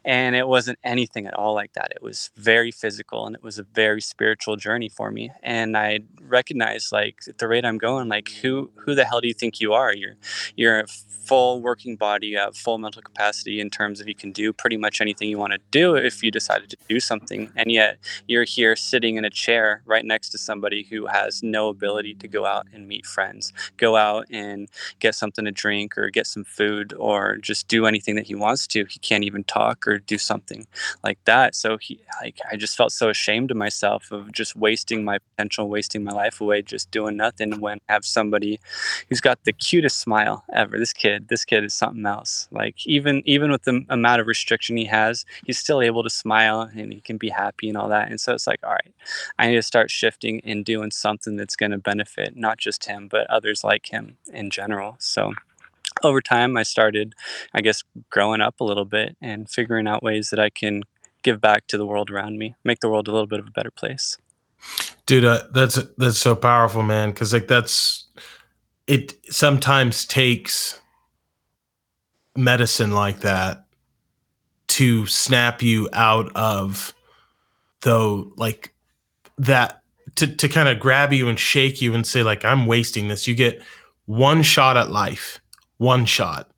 And 0.05 0.35
it 0.35 0.47
wasn't 0.47 0.79
anything 0.83 1.27
at 1.27 1.33
all 1.33 1.53
like 1.53 1.73
that. 1.73 1.91
It 1.95 2.01
was 2.01 2.31
very 2.37 2.71
physical 2.71 3.25
and 3.25 3.35
it 3.35 3.43
was 3.43 3.59
a 3.59 3.63
very 3.63 4.01
spiritual 4.01 4.55
journey 4.55 4.89
for 4.89 5.11
me. 5.11 5.31
And 5.41 5.75
i 5.77 5.99
recognized 6.21 6.91
like 6.91 7.19
at 7.27 7.37
the 7.37 7.47
rate 7.47 7.65
i'm 7.65 7.77
going 7.77 8.09
like 8.09 8.29
who 8.41 8.71
who 8.75 8.95
the 8.95 9.05
hell 9.05 9.21
do 9.21 9.27
you 9.27 9.33
think 9.33 9.59
you 9.59 9.73
are? 9.73 9.93
You're 9.93 10.15
you're 10.55 10.79
a 10.79 10.87
full 10.87 11.61
working 11.61 11.95
body 11.95 12.27
you 12.27 12.37
have 12.37 12.55
full 12.55 12.77
mental 12.77 13.01
capacity 13.01 13.61
in 13.61 13.69
terms 13.69 14.01
of 14.01 14.07
you 14.07 14.15
can 14.15 14.31
do 14.31 14.51
pretty 14.51 14.75
much 14.75 14.99
anything 14.99 15.29
you 15.29 15.37
want 15.37 15.53
to 15.53 15.59
do 15.71 15.95
if 15.95 16.21
you 16.21 16.29
decided 16.29 16.69
to 16.69 16.77
do 16.89 16.99
something. 16.99 17.51
And 17.55 17.71
yet 17.71 17.97
you're 18.27 18.43
here 18.43 18.75
sitting 18.75 19.15
in 19.15 19.25
a 19.25 19.29
chair 19.29 19.72
right 19.85 20.05
next 20.05 20.29
to 20.29 20.37
somebody 20.37 20.83
who 20.83 21.07
has 21.07 21.41
no 21.43 21.69
ability 21.69 22.13
to 22.15 22.27
go 22.27 22.45
out 22.45 22.67
and 22.73 22.87
meet 22.87 23.05
friends 23.05 23.53
go 23.77 23.95
out 23.95 24.25
and 24.31 24.69
get 24.99 25.15
something 25.15 25.45
to 25.45 25.51
drink 25.51 25.97
or 25.97 26.09
get 26.09 26.27
some 26.27 26.43
food 26.43 26.93
or 26.97 27.37
just 27.37 27.67
do 27.67 27.85
anything 27.85 28.15
that 28.15 28.27
he 28.27 28.35
wants 28.35 28.67
to 28.67 28.85
he 28.85 28.99
can't 28.99 29.23
even 29.23 29.43
talk 29.43 29.87
or 29.87 29.99
do 29.99 30.17
something 30.17 30.65
like 31.03 31.19
that. 31.25 31.55
So 31.55 31.77
he 31.77 31.99
like 32.21 32.39
i 32.51 32.55
just 32.55 32.77
felt 32.77 32.91
so 32.91 33.09
ashamed 33.09 33.51
of 33.51 33.57
myself 33.57 34.11
of 34.11 34.31
just 34.31 34.55
wasting 34.55 35.03
my 35.03 35.19
potential 35.19 35.69
wasting 35.69 36.03
my 36.03 36.11
life 36.11 36.41
away 36.41 36.61
just 36.61 36.91
doing 36.91 37.17
nothing 37.17 37.59
when 37.59 37.79
I 37.89 37.93
have 37.93 38.05
somebody 38.05 38.59
who's 39.09 39.21
got 39.21 39.43
the 39.43 39.53
cutest 39.53 39.99
smile 39.99 40.43
ever. 40.53 40.77
This 40.77 40.93
kid 40.93 41.27
this 41.29 41.45
kid 41.45 41.63
is 41.63 41.73
something 41.73 42.05
else. 42.05 42.47
Like 42.51 42.85
even 42.87 43.21
even 43.25 43.51
with 43.51 43.63
the 43.63 43.85
amount 43.89 44.21
of 44.21 44.27
restriction 44.27 44.77
he 44.77 44.85
has 44.85 45.25
he's 45.45 45.59
still 45.59 45.81
able 45.81 46.03
to 46.03 46.09
smile 46.09 46.61
and 46.61 46.93
he 46.93 47.01
can 47.01 47.17
be 47.17 47.29
happy 47.29 47.69
and 47.69 47.77
all 47.77 47.89
that. 47.89 48.09
And 48.09 48.19
so 48.21 48.33
it's 48.33 48.47
like 48.47 48.59
all 48.63 48.71
right 48.71 48.93
i 49.39 49.47
need 49.47 49.55
to 49.55 49.62
start 49.63 49.89
shifting 49.89 50.41
and 50.43 50.65
doing 50.65 50.91
something 50.91 51.35
that's 51.35 51.55
going 51.55 51.71
to 51.71 51.77
benefit 51.77 52.35
not 52.35 52.57
just 52.57 52.85
him 52.85 53.07
but 53.09 53.29
others 53.29 53.63
like 53.63 53.87
him 53.87 54.17
in 54.31 54.49
general. 54.49 54.95
So 54.99 55.33
over 56.01 56.21
time 56.21 56.57
i 56.57 56.63
started 56.63 57.13
i 57.53 57.61
guess 57.61 57.83
growing 58.09 58.41
up 58.41 58.59
a 58.59 58.63
little 58.63 58.83
bit 58.85 59.15
and 59.21 59.47
figuring 59.47 59.85
out 59.85 60.01
ways 60.01 60.31
that 60.31 60.39
i 60.39 60.49
can 60.49 60.81
give 61.23 61.41
back 61.41 61.65
to 61.67 61.77
the 61.77 61.85
world 61.85 62.11
around 62.11 62.37
me 62.37 62.55
make 62.63 62.81
the 62.81 62.89
world 62.89 63.07
a 63.07 63.11
little 63.11 63.27
bit 63.27 63.39
of 63.39 63.47
a 63.47 63.51
better 63.51 63.71
place. 63.71 64.17
Dude 65.05 65.25
uh, 65.25 65.43
that's 65.51 65.79
that's 65.97 66.19
so 66.19 66.35
powerful 66.35 66.83
man 66.83 67.09
because 67.09 67.33
like 67.33 67.47
that's 67.47 68.05
it 68.87 69.15
sometimes 69.33 70.05
takes 70.05 70.79
medicine 72.35 72.91
like 72.91 73.21
that 73.21 73.65
to 74.67 75.05
snap 75.07 75.61
you 75.61 75.89
out 75.93 76.31
of 76.35 76.93
though 77.81 78.31
like 78.37 78.72
that 79.37 79.81
to, 80.15 80.27
to 80.27 80.47
kind 80.47 80.69
of 80.69 80.79
grab 80.79 81.13
you 81.13 81.27
and 81.27 81.39
shake 81.39 81.81
you 81.81 81.93
and 81.93 82.05
say 82.05 82.23
like 82.23 82.45
i'm 82.45 82.65
wasting 82.65 83.07
this. 83.07 83.27
You 83.27 83.35
get 83.35 83.61
one 84.05 84.43
shot 84.43 84.77
at 84.77 84.91
life 84.91 85.39
one 85.83 86.05
shot. 86.05 86.49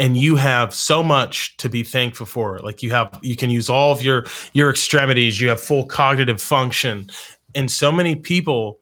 And 0.00 0.16
you 0.16 0.36
have 0.36 0.72
so 0.72 1.02
much 1.02 1.56
to 1.56 1.68
be 1.68 1.82
thankful 1.82 2.26
for. 2.26 2.60
Like 2.60 2.84
you 2.84 2.90
have 2.92 3.18
you 3.20 3.34
can 3.34 3.50
use 3.50 3.68
all 3.68 3.90
of 3.90 4.00
your 4.00 4.26
your 4.52 4.70
extremities. 4.70 5.40
You 5.40 5.48
have 5.48 5.60
full 5.60 5.86
cognitive 5.86 6.40
function. 6.40 7.10
And 7.56 7.68
so 7.68 7.90
many 7.90 8.14
people 8.14 8.78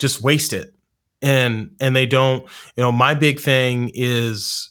just 0.00 0.20
waste 0.22 0.52
it. 0.52 0.74
And 1.22 1.70
and 1.78 1.94
they 1.94 2.06
don't 2.06 2.42
you 2.76 2.82
know 2.82 2.90
my 2.90 3.14
big 3.14 3.38
thing 3.38 3.92
is 3.94 4.70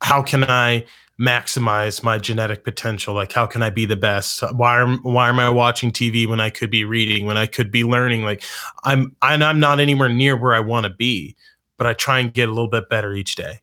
how 0.00 0.22
can 0.22 0.44
i 0.44 0.84
maximize 1.20 2.02
my 2.02 2.18
genetic 2.18 2.64
potential. 2.64 3.14
Like 3.14 3.32
how 3.32 3.46
can 3.46 3.62
i 3.62 3.70
be 3.70 3.86
the 3.86 3.96
best? 3.96 4.42
Why 4.54 4.80
am 4.80 4.98
why 4.98 5.28
am 5.28 5.38
i 5.38 5.48
watching 5.48 5.92
tv 5.92 6.26
when 6.26 6.40
i 6.40 6.50
could 6.50 6.70
be 6.70 6.84
reading 6.84 7.24
when 7.24 7.36
i 7.36 7.46
could 7.46 7.70
be 7.70 7.84
learning? 7.84 8.24
Like 8.24 8.42
i'm 8.82 9.14
and 9.22 9.44
i'm 9.44 9.60
not 9.60 9.78
anywhere 9.78 10.08
near 10.08 10.36
where 10.36 10.54
i 10.54 10.60
want 10.60 10.84
to 10.84 10.90
be 10.90 11.36
but 11.76 11.86
i 11.86 11.92
try 11.92 12.18
and 12.18 12.32
get 12.32 12.48
a 12.48 12.52
little 12.52 12.68
bit 12.68 12.88
better 12.88 13.14
each 13.14 13.36
day. 13.36 13.60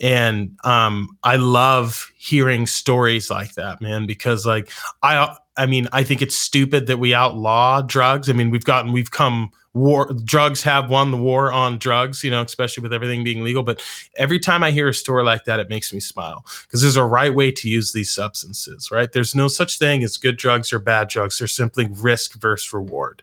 And 0.00 0.58
um 0.64 1.16
i 1.22 1.36
love 1.36 2.10
hearing 2.16 2.66
stories 2.66 3.30
like 3.30 3.54
that 3.54 3.80
man 3.80 4.06
because 4.06 4.44
like 4.44 4.70
i 5.02 5.36
i 5.56 5.66
mean 5.66 5.86
i 5.92 6.02
think 6.02 6.22
it's 6.22 6.36
stupid 6.36 6.88
that 6.88 6.98
we 6.98 7.14
outlaw 7.14 7.82
drugs. 7.82 8.28
I 8.28 8.32
mean 8.32 8.50
we've 8.50 8.64
gotten 8.64 8.92
we've 8.92 9.12
come 9.12 9.52
war 9.72 10.12
drugs 10.24 10.62
have 10.62 10.90
won 10.90 11.12
the 11.12 11.16
war 11.16 11.52
on 11.52 11.78
drugs 11.78 12.24
you 12.24 12.30
know 12.30 12.42
especially 12.42 12.82
with 12.82 12.92
everything 12.92 13.22
being 13.22 13.44
legal 13.44 13.62
but 13.62 13.80
every 14.16 14.38
time 14.38 14.64
i 14.64 14.70
hear 14.72 14.88
a 14.88 14.94
story 14.94 15.22
like 15.22 15.44
that 15.44 15.60
it 15.60 15.68
makes 15.68 15.92
me 15.92 16.00
smile 16.00 16.44
because 16.62 16.82
there's 16.82 16.96
a 16.96 17.04
right 17.04 17.36
way 17.36 17.52
to 17.52 17.68
use 17.68 17.92
these 17.92 18.10
substances 18.10 18.90
right? 18.90 19.12
There's 19.12 19.34
no 19.34 19.48
such 19.48 19.78
thing 19.78 20.02
as 20.02 20.16
good 20.16 20.36
drugs 20.36 20.72
or 20.72 20.78
bad 20.78 21.08
drugs 21.08 21.38
there's 21.38 21.54
simply 21.54 21.86
risk 21.86 22.34
versus 22.40 22.72
reward. 22.72 23.22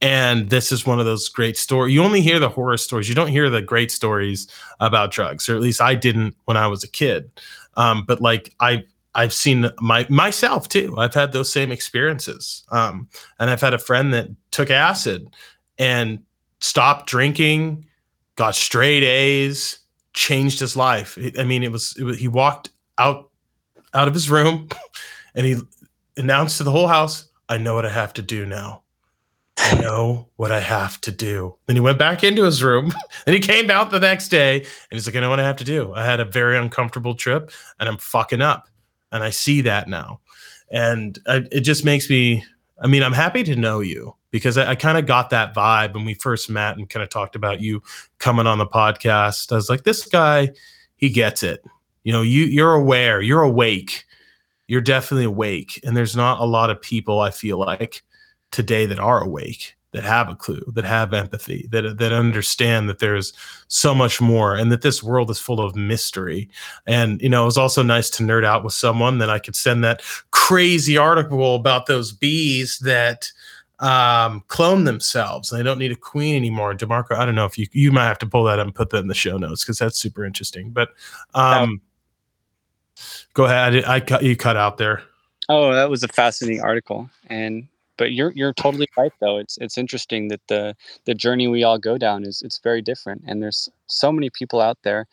And 0.00 0.50
this 0.50 0.72
is 0.72 0.84
one 0.84 0.98
of 0.98 1.06
those 1.06 1.28
great 1.28 1.56
stories 1.56 1.94
you 1.94 2.02
only 2.02 2.20
hear 2.20 2.38
the 2.38 2.48
horror 2.48 2.76
stories 2.76 3.08
you 3.08 3.14
don't 3.14 3.28
hear 3.28 3.50
the 3.50 3.62
great 3.62 3.90
stories 3.90 4.48
about 4.80 5.10
drugs 5.10 5.48
or 5.48 5.54
at 5.54 5.62
least 5.62 5.80
i 5.80 5.94
didn't 5.94 6.34
when 6.44 6.56
i 6.56 6.66
was 6.66 6.82
a 6.82 6.88
kid. 6.88 7.30
Um, 7.76 8.04
but 8.06 8.20
like 8.20 8.54
i 8.60 8.84
i've 9.14 9.32
seen 9.32 9.70
my 9.80 10.06
myself 10.08 10.68
too 10.68 10.94
i've 10.98 11.14
had 11.14 11.32
those 11.32 11.52
same 11.52 11.70
experiences. 11.70 12.64
Um, 12.70 13.08
and 13.38 13.50
i've 13.50 13.60
had 13.60 13.74
a 13.74 13.78
friend 13.78 14.12
that 14.14 14.28
took 14.50 14.70
acid 14.70 15.28
and 15.82 16.20
stopped 16.60 17.08
drinking 17.08 17.84
got 18.36 18.54
straight 18.54 19.02
a's 19.02 19.80
changed 20.14 20.60
his 20.60 20.76
life 20.76 21.18
i 21.38 21.44
mean 21.44 21.62
it 21.62 21.72
was, 21.72 21.94
it 21.98 22.04
was 22.04 22.18
he 22.18 22.28
walked 22.28 22.70
out 22.98 23.30
out 23.94 24.06
of 24.06 24.14
his 24.14 24.30
room 24.30 24.68
and 25.34 25.44
he 25.44 25.56
announced 26.16 26.58
to 26.58 26.64
the 26.64 26.70
whole 26.70 26.86
house 26.86 27.26
i 27.48 27.58
know 27.58 27.74
what 27.74 27.84
i 27.84 27.90
have 27.90 28.12
to 28.12 28.22
do 28.22 28.46
now 28.46 28.82
I 29.58 29.74
know 29.80 30.28
what 30.36 30.50
I 30.50 30.60
have 30.60 31.00
to 31.02 31.12
do. 31.12 31.54
Then 31.66 31.76
he 31.76 31.80
went 31.80 31.98
back 31.98 32.24
into 32.24 32.42
his 32.44 32.62
room 32.62 32.92
and 33.26 33.34
he 33.34 33.40
came 33.40 33.70
out 33.70 33.90
the 33.90 34.00
next 34.00 34.28
day 34.28 34.56
and 34.56 34.66
he's 34.90 35.06
like, 35.06 35.14
I 35.14 35.20
know 35.20 35.30
what 35.30 35.40
I 35.40 35.44
have 35.44 35.56
to 35.56 35.64
do. 35.64 35.92
I 35.94 36.04
had 36.04 36.20
a 36.20 36.24
very 36.24 36.56
uncomfortable 36.56 37.14
trip 37.14 37.50
and 37.78 37.88
I'm 37.88 37.98
fucking 37.98 38.40
up. 38.40 38.68
And 39.12 39.22
I 39.22 39.30
see 39.30 39.60
that 39.60 39.88
now. 39.88 40.20
And 40.70 41.18
I, 41.26 41.44
it 41.52 41.60
just 41.60 41.84
makes 41.84 42.08
me, 42.08 42.44
I 42.80 42.86
mean, 42.86 43.02
I'm 43.02 43.12
happy 43.12 43.44
to 43.44 43.54
know 43.54 43.80
you 43.80 44.16
because 44.32 44.58
I, 44.58 44.70
I 44.70 44.74
kind 44.74 44.98
of 44.98 45.06
got 45.06 45.30
that 45.30 45.54
vibe 45.54 45.94
when 45.94 46.04
we 46.04 46.14
first 46.14 46.50
met 46.50 46.76
and 46.76 46.90
kind 46.90 47.04
of 47.04 47.10
talked 47.10 47.36
about 47.36 47.60
you 47.60 47.80
coming 48.18 48.48
on 48.48 48.58
the 48.58 48.66
podcast. 48.66 49.52
I 49.52 49.54
was 49.54 49.70
like, 49.70 49.84
this 49.84 50.04
guy, 50.06 50.50
he 50.96 51.08
gets 51.08 51.44
it. 51.44 51.64
You 52.02 52.12
know, 52.12 52.22
you 52.22 52.46
you're 52.46 52.74
aware, 52.74 53.20
you're 53.20 53.42
awake. 53.42 54.04
You're 54.66 54.80
definitely 54.80 55.26
awake. 55.26 55.78
And 55.84 55.96
there's 55.96 56.16
not 56.16 56.40
a 56.40 56.44
lot 56.44 56.70
of 56.70 56.82
people 56.82 57.20
I 57.20 57.30
feel 57.30 57.58
like 57.58 58.02
today 58.50 58.86
that 58.86 58.98
are 58.98 59.22
awake 59.22 59.76
that 59.92 60.04
have 60.04 60.28
a 60.28 60.34
clue 60.34 60.64
that 60.74 60.84
have 60.84 61.12
empathy 61.12 61.68
that 61.70 61.98
that 61.98 62.12
understand 62.12 62.88
that 62.88 62.98
there's 62.98 63.32
so 63.68 63.94
much 63.94 64.20
more 64.20 64.54
and 64.54 64.72
that 64.72 64.82
this 64.82 65.02
world 65.02 65.30
is 65.30 65.38
full 65.38 65.60
of 65.60 65.76
mystery 65.76 66.48
and 66.86 67.20
you 67.20 67.28
know 67.28 67.42
it 67.42 67.46
was 67.46 67.58
also 67.58 67.82
nice 67.82 68.08
to 68.08 68.22
nerd 68.22 68.44
out 68.44 68.64
with 68.64 68.72
someone 68.72 69.18
that 69.18 69.30
i 69.30 69.38
could 69.38 69.54
send 69.54 69.84
that 69.84 70.02
crazy 70.30 70.96
article 70.96 71.54
about 71.54 71.86
those 71.86 72.10
bees 72.10 72.78
that 72.78 73.30
um, 73.82 74.42
clone 74.48 74.84
themselves. 74.84 75.50
They 75.50 75.62
don't 75.62 75.78
need 75.78 75.92
a 75.92 75.96
queen 75.96 76.34
anymore. 76.36 76.74
Demarco 76.74 77.16
i 77.16 77.26
don't 77.26 77.34
know 77.34 77.44
if 77.44 77.58
you 77.58 77.66
you 77.72 77.92
might 77.92 78.06
have 78.06 78.18
to 78.18 78.26
pull 78.26 78.44
that 78.44 78.58
up 78.58 78.66
and 78.66 78.74
put 78.74 78.90
that 78.90 78.98
in 78.98 79.08
the 79.08 79.14
show 79.14 79.36
notes 79.36 79.64
because 79.64 79.78
that's 79.78 79.98
super 79.98 80.24
interesting 80.24 80.70
but 80.70 80.90
um 81.34 81.80
go 83.34 83.44
ahead. 83.44 83.84
I, 83.84 83.96
I 83.96 84.00
cut 84.00 84.22
you 84.22 84.36
cut 84.36 84.56
out 84.56 84.78
there. 84.78 85.02
Oh, 85.48 85.72
that 85.72 85.90
was 85.90 86.02
a 86.02 86.08
fascinating 86.08 86.62
article, 86.62 87.10
and 87.26 87.66
but 87.96 88.12
you're 88.12 88.32
you're 88.34 88.52
totally 88.52 88.88
right 88.96 89.12
though. 89.20 89.38
It's 89.38 89.58
it's 89.58 89.78
interesting 89.78 90.28
that 90.28 90.40
the 90.48 90.74
the 91.04 91.14
journey 91.14 91.48
we 91.48 91.64
all 91.64 91.78
go 91.78 91.98
down 91.98 92.24
is 92.24 92.42
it's 92.42 92.58
very 92.58 92.82
different, 92.82 93.22
and 93.26 93.42
there's 93.42 93.68
so 93.86 94.12
many 94.12 94.30
people 94.30 94.60
out 94.60 94.78
there. 94.84 95.06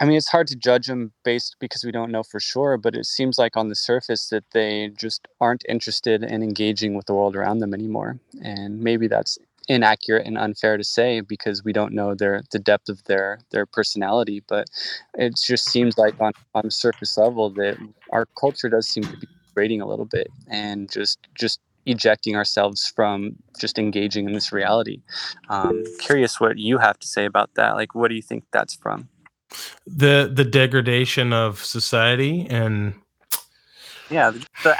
I 0.00 0.04
mean, 0.04 0.16
it's 0.16 0.28
hard 0.28 0.46
to 0.48 0.56
judge 0.56 0.86
them 0.86 1.12
based 1.24 1.56
because 1.60 1.84
we 1.84 1.92
don't 1.92 2.10
know 2.10 2.22
for 2.22 2.40
sure, 2.40 2.76
but 2.76 2.94
it 2.94 3.06
seems 3.06 3.38
like 3.38 3.56
on 3.56 3.68
the 3.68 3.74
surface 3.74 4.28
that 4.28 4.44
they 4.52 4.90
just 4.96 5.26
aren't 5.40 5.64
interested 5.68 6.22
in 6.22 6.42
engaging 6.42 6.94
with 6.94 7.06
the 7.06 7.14
world 7.14 7.36
around 7.36 7.60
them 7.60 7.74
anymore, 7.74 8.18
and 8.42 8.80
maybe 8.80 9.08
that's 9.08 9.38
inaccurate 9.68 10.26
and 10.26 10.36
unfair 10.36 10.76
to 10.76 10.84
say 10.84 11.20
because 11.20 11.64
we 11.64 11.72
don't 11.72 11.92
know 11.94 12.14
their 12.14 12.42
the 12.52 12.58
depth 12.58 12.88
of 12.88 13.02
their 13.04 13.40
their 13.50 13.64
personality 13.64 14.42
but 14.46 14.66
it 15.14 15.34
just 15.42 15.68
seems 15.70 15.96
like 15.96 16.14
on 16.20 16.32
on 16.54 16.70
surface 16.70 17.16
level 17.16 17.48
that 17.48 17.78
our 18.10 18.26
culture 18.38 18.68
does 18.68 18.86
seem 18.86 19.02
to 19.02 19.16
be 19.16 19.26
degrading 19.48 19.80
a 19.80 19.86
little 19.86 20.04
bit 20.04 20.28
and 20.48 20.90
just 20.92 21.18
just 21.34 21.60
ejecting 21.86 22.36
ourselves 22.36 22.92
from 22.94 23.36
just 23.58 23.78
engaging 23.78 24.26
in 24.26 24.32
this 24.32 24.52
reality. 24.52 25.02
Um, 25.48 25.84
curious 25.98 26.40
what 26.40 26.58
you 26.58 26.78
have 26.78 26.98
to 26.98 27.06
say 27.06 27.24
about 27.24 27.54
that. 27.54 27.74
Like, 27.76 27.94
what 27.94 28.08
do 28.08 28.14
you 28.14 28.22
think 28.22 28.44
that's 28.52 28.74
from? 28.74 29.08
The 29.86 30.30
the 30.32 30.44
degradation 30.44 31.32
of 31.32 31.64
society 31.64 32.46
and 32.50 32.94
yeah, 34.10 34.30
the, 34.30 34.46
the 34.64 34.76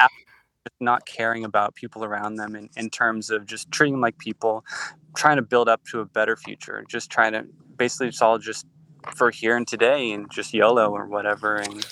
not 0.80 1.06
caring 1.06 1.44
about 1.44 1.74
people 1.74 2.04
around 2.04 2.36
them 2.36 2.54
in, 2.54 2.68
in 2.76 2.90
terms 2.90 3.30
of 3.30 3.46
just 3.46 3.70
treating 3.70 3.94
them 3.94 4.00
like 4.00 4.18
people, 4.18 4.64
trying 5.16 5.36
to 5.36 5.42
build 5.42 5.68
up 5.68 5.84
to 5.84 6.00
a 6.00 6.04
better 6.04 6.36
future, 6.36 6.84
just 6.88 7.10
trying 7.10 7.32
to 7.32 7.46
basically 7.76 8.08
it's 8.08 8.22
all 8.22 8.38
just 8.38 8.66
for 9.14 9.30
here 9.30 9.56
and 9.56 9.68
today 9.68 10.12
and 10.12 10.30
just 10.30 10.54
YOLO 10.54 10.90
or 10.90 11.06
whatever 11.06 11.56
and 11.56 11.86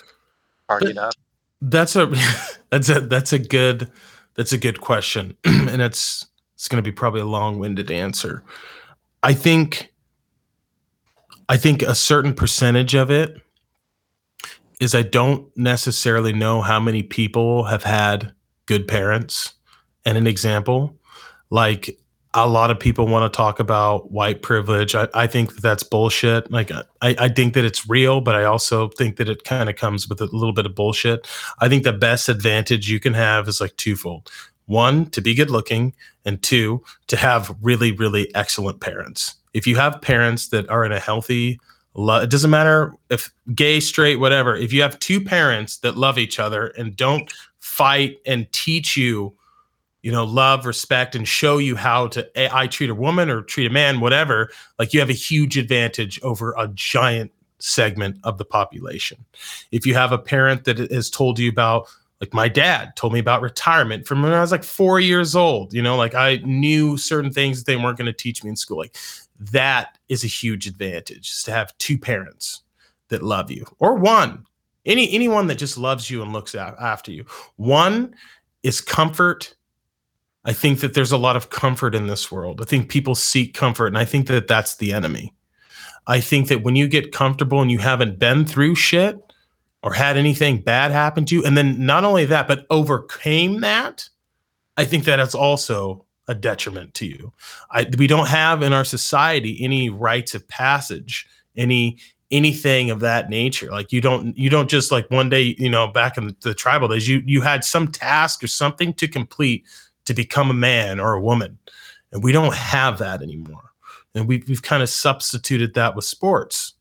party 0.69 0.91
it 0.91 0.99
up. 0.99 1.15
That's 1.61 1.97
a 1.97 2.13
that's 2.71 2.89
a 2.89 3.01
that's 3.01 3.33
a 3.33 3.39
good 3.39 3.91
that's 4.35 4.53
a 4.53 4.59
good 4.59 4.81
question. 4.81 5.37
and 5.45 5.83
it's 5.83 6.27
it's 6.55 6.69
gonna 6.69 6.83
be 6.83 6.93
probably 6.93 7.21
a 7.21 7.27
long-winded 7.27 7.91
answer. 7.91 8.43
I 9.23 9.35
think 9.35 9.93
I 11.49 11.57
think 11.57 11.83
a 11.83 11.95
certain 11.95 12.35
percentage 12.35 12.95
of 12.95 13.11
it 13.11 13.41
is 14.81 14.95
I 14.95 15.03
don't 15.03 15.47
necessarily 15.57 16.33
know 16.33 16.61
how 16.61 16.81
many 16.81 17.03
people 17.03 17.65
have 17.65 17.85
had 17.85 18.33
good 18.67 18.89
parents. 18.89 19.55
And 20.05 20.19
an 20.19 20.27
example, 20.27 20.97
like 21.51 21.99
a 22.35 22.49
lot 22.49 22.71
of 22.71 22.81
people 22.81 23.07
want 23.07 23.31
to 23.31 23.37
talk 23.37 23.61
about 23.61 24.11
white 24.11 24.41
privilege. 24.43 24.95
I, 24.95 25.07
I 25.13 25.27
think 25.27 25.55
that 25.55 25.61
that's 25.61 25.83
bullshit. 25.83 26.51
Like, 26.51 26.71
uh, 26.71 26.85
I, 27.03 27.15
I 27.19 27.29
think 27.29 27.55
that 27.55 27.65
it's 27.65 27.89
real, 27.89 28.21
but 28.21 28.35
I 28.35 28.45
also 28.45 28.89
think 28.89 29.17
that 29.17 29.29
it 29.29 29.45
kind 29.45 29.69
of 29.69 29.77
comes 29.77 30.09
with 30.09 30.21
a 30.21 30.25
little 30.27 30.55
bit 30.55 30.65
of 30.65 30.75
bullshit. 30.75 31.29
I 31.61 31.69
think 31.69 31.85
the 31.85 31.93
best 31.93 32.29
advantage 32.29 32.91
you 32.91 33.01
can 33.01 33.15
have 33.15 33.49
is 33.49 33.61
like 33.61 33.77
twofold 33.77 34.31
one, 34.67 35.07
to 35.11 35.21
be 35.21 35.35
good 35.35 35.51
looking, 35.51 35.95
and 36.25 36.43
two, 36.43 36.83
to 37.09 37.17
have 37.17 37.55
really, 37.61 37.93
really 37.93 38.35
excellent 38.35 38.81
parents. 38.81 39.35
If 39.53 39.67
you 39.67 39.77
have 39.77 40.01
parents 40.01 40.49
that 40.49 40.69
are 40.71 40.85
in 40.85 40.93
a 40.93 41.01
healthy, 41.01 41.61
it 41.95 42.31
doesn't 42.31 42.51
matter 42.51 42.95
if 43.11 43.31
gay, 43.55 43.81
straight, 43.81 44.17
whatever. 44.17 44.57
If 44.57 44.73
you 44.73 44.81
have 44.81 44.99
two 44.99 45.21
parents 45.21 45.79
that 45.79 45.99
love 45.99 46.17
each 46.17 46.39
other 46.39 46.69
and 46.69 46.97
don't 46.97 47.31
fight 47.61 48.19
and 48.25 48.51
teach 48.53 48.97
you 48.97 49.35
you 50.03 50.13
know 50.13 50.25
love 50.25 50.67
respect 50.67 51.15
and 51.15 51.27
show 51.27 51.59
you 51.59 51.77
how 51.77 52.07
to 52.09 52.55
i 52.55 52.67
treat 52.67 52.91
a 52.91 52.95
woman 52.95 53.31
or 53.31 53.43
treat 53.43 53.67
a 53.67 53.71
man 53.71 54.01
whatever 54.01 54.51
like 54.79 54.93
you 54.93 55.01
have 55.01 55.11
a 55.11 55.15
huge 55.15 55.57
advantage 55.57 56.21
over 56.23 56.55
a 56.59 56.69
giant 56.75 57.31
segment 57.59 58.17
of 58.25 58.39
the 58.39 58.45
population 58.45 59.25
if 59.71 59.87
you 59.87 59.95
have 59.95 60.13
a 60.13 60.19
parent 60.19 60.65
that 60.65 60.79
has 60.91 61.09
told 61.09 61.39
you 61.39 61.49
about 61.49 61.87
like 62.21 62.35
my 62.35 62.49
dad 62.49 62.95
told 62.97 63.13
me 63.13 63.19
about 63.19 63.41
retirement 63.41 64.07
from 64.07 64.23
when 64.23 64.33
i 64.33 64.41
was 64.41 64.51
like 64.51 64.65
four 64.65 64.99
years 64.99 65.37
old 65.37 65.73
you 65.73 65.83
know 65.83 65.97
like 65.97 66.15
i 66.15 66.37
knew 66.45 66.97
certain 66.97 67.33
things 67.33 67.59
that 67.59 67.71
they 67.71 67.77
weren't 67.77 67.97
going 67.97 68.07
to 68.07 68.13
teach 68.13 68.43
me 68.43 68.51
in 68.51 68.57
school 68.57 68.79
like 68.79 68.97
that 69.39 69.99
is 70.09 70.25
a 70.25 70.29
huge 70.29 70.67
advantage 70.67 71.31
is 71.31 71.43
to 71.45 71.53
have 71.53 71.77
two 71.79 71.99
parents 71.99 72.63
that 73.09 73.23
love 73.23 73.51
you 73.51 73.65
or 73.79 73.95
one 73.95 74.45
any 74.85 75.13
anyone 75.13 75.47
that 75.47 75.59
just 75.59 75.79
loves 75.79 76.11
you 76.11 76.23
and 76.23 76.33
looks 76.33 76.55
after 76.55 77.13
you. 77.13 77.25
One 77.57 78.15
is 78.63 78.81
comfort. 78.81 79.55
I 80.45 80.53
think 80.53 80.81
that 80.81 80.95
there's 80.95 81.13
a 81.13 81.19
lot 81.19 81.37
of 81.37 81.51
comfort 81.51 81.95
in 81.95 82.09
this 82.09 82.33
world. 82.33 82.61
I 82.61 82.65
think 82.65 82.89
people 82.89 83.15
seek 83.15 83.55
comfort, 83.55 83.89
and 83.89 83.99
I 83.99 84.05
think 84.05 84.27
that 84.27 84.49
that's 84.49 84.77
the 84.77 84.93
enemy. 84.93 85.35
I 86.07 86.21
think 86.21 86.49
that 86.49 86.63
when 86.63 86.75
you 86.75 86.89
get 86.89 87.13
comfortable 87.13 87.61
and 87.63 87.71
you 87.71 87.79
haven't 87.79 88.19
been 88.19 88.45
through 88.45 88.75
shit 88.75 89.21
or 89.85 89.93
had 89.93 90.17
anything 90.17 90.61
bad 90.61 90.91
happen 90.91 91.25
to 91.27 91.35
you, 91.37 91.45
and 91.45 91.57
then 91.57 91.85
not 91.85 92.05
only 92.05 92.25
that, 92.25 92.49
but 92.49 92.67
overcame 92.71 93.61
that, 93.61 94.09
I 94.77 94.85
think 94.85 95.05
that 95.05 95.21
it's 95.21 95.35
also 95.35 96.07
a 96.27 96.35
detriment 96.35 96.95
to 96.95 97.07
you. 97.07 97.33
I, 97.71 97.87
we 97.99 98.07
don't 98.07 98.29
have 98.29 98.63
in 98.63 98.73
our 98.73 98.85
society 98.85 99.59
any 99.63 99.91
rites 99.91 100.35
of 100.35 100.47
passage, 100.49 101.27
any 101.57 101.99
anything 102.33 102.91
of 102.91 103.01
that 103.01 103.29
nature 103.29 103.71
like 103.71 103.93
you 103.93 104.01
don't 104.01 104.37
you 104.39 104.49
don't 104.49 104.71
just 104.71 104.91
like 104.91 105.09
one 105.11 105.29
day 105.29 105.55
you 105.59 105.69
know 105.69 105.87
back 105.87 106.17
in 106.17 106.29
the, 106.29 106.37
the, 106.41 106.55
tribal 106.55 106.89
days 106.89 107.07
you 107.07 107.23
you 107.27 107.43
had 107.43 107.63
some 107.63 107.87
task 107.87 108.43
or 108.43 108.47
something 108.47 108.95
to 108.95 109.07
complete 109.07 109.67
to 110.15 110.23
become 110.23 110.51
a 110.51 110.55
man 110.55 111.01
or 111.01 111.15
a 111.15 111.21
woman 111.21 111.59
and 112.13 112.23
we 112.23 112.33
don't 112.33 112.55
have 112.55 112.99
that 112.99 113.23
anymore 113.23 113.71
and 114.15 114.29
we, 114.29 114.43
we've 114.47 114.63
kind 114.63 114.83
of 114.83 114.89
substituted 114.89 115.75
that 115.75 115.95
with 115.95 116.05
sports 116.05 116.75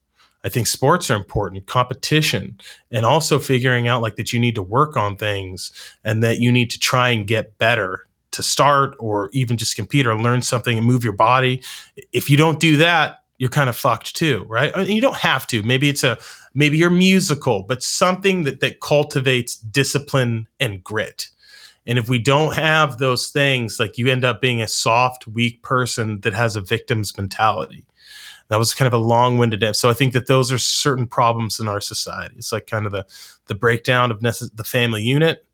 i 0.43 0.49
think 0.49 0.67
sports 0.67 1.09
are 1.09 1.15
important 1.15 1.65
competition 1.67 2.57
and 2.91 3.05
also 3.05 3.39
figuring 3.39 3.87
out 3.87 4.01
like 4.01 4.15
that 4.15 4.33
you 4.33 4.39
need 4.39 4.55
to 4.55 4.63
work 4.63 4.97
on 4.97 5.15
things 5.15 5.71
and 6.03 6.23
that 6.23 6.39
you 6.39 6.51
need 6.51 6.69
to 6.69 6.79
try 6.79 7.09
and 7.09 7.27
get 7.27 7.57
better 7.57 8.07
to 8.31 8.41
start 8.41 8.95
or 8.99 9.29
even 9.33 9.57
just 9.57 9.75
compete 9.75 10.07
or 10.07 10.17
learn 10.17 10.41
something 10.41 10.77
and 10.77 10.87
move 10.87 11.03
your 11.03 11.13
body 11.13 11.61
if 12.13 12.29
you 12.29 12.37
don't 12.37 12.59
do 12.59 12.77
that 12.77 13.21
you're 13.41 13.49
kind 13.49 13.71
of 13.71 13.75
fucked 13.75 14.15
too, 14.15 14.45
right? 14.47 14.75
Mean, 14.77 14.91
you 14.91 15.01
don't 15.01 15.15
have 15.15 15.47
to. 15.47 15.63
Maybe 15.63 15.89
it's 15.89 16.03
a 16.03 16.19
maybe 16.53 16.77
you're 16.77 16.91
musical, 16.91 17.63
but 17.63 17.81
something 17.81 18.43
that 18.43 18.59
that 18.59 18.81
cultivates 18.81 19.55
discipline 19.55 20.47
and 20.59 20.83
grit. 20.83 21.27
And 21.87 21.97
if 21.97 22.09
we 22.09 22.19
don't 22.19 22.55
have 22.55 22.97
those 22.97 23.29
things, 23.29 23.79
like 23.79 23.97
you 23.97 24.07
end 24.07 24.23
up 24.23 24.39
being 24.39 24.61
a 24.61 24.67
soft, 24.67 25.27
weak 25.27 25.61
person 25.63 26.19
that 26.21 26.33
has 26.33 26.55
a 26.55 26.61
victim's 26.61 27.15
mentality. 27.17 27.85
That 28.49 28.59
was 28.59 28.73
kind 28.73 28.87
of 28.87 28.93
a 28.93 28.97
long-winded 28.97 29.63
answer. 29.63 29.79
So 29.79 29.89
I 29.89 29.93
think 29.93 30.13
that 30.13 30.27
those 30.27 30.51
are 30.51 30.57
certain 30.57 31.07
problems 31.07 31.59
in 31.59 31.67
our 31.67 31.79
society. 31.79 32.35
It's 32.37 32.51
like 32.51 32.67
kind 32.67 32.85
of 32.85 32.91
the 32.91 33.05
the 33.47 33.55
breakdown 33.55 34.11
of 34.11 34.19
necess- 34.19 34.55
the 34.55 34.63
family 34.63 35.01
unit, 35.01 35.45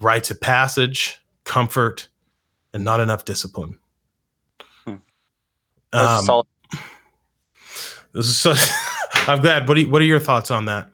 rites 0.00 0.30
of 0.30 0.40
passage, 0.40 1.20
comfort, 1.44 2.08
and 2.72 2.82
not 2.82 3.00
enough 3.00 3.24
discipline. 3.24 3.78
Hmm. 4.84 4.94
Um, 5.92 6.44
so, 8.22 8.54
I'm 9.26 9.40
glad. 9.40 9.68
What, 9.68 9.76
you, 9.78 9.90
what 9.90 10.02
are 10.02 10.06
your 10.06 10.20
thoughts 10.20 10.50
on 10.50 10.64
that? 10.64 10.90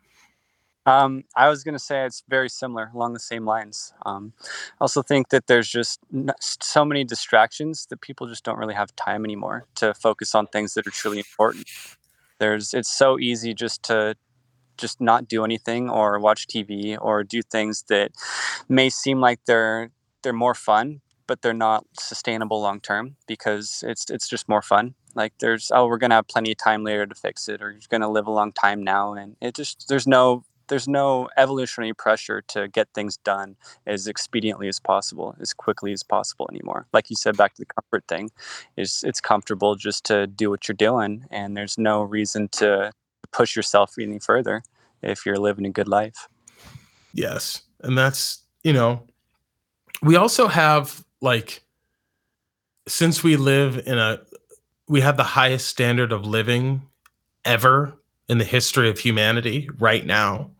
Um, 0.87 1.24
I 1.37 1.49
was 1.49 1.62
going 1.62 1.74
to 1.74 1.78
say 1.78 2.05
it's 2.05 2.22
very 2.28 2.49
similar 2.49 2.91
along 2.95 3.12
the 3.12 3.20
same 3.20 3.45
lines. 3.45 3.93
Um, 4.07 4.33
I 4.41 4.83
also 4.83 5.03
think 5.03 5.28
that 5.28 5.47
there's 5.47 5.68
just 5.68 6.01
so 6.41 6.85
many 6.85 7.05
distractions 7.05 7.87
that 7.91 8.01
people 8.01 8.26
just 8.26 8.45
don't 8.45 8.59
really 8.59 8.74
have 8.74 8.95
time 8.97 9.24
anymore 9.24 9.66
to 9.76 9.93
focus 9.95 10.35
on 10.35 10.47
things 10.47 10.74
that 10.74 10.87
are 10.87 10.91
truly 10.91 11.18
important. 11.18 11.66
There's 12.39 12.72
it's 12.72 12.91
so 12.91 13.18
easy 13.18 13.53
just 13.53 13.83
to 13.85 14.16
just 14.78 15.01
not 15.01 15.28
do 15.28 15.45
anything 15.45 15.91
or 15.91 16.18
watch 16.18 16.47
TV 16.47 16.97
or 16.99 17.22
do 17.22 17.43
things 17.43 17.85
that 17.91 18.12
may 18.68 18.89
seem 18.89 19.20
like 19.20 19.41
they're 19.47 19.91
they're 20.22 20.33
more 20.33 20.55
fun, 20.55 21.03
but 21.26 21.43
they're 21.43 21.53
not 21.53 21.85
sustainable 21.99 22.62
long 22.62 22.81
term 22.81 23.16
because 23.26 23.85
it's 23.87 24.09
it's 24.09 24.28
just 24.28 24.49
more 24.49 24.62
fun 24.62 24.95
like 25.14 25.33
there's 25.41 25.70
oh 25.74 25.87
we're 25.87 25.99
gonna 25.99 26.14
have 26.14 26.28
plenty 26.28 26.53
of 26.53 26.59
time 26.59 26.85
later 26.85 27.07
to 27.07 27.14
fix 27.14 27.49
it 27.49 27.61
or 27.62 27.72
you're 27.72 27.81
gonna 27.89 28.09
live 28.09 28.26
a 28.26 28.31
long 28.31 28.53
time 28.53 28.83
now 28.83 29.12
and 29.12 29.37
it 29.41 29.55
just 29.55 29.87
there's 29.89 30.07
no 30.07 30.45
there's 30.71 30.89
no 30.89 31.29
evolutionary 31.37 31.93
pressure 31.93 32.41
to 32.41 32.68
get 32.68 32.89
things 32.95 33.18
done 33.18 33.57
as 33.87 34.07
expediently 34.07 34.68
as 34.68 34.81
possible 34.81 35.37
as 35.41 35.53
quickly 35.53 35.93
as 35.93 36.03
possible 36.03 36.49
anymore 36.51 36.87
like 36.95 37.11
you 37.11 37.16
said 37.16 37.37
back 37.37 37.55
to 37.55 37.62
the 37.62 37.66
comfort 37.66 38.05
thing 38.09 38.31
is 38.79 39.05
it's 39.07 39.21
comfortable 39.21 39.75
just 39.75 40.05
to 40.05 40.27
do 40.27 40.49
what 40.49 40.66
you're 40.66 40.75
doing 40.75 41.27
and 41.31 41.57
there's 41.57 41.77
no 41.77 42.03
reason 42.03 42.49
to 42.49 42.91
push 43.33 43.55
yourself 43.55 43.95
any 44.01 44.18
further 44.18 44.62
if 45.03 45.27
you're 45.27 45.39
living 45.39 45.66
a 45.66 45.71
good 45.71 45.89
life 45.89 46.29
yes 47.12 47.62
and 47.81 47.99
that's 47.99 48.43
you 48.64 48.73
know 48.73 49.03
we 50.03 50.16
also 50.16 50.49
have 50.49 51.05
like 51.21 51.62
since 52.87 53.23
we 53.23 53.37
live 53.37 53.87
in 53.87 53.99
a 53.99 54.21
we 54.89 55.01
have 55.01 55.16
the 55.16 55.23
highest 55.23 55.68
standard 55.68 56.11
of 56.11 56.27
living 56.27 56.83
ever 57.45 57.95
in 58.29 58.39
the 58.39 58.45
history 58.45 58.89
of 58.89 58.99
humanity 58.99 59.68
right 59.79 60.05
now. 60.05 60.51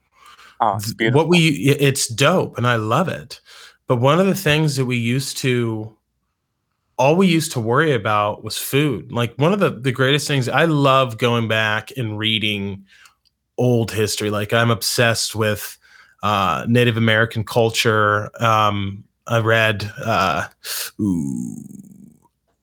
Oh, 0.61 0.79
what 1.13 1.29
we 1.29 1.49
it's 1.81 2.07
dope 2.09 2.59
and 2.59 2.67
I 2.67 2.77
love 2.77 3.09
it. 3.09 3.41
But 3.87 3.97
one 3.97 4.21
of 4.21 4.27
the 4.27 4.35
things 4.35 4.77
that 4.77 4.87
we 4.87 4.97
used 4.97 5.39
to 5.39 5.97
all 6.99 7.17
we 7.17 7.27
used 7.27 7.53
to 7.53 7.61
worry 7.61 7.93
about 7.95 8.45
was 8.45 8.59
food. 8.59 9.11
Like 9.11 9.35
one 9.37 9.53
of 9.55 9.61
the 9.61 9.71
the 9.71 9.93
greatest 9.93 10.29
things 10.29 10.49
I 10.49 10.67
love 10.67 11.19
going 11.19 11.49
back 11.49 11.91
and 11.97 12.19
reading 12.19 12.85
old 13.59 13.93
history. 13.93 14.31
Like 14.31 14.53
I'm 14.53 14.71
obsessed 14.71 15.35
with 15.35 15.79
uh, 16.23 16.67
Native 16.69 16.97
American 16.97 17.45
culture. 17.45 18.31
Um, 18.43 19.05
I 19.27 19.39
read 19.41 19.91
uh, 20.05 20.49
ooh, 21.01 21.57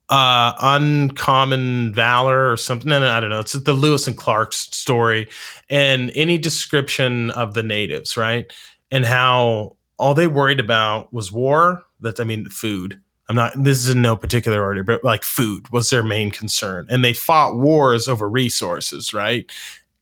uh 0.10 0.54
uncommon 0.62 1.94
valor 1.94 2.52
or 2.52 2.58
something. 2.58 2.90
No, 2.90 3.00
no, 3.00 3.10
i 3.10 3.20
don't 3.20 3.30
know. 3.30 3.40
It's 3.40 3.54
the 3.54 3.74
lewis 3.74 4.08
and 4.08 4.18
clark 4.18 4.54
story 4.54 5.28
and 5.70 6.12
any 6.16 6.38
description 6.38 7.32
of 7.32 7.54
the 7.54 7.64
natives 7.64 8.16
right? 8.16 8.52
And 8.92 9.06
how 9.06 9.76
all 9.98 10.14
they 10.14 10.28
worried 10.28 10.60
about 10.60 11.12
was 11.14 11.32
war. 11.32 11.84
That 12.00 12.20
i 12.20 12.24
mean 12.24 12.48
food. 12.50 13.00
I'm 13.30 13.36
not 13.36 13.52
this 13.62 13.80
is 13.80 13.90
in 13.90 14.02
no 14.02 14.16
particular 14.16 14.64
order 14.64 14.84
but 14.84 15.04
like 15.04 15.24
food 15.24 15.70
was 15.72 15.90
their 15.90 16.04
main 16.04 16.32
concern. 16.32 16.88
And 16.90 17.04
they 17.04 17.14
fought 17.14 17.58
wars 17.58 18.08
over 18.08 18.30
resources 18.30 19.14
right? 19.14 19.52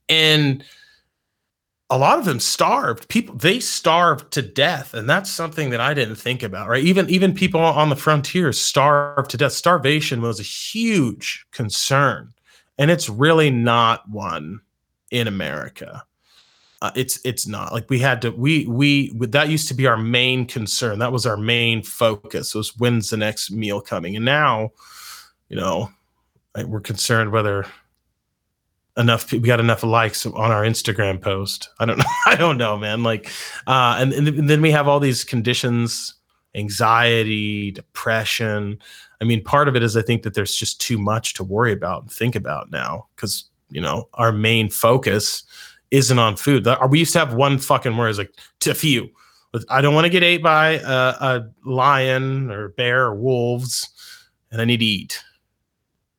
And 0.07 0.63
a 1.89 1.97
lot 1.97 2.17
of 2.17 2.25
them 2.25 2.39
starved. 2.39 3.07
People 3.09 3.35
they 3.35 3.59
starved 3.59 4.31
to 4.33 4.41
death 4.41 4.93
and 4.93 5.09
that's 5.09 5.29
something 5.29 5.69
that 5.69 5.81
i 5.81 5.93
didn't 5.93 6.15
think 6.15 6.43
about 6.43 6.67
right? 6.67 6.83
Even 6.83 7.09
even 7.09 7.33
people 7.33 7.61
on 7.61 7.89
the 7.89 7.95
frontier 7.95 8.51
starved 8.53 9.29
to 9.31 9.37
death. 9.37 9.53
Starvation 9.53 10.21
was 10.21 10.39
a 10.39 10.43
huge 10.43 11.45
concern 11.51 12.33
and 12.77 12.91
it's 12.91 13.09
really 13.09 13.49
not 13.49 14.09
one 14.09 14.61
in 15.11 15.27
america. 15.27 16.03
Uh, 16.81 16.91
it's 16.95 17.19
it's 17.23 17.47
not. 17.47 17.71
Like 17.71 17.89
we 17.89 17.99
had 17.99 18.21
to 18.23 18.31
we 18.31 18.67
we 18.67 19.11
that 19.27 19.49
used 19.49 19.67
to 19.69 19.73
be 19.73 19.87
our 19.87 19.97
main 19.97 20.45
concern. 20.45 20.99
That 20.99 21.11
was 21.11 21.25
our 21.25 21.37
main 21.37 21.81
focus 21.81 22.53
was 22.53 22.77
when's 22.77 23.09
the 23.09 23.17
next 23.17 23.49
meal 23.49 23.79
coming? 23.79 24.15
And 24.15 24.25
now 24.25 24.71
you 25.49 25.55
know 25.55 25.89
we're 26.67 26.81
concerned 26.81 27.31
whether 27.31 27.65
enough 28.97 29.31
we 29.31 29.39
got 29.39 29.59
enough 29.59 29.83
likes 29.83 30.25
on 30.25 30.51
our 30.51 30.63
instagram 30.63 31.21
post. 31.21 31.69
I 31.79 31.85
don't 31.85 31.97
know. 31.97 32.05
I 32.25 32.35
don't 32.35 32.57
know 32.57 32.77
man. 32.77 33.03
Like 33.03 33.29
uh 33.67 33.97
and, 33.99 34.13
and 34.13 34.49
then 34.49 34.61
we 34.61 34.71
have 34.71 34.87
all 34.87 34.99
these 34.99 35.23
conditions 35.23 36.13
anxiety 36.53 37.71
depression. 37.71 38.79
I 39.21 39.25
mean 39.25 39.43
part 39.43 39.67
of 39.67 39.75
it 39.75 39.83
is 39.83 39.97
i 39.97 40.01
think 40.01 40.23
that 40.23 40.33
there's 40.33 40.55
just 40.55 40.79
too 40.79 40.97
much 40.97 41.33
to 41.35 41.43
worry 41.43 41.73
about 41.73 42.03
and 42.03 42.11
think 42.11 42.35
about 42.35 42.71
now 42.71 43.07
because 43.15 43.45
you 43.69 43.81
know 43.81 44.07
our 44.13 44.31
main 44.31 44.69
focus 44.69 45.43
isn't 45.91 46.19
on 46.19 46.35
food. 46.35 46.67
We 46.89 46.99
used 46.99 47.13
to 47.13 47.19
have 47.19 47.33
one 47.33 47.57
fucking 47.57 47.95
word 47.95 48.09
is 48.09 48.17
like 48.17 48.33
to 48.61 48.73
few. 48.73 49.09
I 49.69 49.79
don't 49.79 49.93
want 49.93 50.03
to 50.03 50.09
get 50.09 50.23
ate 50.23 50.43
by 50.43 50.71
a, 50.71 50.89
a 50.89 51.49
lion 51.63 52.51
or 52.51 52.69
bear 52.69 53.05
or 53.05 53.15
wolves 53.15 53.89
and 54.51 54.61
i 54.61 54.65
need 54.65 54.79
to 54.79 54.85
eat. 54.85 55.21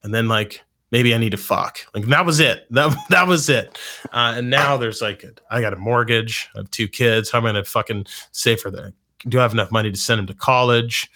And 0.03 0.15
then 0.15 0.29
like 0.29 0.63
maybe 0.97 1.15
I 1.15 1.19
need 1.19 1.33
to 1.33 1.37
fuck. 1.37 1.81
Like 1.93 2.07
that 2.07 2.25
was 2.25 2.41
it. 2.41 2.67
That 2.71 2.97
that 3.11 3.29
was 3.29 3.51
it. 3.51 3.79
Uh, 4.13 4.35
and 4.37 4.49
now 4.49 4.79
there's 4.79 5.03
like 5.03 5.27
I 5.51 5.61
got 5.61 5.75
a 5.75 5.77
mortgage. 5.77 6.49
I 6.55 6.61
have 6.61 6.71
two 6.71 6.89
kids. 6.89 7.31
How 7.31 7.39
am 7.39 7.45
I 7.45 7.49
gonna 7.51 7.65
fucking 7.65 8.07
save 8.33 8.61
for 8.61 8.71
that? 8.71 8.95
Do 9.29 9.39
I 9.39 9.43
have 9.43 9.53
enough 9.53 9.71
money 9.71 9.91
to 9.91 9.99
send 9.99 10.21
them 10.21 10.27
to 10.29 10.35
college? 10.35 11.11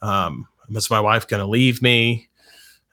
Um, 0.00 0.48
is 0.70 0.90
my 0.90 1.00
wife 1.00 1.28
gonna 1.28 1.46
leave 1.46 1.82
me? 1.82 2.30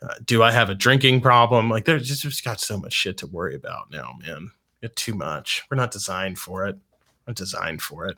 Uh, 0.02 0.16
do 0.26 0.44
I 0.44 0.52
have 0.52 0.70
a 0.70 0.76
drinking 0.76 1.22
problem? 1.22 1.70
Like 1.70 1.86
there's 1.86 2.06
just, 2.06 2.24
just 2.24 2.44
got 2.44 2.60
so 2.60 2.78
much 2.78 2.91
shit 2.91 3.18
to 3.20 3.28
worry 3.28 3.56
about 3.56 3.89
now, 3.89 4.18
man. 4.22 4.52
It's 4.82 5.02
too 5.02 5.14
much. 5.14 5.64
We're 5.72 5.78
not 5.78 5.91
designed 5.91 6.39
for 6.39 6.68
it. 6.68 6.78
We're 7.26 7.36
designed 7.36 7.82
for 7.82 8.06
it. 8.08 8.18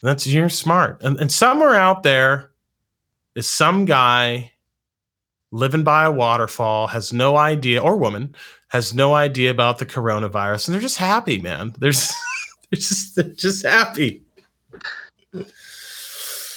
And 0.00 0.08
that's 0.08 0.26
you're 0.26 0.48
smart. 0.48 1.02
And, 1.02 1.20
and 1.20 1.30
somewhere 1.30 1.74
out 1.74 2.02
there 2.02 2.52
is 3.34 3.46
some 3.46 3.84
guy 3.84 4.52
living 5.52 5.84
by 5.84 6.04
a 6.04 6.10
waterfall, 6.10 6.86
has 6.86 7.12
no 7.12 7.36
idea, 7.36 7.80
or 7.80 7.96
woman 7.96 8.34
has 8.68 8.94
no 8.94 9.14
idea 9.14 9.50
about 9.50 9.78
the 9.78 9.86
coronavirus, 9.86 10.68
and 10.68 10.74
they're 10.74 10.82
just 10.82 10.98
happy, 10.98 11.40
man. 11.40 11.74
They're 11.78 11.92
just, 11.92 12.14
they're 12.70 12.78
just, 12.78 13.16
they're 13.16 13.24
just 13.24 13.64
happy. 13.64 14.22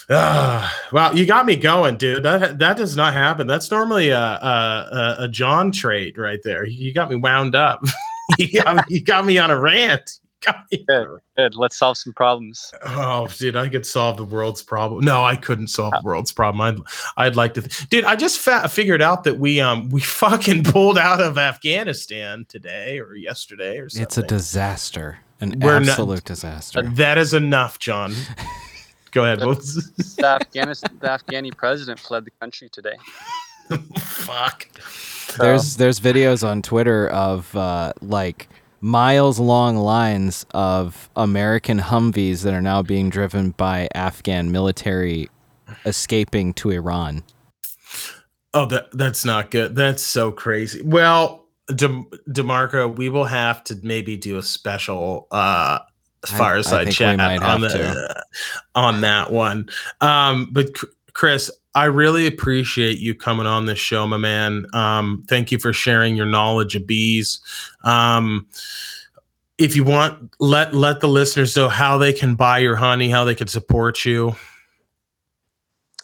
Ah, 0.09 0.75
wow, 0.91 1.11
you 1.11 1.25
got 1.25 1.45
me 1.45 1.55
going, 1.55 1.97
dude. 1.97 2.23
That 2.23 2.59
that 2.59 2.77
does 2.77 2.95
not 2.95 3.13
happen. 3.13 3.47
That's 3.47 3.71
normally 3.71 4.09
a 4.09 4.19
a, 4.19 5.15
a 5.19 5.27
John 5.27 5.71
trait 5.71 6.17
right 6.17 6.39
there. 6.43 6.65
You 6.65 6.93
got 6.93 7.09
me 7.09 7.15
wound 7.15 7.55
up. 7.55 7.83
you, 8.37 8.61
got 8.61 8.75
me, 8.75 8.83
you 8.89 9.01
got 9.01 9.25
me 9.25 9.37
on 9.37 9.51
a 9.51 9.59
rant. 9.59 10.19
Good, 10.71 11.19
good. 11.35 11.55
Let's 11.55 11.77
solve 11.77 11.97
some 11.97 12.13
problems. 12.13 12.71
Oh, 12.85 13.27
dude, 13.27 13.55
I 13.55 13.67
could 13.67 13.85
solve 13.85 14.17
the 14.17 14.23
world's 14.23 14.61
problem. 14.61 15.03
No, 15.03 15.23
I 15.23 15.35
couldn't 15.35 15.67
solve 15.67 15.91
the 15.91 16.01
world's 16.03 16.31
problem. 16.31 16.61
I'd, 16.61 17.25
I'd 17.25 17.35
like 17.35 17.55
to, 17.55 17.61
th- 17.61 17.89
dude. 17.89 18.05
I 18.05 18.15
just 18.15 18.39
fa- 18.39 18.69
figured 18.69 19.01
out 19.01 19.25
that 19.25 19.37
we, 19.37 19.59
um, 19.59 19.89
we 19.89 19.99
fucking 20.01 20.63
pulled 20.63 20.97
out 20.97 21.19
of 21.19 21.37
Afghanistan 21.37 22.45
today 22.47 22.99
or 22.99 23.15
yesterday 23.15 23.79
or 23.79 23.89
something. 23.89 24.03
It's 24.03 24.17
a 24.17 24.23
disaster, 24.23 25.19
an 25.41 25.59
We're 25.59 25.75
absolute 25.75 26.15
not, 26.15 26.23
disaster. 26.23 26.83
That 26.83 27.17
is 27.17 27.33
enough, 27.33 27.79
John. 27.79 28.13
Go 29.11 29.25
ahead. 29.25 29.39
The, 29.39 30.15
the, 30.17 30.25
Afghanistan, 30.25 30.97
the 30.99 31.07
Afghani 31.07 31.55
president 31.55 31.99
fled 31.99 32.25
the 32.25 32.31
country 32.39 32.69
today. 32.69 32.95
Fuck. 33.97 34.67
There's 35.37 35.77
there's 35.77 35.99
videos 35.99 36.47
on 36.47 36.61
Twitter 36.61 37.07
of 37.09 37.55
uh, 37.55 37.93
like 38.01 38.49
miles 38.81 39.39
long 39.39 39.77
lines 39.77 40.45
of 40.53 41.09
American 41.15 41.79
Humvees 41.79 42.43
that 42.43 42.53
are 42.53 42.61
now 42.61 42.81
being 42.81 43.09
driven 43.09 43.51
by 43.51 43.87
Afghan 43.93 44.51
military 44.51 45.29
escaping 45.85 46.53
to 46.55 46.71
Iran. 46.71 47.23
Oh, 48.53 48.65
that 48.67 48.91
that's 48.93 49.25
not 49.25 49.51
good. 49.51 49.75
That's 49.75 50.01
so 50.01 50.31
crazy. 50.31 50.81
Well, 50.81 51.45
De- 51.67 52.05
Demarco, 52.29 52.95
we 52.95 53.09
will 53.09 53.25
have 53.25 53.63
to 53.65 53.77
maybe 53.83 54.17
do 54.17 54.37
a 54.37 54.43
special 54.43 55.27
uh 55.31 55.79
fireside 56.25 56.87
I, 56.87 56.89
I 56.89 56.91
chat 56.91 57.19
on 57.19 57.61
the, 57.61 58.25
on 58.75 59.01
that 59.01 59.31
one. 59.31 59.69
Um, 60.01 60.49
but 60.51 60.69
Chris, 61.13 61.51
I 61.75 61.85
really 61.85 62.25
appreciate 62.25 62.97
you 62.97 63.13
coming 63.13 63.45
on 63.45 63.65
this 63.65 63.79
show, 63.79 64.07
my 64.07 64.17
man. 64.17 64.65
Um, 64.73 65.23
thank 65.29 65.51
you 65.51 65.59
for 65.59 65.71
sharing 65.71 66.15
your 66.15 66.25
knowledge 66.25 66.75
of 66.75 66.87
bees. 66.87 67.39
Um, 67.83 68.47
if 69.57 69.75
you 69.75 69.83
want, 69.83 70.33
let 70.39 70.73
let 70.73 71.01
the 71.01 71.07
listeners 71.07 71.55
know 71.55 71.69
how 71.69 71.97
they 71.97 72.13
can 72.13 72.35
buy 72.35 72.59
your 72.59 72.75
honey, 72.75 73.09
how 73.09 73.23
they 73.23 73.35
can 73.35 73.47
support 73.47 74.03
you. 74.05 74.35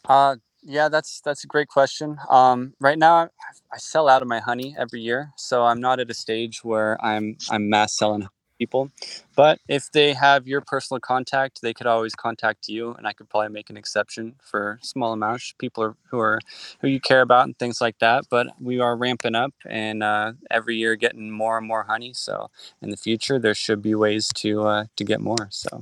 Uh, 0.08 0.36
yeah, 0.62 0.90
that's 0.90 1.22
that's 1.22 1.44
a 1.44 1.48
great 1.48 1.68
question. 1.68 2.18
Um, 2.30 2.74
right 2.80 2.98
now, 2.98 3.16
I, 3.16 3.28
I 3.72 3.78
sell 3.78 4.08
out 4.08 4.22
of 4.22 4.28
my 4.28 4.40
honey 4.40 4.76
every 4.78 5.02
year, 5.02 5.32
so 5.38 5.64
I'm 5.64 5.80
not 5.80 6.00
at 6.00 6.12
a 6.12 6.14
stage 6.14 6.64
where 6.64 7.04
I'm 7.04 7.38
I'm 7.50 7.70
mass 7.70 7.98
selling 7.98 8.28
people. 8.58 8.92
But 9.36 9.60
if 9.68 9.92
they 9.92 10.14
have 10.14 10.48
your 10.48 10.62
personal 10.62 11.00
contact, 11.00 11.62
they 11.62 11.74
could 11.74 11.88
always 11.88 12.16
contact 12.16 12.68
you, 12.68 12.94
and 12.94 13.08
I 13.08 13.14
could 13.14 13.30
probably 13.30 13.50
make 13.50 13.70
an 13.70 13.78
exception 13.78 14.36
for 14.42 14.80
small 14.82 15.14
amounts. 15.14 15.54
People 15.58 15.84
are, 15.84 15.96
who 16.10 16.20
are 16.20 16.40
who 16.80 16.88
you 16.88 17.00
care 17.00 17.22
about 17.22 17.46
and 17.46 17.58
things 17.58 17.82
like 17.82 18.00
that. 18.00 18.26
But 18.30 18.48
we 18.60 18.80
are 18.80 18.96
ramping 18.96 19.36
up, 19.36 19.54
and 19.66 20.04
uh, 20.04 20.34
every 20.50 20.78
year 20.78 20.96
getting 20.96 21.32
more 21.32 21.58
and 21.58 21.68
more 21.68 21.84
honey. 21.84 22.14
So 22.14 22.50
in 22.82 22.90
the 22.90 22.98
future, 22.98 23.40
there 23.40 23.56
should 23.56 23.82
be 23.82 23.96
ways 23.96 24.30
to 24.36 24.64
uh, 24.64 24.86
to 24.96 25.04
get 25.04 25.22
more. 25.22 25.48
So 25.50 25.82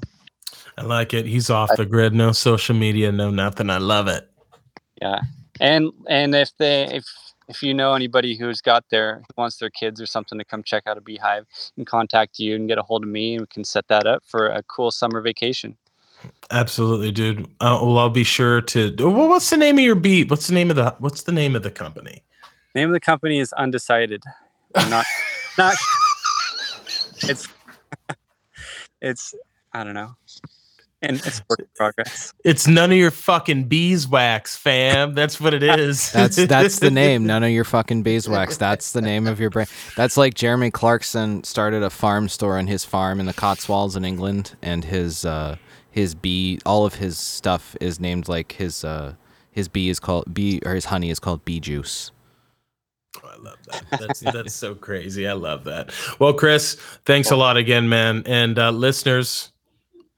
I 0.78 0.84
like 0.84 1.14
it. 1.14 1.26
He's 1.26 1.50
off 1.50 1.70
the 1.76 1.86
grid, 1.86 2.14
no 2.14 2.32
social 2.32 2.76
media, 2.76 3.12
no 3.12 3.30
nothing. 3.30 3.70
I 3.70 3.78
love 3.78 4.08
it. 4.08 4.30
Yeah, 5.02 5.22
and 5.60 5.92
and 6.08 6.36
if 6.36 6.52
they 6.58 6.86
if 6.86 7.06
if 7.48 7.64
you 7.64 7.74
know 7.74 7.94
anybody 7.94 8.36
who's 8.36 8.62
got 8.62 8.84
their 8.90 9.18
who 9.20 9.34
wants 9.38 9.58
their 9.58 9.70
kids 9.70 10.02
or 10.02 10.06
something 10.06 10.38
to 10.38 10.46
come 10.46 10.64
check 10.64 10.84
out 10.86 10.98
a 10.98 11.02
beehive, 11.02 11.46
and 11.78 11.86
contact 11.86 12.40
you 12.40 12.56
and 12.56 12.68
get 12.68 12.78
a 12.78 12.84
hold 12.84 13.04
of 13.04 13.10
me, 13.10 13.34
and 13.34 13.42
we 13.42 13.48
can 13.48 13.64
set 13.64 13.88
that 13.88 14.06
up 14.06 14.24
for 14.26 14.48
a 14.48 14.64
cool 14.64 14.92
summer 14.92 15.22
vacation. 15.22 15.78
Absolutely, 16.52 17.12
dude. 17.12 17.46
Uh, 17.60 17.80
well, 17.82 17.98
I'll 17.98 18.10
be 18.10 18.24
sure 18.24 18.62
to. 18.62 18.96
Well, 19.00 19.30
what's 19.30 19.50
the 19.50 19.58
name 19.58 19.78
of 19.78 19.84
your 19.84 19.96
beat? 19.96 20.30
What's 20.30 20.48
the 20.48 20.54
name 20.54 20.70
of 20.70 20.76
the 20.76 20.96
What's 21.00 21.24
the 21.24 21.32
name 21.32 21.56
of 21.56 21.64
the 21.64 21.72
company? 21.72 22.24
Name 22.76 22.90
of 22.90 22.94
the 22.94 23.00
company 23.00 23.40
is 23.40 23.54
Undecided. 23.54 24.24
I'm 24.76 24.90
not 24.90 25.06
not. 25.58 25.76
It's 27.26 27.48
it's 29.02 29.34
I 29.72 29.86
don't 29.86 29.94
know 29.94 30.18
and 31.04 31.18
it's 31.26 31.42
work 31.50 31.60
in 31.60 31.68
progress. 31.76 32.34
It's 32.44 32.68
none 32.68 32.92
of 32.92 32.98
your 32.98 33.12
fucking 33.12 33.66
beeswax, 33.66 34.56
fam. 34.56 35.14
That's 35.14 35.40
what 35.40 35.54
it 35.54 35.62
is. 35.62 36.12
that's 36.14 36.38
that's 36.48 36.80
the 36.80 36.90
name. 36.90 37.26
None 37.34 37.44
of 37.44 37.52
your 37.52 37.66
fucking 37.66 38.04
beeswax. 38.04 38.58
That's 38.58 38.94
the 38.94 39.02
name 39.02 39.28
of 39.28 39.40
your 39.40 39.50
brand. 39.50 39.70
That's 39.96 40.18
like 40.18 40.34
Jeremy 40.34 40.72
Clarkson 40.72 41.44
started 41.44 41.84
a 41.84 41.90
farm 41.90 42.30
store 42.30 42.58
on 42.58 42.68
his 42.68 42.86
farm 42.86 43.20
in 43.20 43.26
the 43.26 43.34
Cotswolds 43.34 43.96
in 43.96 44.06
England, 44.06 44.56
and 44.62 44.86
his 44.86 45.26
uh, 45.26 45.58
his 45.92 46.16
bee, 46.16 46.60
all 46.66 46.86
of 46.86 46.96
his 46.96 47.18
stuff 47.18 47.76
is 47.80 48.00
named 48.00 48.28
like 48.28 48.54
his 48.54 48.84
uh, 48.84 49.14
his 49.52 49.68
bee 49.68 49.90
is 49.90 50.00
called 50.00 50.34
bee 50.34 50.62
or 50.66 50.74
his 50.74 50.86
honey 50.86 51.10
is 51.10 51.20
called 51.20 51.44
bee 51.46 51.60
juice. 51.60 52.12
Oh, 53.24 53.30
I 53.32 53.38
love 53.38 53.58
that. 53.72 54.00
That's 54.00 54.20
that's 54.22 54.54
so 54.54 54.74
crazy. 54.74 55.28
I 55.28 55.34
love 55.34 55.66
that. 55.66 55.92
Well, 56.20 56.34
Chris, 56.34 56.76
thanks 57.06 57.30
a 57.30 57.36
lot 57.36 57.58
again, 57.58 57.88
man, 57.88 58.24
and 58.26 58.58
uh, 58.58 58.72
listeners 58.72 59.53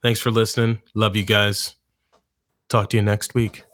Thanks 0.06 0.20
for 0.20 0.30
listening. 0.30 0.80
Love 0.94 1.16
you 1.16 1.24
guys. 1.24 1.74
Talk 2.68 2.90
to 2.90 2.96
you 2.96 3.02
next 3.02 3.34
week. 3.34 3.64